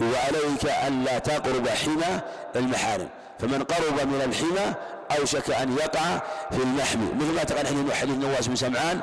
[0.00, 2.20] وعليك أن لا تقرب حمى
[2.56, 3.08] المحارم.
[3.38, 4.74] فمن قرب من الحمى
[5.18, 6.18] أوشك أن يقع
[6.50, 7.12] في المحمي.
[7.20, 9.00] مثل ما تقال حديث نواس بن سمعان.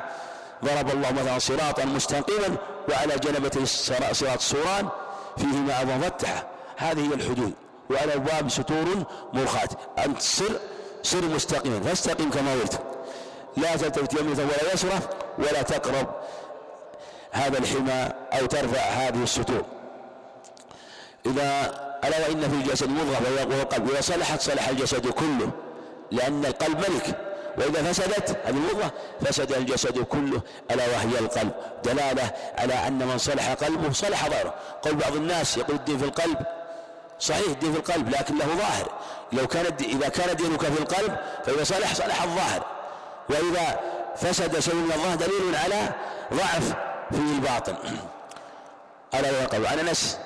[0.64, 2.56] ضرب الله مثلا صراطا مستقيما
[2.88, 3.64] وعلى جنبته
[4.12, 4.88] صراط صوران
[5.36, 7.52] فيهما أبواب فتحة هذه هي الحدود.
[7.90, 9.70] وعلى الباب ستور مرخات.
[9.98, 10.52] أن تصر
[11.02, 11.80] صر مستقيما.
[11.80, 12.80] فاستقم كما قلت.
[13.56, 15.00] لا تلتفت يمينا ولا يسرى
[15.38, 16.06] ولا تقرب
[17.32, 19.64] هذا الحمى أو ترفع هذه السطور.
[21.26, 21.74] إذا
[22.04, 23.90] ألا وإن في الجسد مضغة وهو القلب.
[23.90, 25.50] إذا صلحت صلح الجسد كله.
[26.10, 27.33] لأن القلب ملك.
[27.58, 30.40] وإذا فسدت هذه المضغة فسد الجسد كله
[30.70, 31.52] ألا وهي القلب.
[31.84, 36.36] دلالة على أن من صلح قلبه صلح ظاهره قول بعض الناس يقول الدين في القلب.
[37.18, 38.92] صحيح الدين في القلب لكن له ظاهر.
[39.32, 41.16] لو كان إذا كان دينك في القلب
[41.46, 42.66] فإذا صلح صلح الظاهر.
[43.28, 43.80] وإذا
[44.16, 45.88] فسد شيء من الظاهر دليل على
[46.34, 46.74] ضعف
[47.10, 47.76] في الباطن.
[49.14, 50.18] ألا وهي القلب عن أنس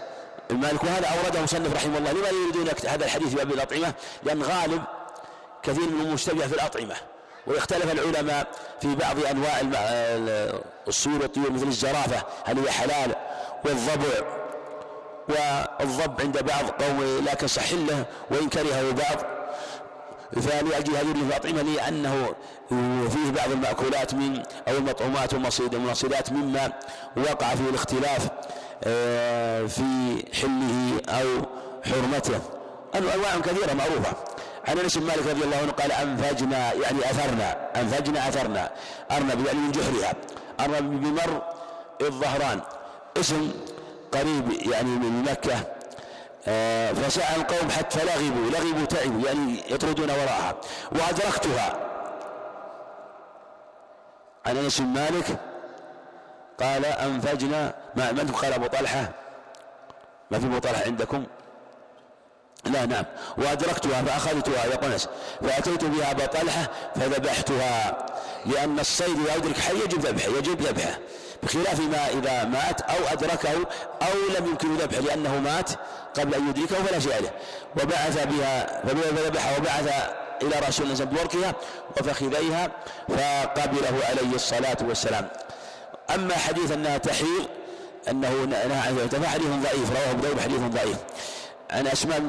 [0.51, 2.13] المالك وهذا أورده مصنف رحمه الله.
[2.13, 3.93] لما يريدون هذا الحديث باب الأطعمة؟
[4.23, 4.83] لأن غالب
[5.63, 6.95] كثير منه مشتبه في الأطعمة.
[7.49, 8.47] ويختلف العلماء
[8.81, 9.61] في بعض أنواع
[10.89, 13.15] الصور والطيور مثل الزرافة هل هي حلال
[13.65, 14.39] والضبع.
[15.29, 19.39] والضب عند بعض قوم لكن صحله وإن كرهه بعض.
[20.43, 22.35] فلأجل هذه الأطعمة لأنه
[23.09, 26.73] فيه بعض المأكولات من أو المطعومات والمصيدات مما
[27.17, 28.29] وقع فيه الاختلاف
[28.85, 29.83] آه، في
[30.35, 31.27] حله أو
[31.85, 32.41] حرمته.
[32.95, 34.13] أنواع كثيرة معروفة.
[34.69, 38.71] عن انس بن مالك رضي الله عنه قال انفجنا يعني اثرنا انفجنا اثرنا
[39.11, 40.13] ارنب يعني من جحرها
[40.61, 41.43] ارنب بمر
[42.01, 42.61] الظهران
[43.17, 43.51] اسم
[44.13, 45.79] قريب يعني من مكة
[46.49, 50.57] آه، فسعى القوم حتى لغبوا لغبوا تعبوا يعني يطردون وراءها
[50.93, 51.89] وادركتها.
[54.47, 55.39] عن انس بن مالك
[56.61, 59.09] قال انفجنا ما من قال أبو طلحة؟
[60.31, 61.27] ما في أبو طلحة عندكم؟
[62.69, 63.05] لا نعم.
[63.39, 64.99] وأدركتها فأخذتها يقول
[65.43, 68.07] فأتيت بها أبا طلحة فذبحتها
[68.47, 70.99] لأن الصيد إذا أدرك حي يجب ذبحه يجب ذبحه
[71.43, 73.51] بخلاف ما إذا مات أو أدركه
[74.03, 75.71] أو لم يمكن ذبحه لأنه مات
[76.19, 77.31] قبل أن يدركه فلا شيء له
[77.83, 79.89] وبعث بها فذبحها وبعث
[80.43, 81.55] إلى رسول الله بوركها
[82.01, 82.71] وفخذيها
[83.09, 85.29] فقبله عليه الصلاة والسلام.
[86.15, 87.49] أما حديث أنها تحيض
[88.11, 90.97] أنه نهى عنه فحديث ضعيف رواه أبو حديث ضعيف.
[91.71, 92.21] عن أسماء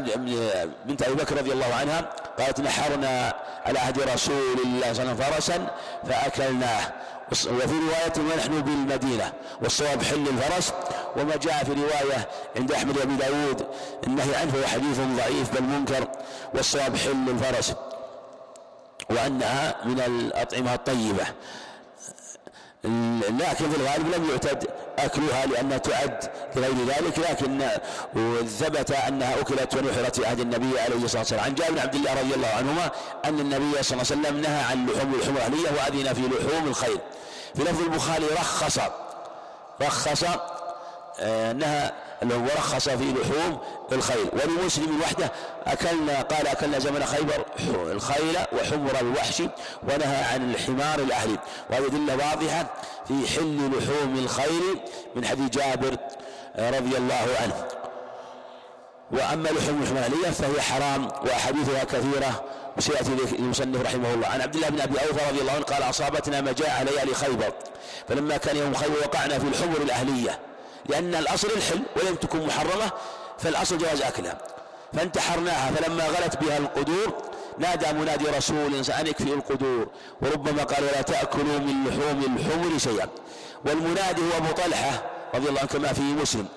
[0.86, 2.02] بنت أبي بكر رضي الله عنها
[2.40, 3.34] قالت نحرنا
[3.66, 5.68] على عهد رسول الله صلى الله عليه وسلم فرسا
[6.08, 6.82] فأكلناه.
[7.32, 9.34] وفي رواية ونحن بالمدينة.
[9.62, 10.74] والصواب حل الفرس.
[11.18, 13.68] وما جاء في رواية عند أحمد وأبي داود
[14.08, 16.08] النهي عنه هو حديث ضعيف بل منكر.
[16.54, 17.74] والصواب حل الفرس.
[19.10, 21.26] وأنها من الأطعمة الطيبة.
[23.30, 24.68] لكن في الغالب لم يعتد.
[25.06, 26.24] أكلها لأنها تعد
[26.56, 27.62] لغير ذلك لكن
[28.48, 31.44] ثبت أنها أكلت ونحرت في عهد النبي عليه الصلاة والسلام.
[31.44, 32.92] عن جابر بن عبد الله رضي الله عنهما
[33.26, 37.00] أن النبي صلى الله عليه وسلم نهى عن لحوم اللحوم الأهلية وأذن في لحوم الخيل
[37.56, 38.80] في لفظ البخاري رخص
[39.82, 40.24] رخص
[41.20, 41.54] آه،
[42.24, 43.60] نهى ورخص في لحوم
[43.92, 44.30] الخيل.
[44.34, 45.32] ولمسلم وحده
[45.68, 47.46] أكلنا قال أكلنا زمن خيبر
[47.92, 49.44] الخيل وحمر الوحش
[49.84, 51.38] ونهى عن الحمار الأهلي.
[51.70, 52.66] وهذه أدلة واضحة
[53.08, 54.80] في حل لحوم الخيل
[55.16, 55.98] من حديث جابر
[56.60, 57.66] رضي الله عنه.
[59.12, 62.44] وأما لحوم الأهلية فهي حرام وأحاديثها كثيرة
[62.78, 64.28] وسيأتي المصنف رحمه الله.
[64.28, 67.54] عن عبد الله بن أبي أوفى رضي الله عنه قال أصابتنا مجاعة ليالي خيبر.
[68.10, 70.40] فلما كان يوم خيبر وقعنا في الحمر الأهلية.
[70.90, 72.92] لأن الأصل الحل ولم تكن محرمة
[73.40, 74.38] فالأصل جواز أكلها.
[74.94, 77.14] فانتحرناها فلما غلت بها القدور
[77.58, 79.88] نادى منادي رسول أن اكفئوا القدور
[80.22, 83.08] وربما قال ولا تأكلوا من لحوم الحمر شيئا.
[83.66, 85.02] والمنادي هو أبو طلحة
[85.36, 86.48] رضي الله عنه كما في مسلم.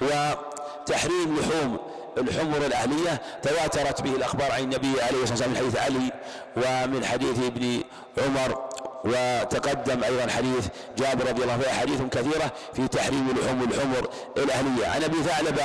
[0.00, 1.78] وتحريم لحوم
[2.18, 6.12] الحمر الأهلية تواترت به الأخبار عن النبي عليه الصلاة والسلام من حديث علي
[6.56, 7.82] ومن حديث ابن
[8.18, 8.68] عمر
[9.08, 10.66] وتقدم أيضا حديث
[10.98, 14.86] جابر رضي الله عنه حديث كثيرة في تحريم لحوم الحمر الأهلية.
[14.86, 15.64] عن أبي ثعلبة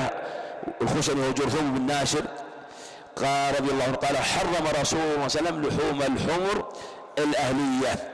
[0.82, 2.26] الخشني وجرثوم بن ناشر
[3.16, 6.74] قال رضي الله عنه قال حرم رسول الله صلى الله عليه وسلم لحوم الحمر
[7.18, 8.10] الأهلية.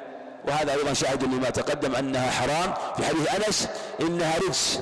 [0.47, 2.73] وهذا أيضا شاهد لما تقدم أنها حرام.
[2.97, 3.67] في حديث أنس
[4.01, 4.79] إنها رجس.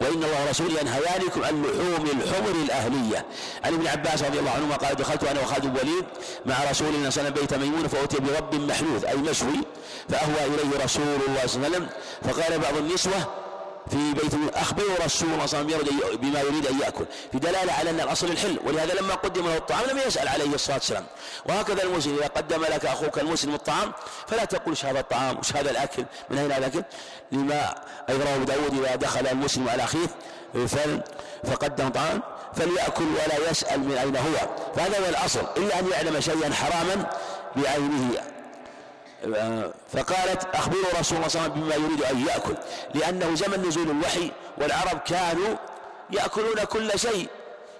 [0.00, 3.26] وإن الله ورسوله ينهيانكم عن لحوم الحمر الأهلية.
[3.64, 6.04] عن ابن عباس رضي الله عنهما قال دخلت أنا وخالد بن الوليد
[6.46, 9.60] مع رسول الله صلى الله عليه وسلم بيت ميمون فأتي برب محلوث أي مشوي
[10.08, 11.88] فأهوى إليه رسول الله صلى الله عليه وسلم
[12.22, 13.45] فقال بعض النسوة
[13.90, 17.04] في بيت أخبروا رسول الله صلى الله عليه وسلم بما يريد أن يأكل.
[17.32, 20.76] في دلالة على أن الأصل الحل ولهذا لما قدم له الطعام لم يسأل عليه الصلاة
[20.76, 21.04] والسلام.
[21.48, 23.92] وهكذا المسلم إذا قدم لك أخوك المسلم الطعام
[24.26, 26.84] فلا تقول إيش هذا الطعام؟ وش هذا الأكل؟ من أين هذا الأكل؟
[27.32, 27.74] لما
[28.08, 30.08] أيضا أبو داود إذا دخل المسلم على أخيه
[31.44, 32.22] فقدم طعام
[32.54, 34.48] فليأكل ولا يسأل من أين هو.
[34.76, 35.46] فهذا هو الأصل.
[35.56, 37.10] إلا أن يعلم شيئا حراما
[37.56, 38.35] بعينه.
[39.92, 42.54] فقالت أخبروا رسول الله صلى الله عليه وسلم بما يريد أن يأكل
[42.94, 45.56] لأنه زمن نزول الوحي والعرب كانوا
[46.10, 47.28] يأكلون كل شيء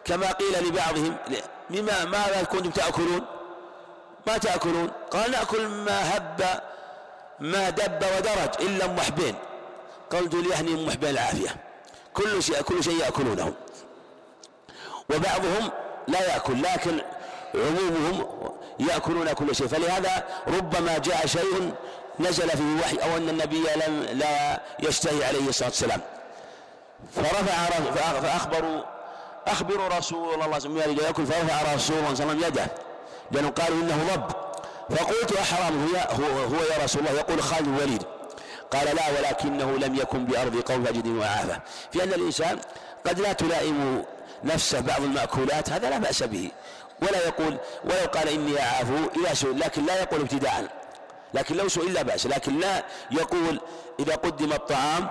[0.04, 1.16] كما قيل لبعضهم
[1.70, 3.24] مما ماذا كنتم تأكلون؟
[4.26, 6.60] ما تأكلون؟ قال نأكل ما هب
[7.40, 9.34] ما دب ودرج إلا أم محبين.
[10.10, 11.56] قلت ليهني أم محبين العافية.
[12.14, 13.54] كل شيء كل شيء يأكلونه.
[15.14, 15.70] وبعضهم
[16.08, 17.00] لا يأكل لكن
[17.54, 18.26] عمومهم
[18.80, 19.66] يأكلون كل شيء.
[19.66, 21.74] فلهذا ربما جاء شيء
[22.20, 26.00] نزل فيه وحي أو أن النبي لم لا يشتهي عليه الصلاة والسلام.
[27.14, 27.66] فرفع
[28.20, 28.82] فأخبروا
[29.46, 32.44] أخبروا رسول الله صلى الله عليه وسلم يأكل فرفع رسول الله صلى الله عليه وسلم
[32.44, 32.66] يده.
[33.30, 34.30] لأنه قالوا إنه ضب
[34.96, 38.02] فقلت أحرام هو, هو يا رسول الله يقول خالد الوليد.
[38.70, 41.60] قال لا ولكنه لم يكن بأرض قوم فجد وعافة
[41.92, 42.58] في أن الإنسان
[43.06, 44.04] قد لا تلائم
[44.44, 46.50] نفسه بعض المأكولات هذا لا بأس به.
[47.02, 50.68] ولا يقول ولو قال إني أعافه إذا سئل لكن لا يقول ابتداء.
[51.34, 52.26] لكن لو سئل لا بأس.
[52.26, 53.60] لكن لا يقول
[54.00, 55.10] إذا قدم الطعام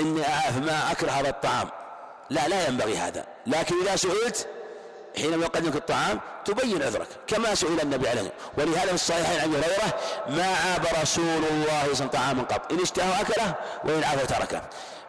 [0.00, 1.68] إني أعاف ما أكره هذا الطعام.
[2.30, 3.24] لا لا ينبغي هذا.
[3.46, 4.46] لكن إذا سئلت
[5.16, 8.32] حينما يقدم لك الطعام تبين عذرك كما سئل النبي عليه.
[8.58, 9.94] ولهذا في الصحيحين عن هريرة
[10.28, 12.72] ما عاب رسول الله صلى الله عليه وسلم طعاما قط.
[12.72, 13.54] إن اشتهى اكله
[13.84, 14.62] وإن عافى تركه.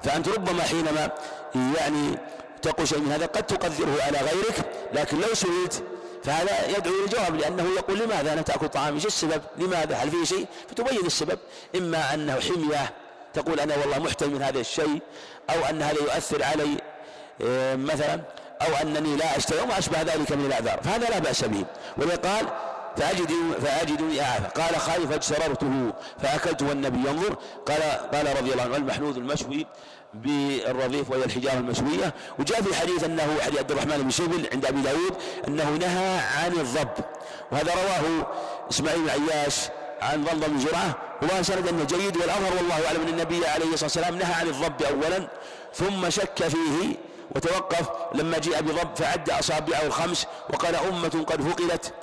[0.04, 1.10] فأنت ربما حينما
[1.56, 2.18] يعني
[2.66, 5.84] تقول شيء من هذا قد تقدره على غيرك لكن لو سئلت
[6.24, 10.24] فهذا يدعو إلى الجواب لأنه يقول لماذا أنا تأكل طعامي إيش السبب؟ لماذا؟ هل فيه
[10.24, 11.40] شيء؟ فتبين السبب.
[11.76, 12.94] إما أنه حمية
[13.34, 15.00] تقول أنا والله محتاج من هذا الشيء
[15.50, 16.78] أو أن هذا يؤثر علي
[17.42, 18.22] إيه، مثلا
[18.62, 20.80] أو أنني لا اشتهي وما أشبه ذلك من الأعذار.
[20.84, 21.66] فهذا لا بأس به.
[21.98, 22.46] ولقال
[22.98, 23.32] فأجد
[23.64, 27.36] فأجدني أعافى قال خالد فاجسررته فأكلت والنبي ينظر.
[27.66, 27.82] قال
[28.14, 29.68] قال رضي الله عنه المحنوذ المشوي
[30.24, 34.82] بالرضيف وهي الحجارة المشوية وجاء في حديث أنه حديث عبد الرحمن بن سبل عند أبي
[34.82, 35.14] داود
[35.48, 37.06] أنه نهى عن الضب.
[37.52, 38.28] وهذا رواه
[38.72, 39.56] إسماعيل بن عياش
[40.02, 40.96] عن ضمضم بن زرعة.
[41.22, 44.84] وما سند أنه جيد والأظهر والله أعلم أن النبي عليه الصلاة والسلام نهى عن الضب
[44.84, 45.28] أولا
[45.74, 46.96] ثم شك فيه
[47.36, 47.90] وتوقف.
[48.16, 51.94] لما جاء بضب فعد أصابعه الخمس وقال أمة قد فقدت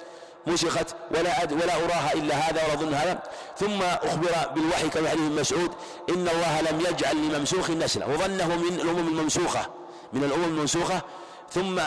[0.46, 3.22] مسخت ولا أد ولا أراها إلا هذا ولا أظن هذا.
[3.58, 5.70] ثم أخبر بالوحي كما حديث مسعود
[6.08, 9.66] إن الله لم يجعل لممسوخ نسلا وظنه من الأمم الممسوخة
[10.12, 11.02] من الأمم الممسوخة.
[11.50, 11.80] ثم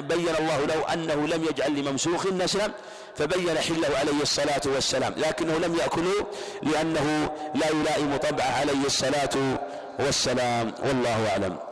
[0.00, 2.70] بين الله له أنه لم يجعل لممسوخ نسلا
[3.16, 5.14] فبين حله عليه الصلاة والسلام.
[5.16, 6.26] لكنه لم يأكله
[6.62, 9.58] لأنه لا يلائم طبعه عليه الصلاة
[9.98, 10.74] والسلام.
[10.84, 11.67] والله أعلم.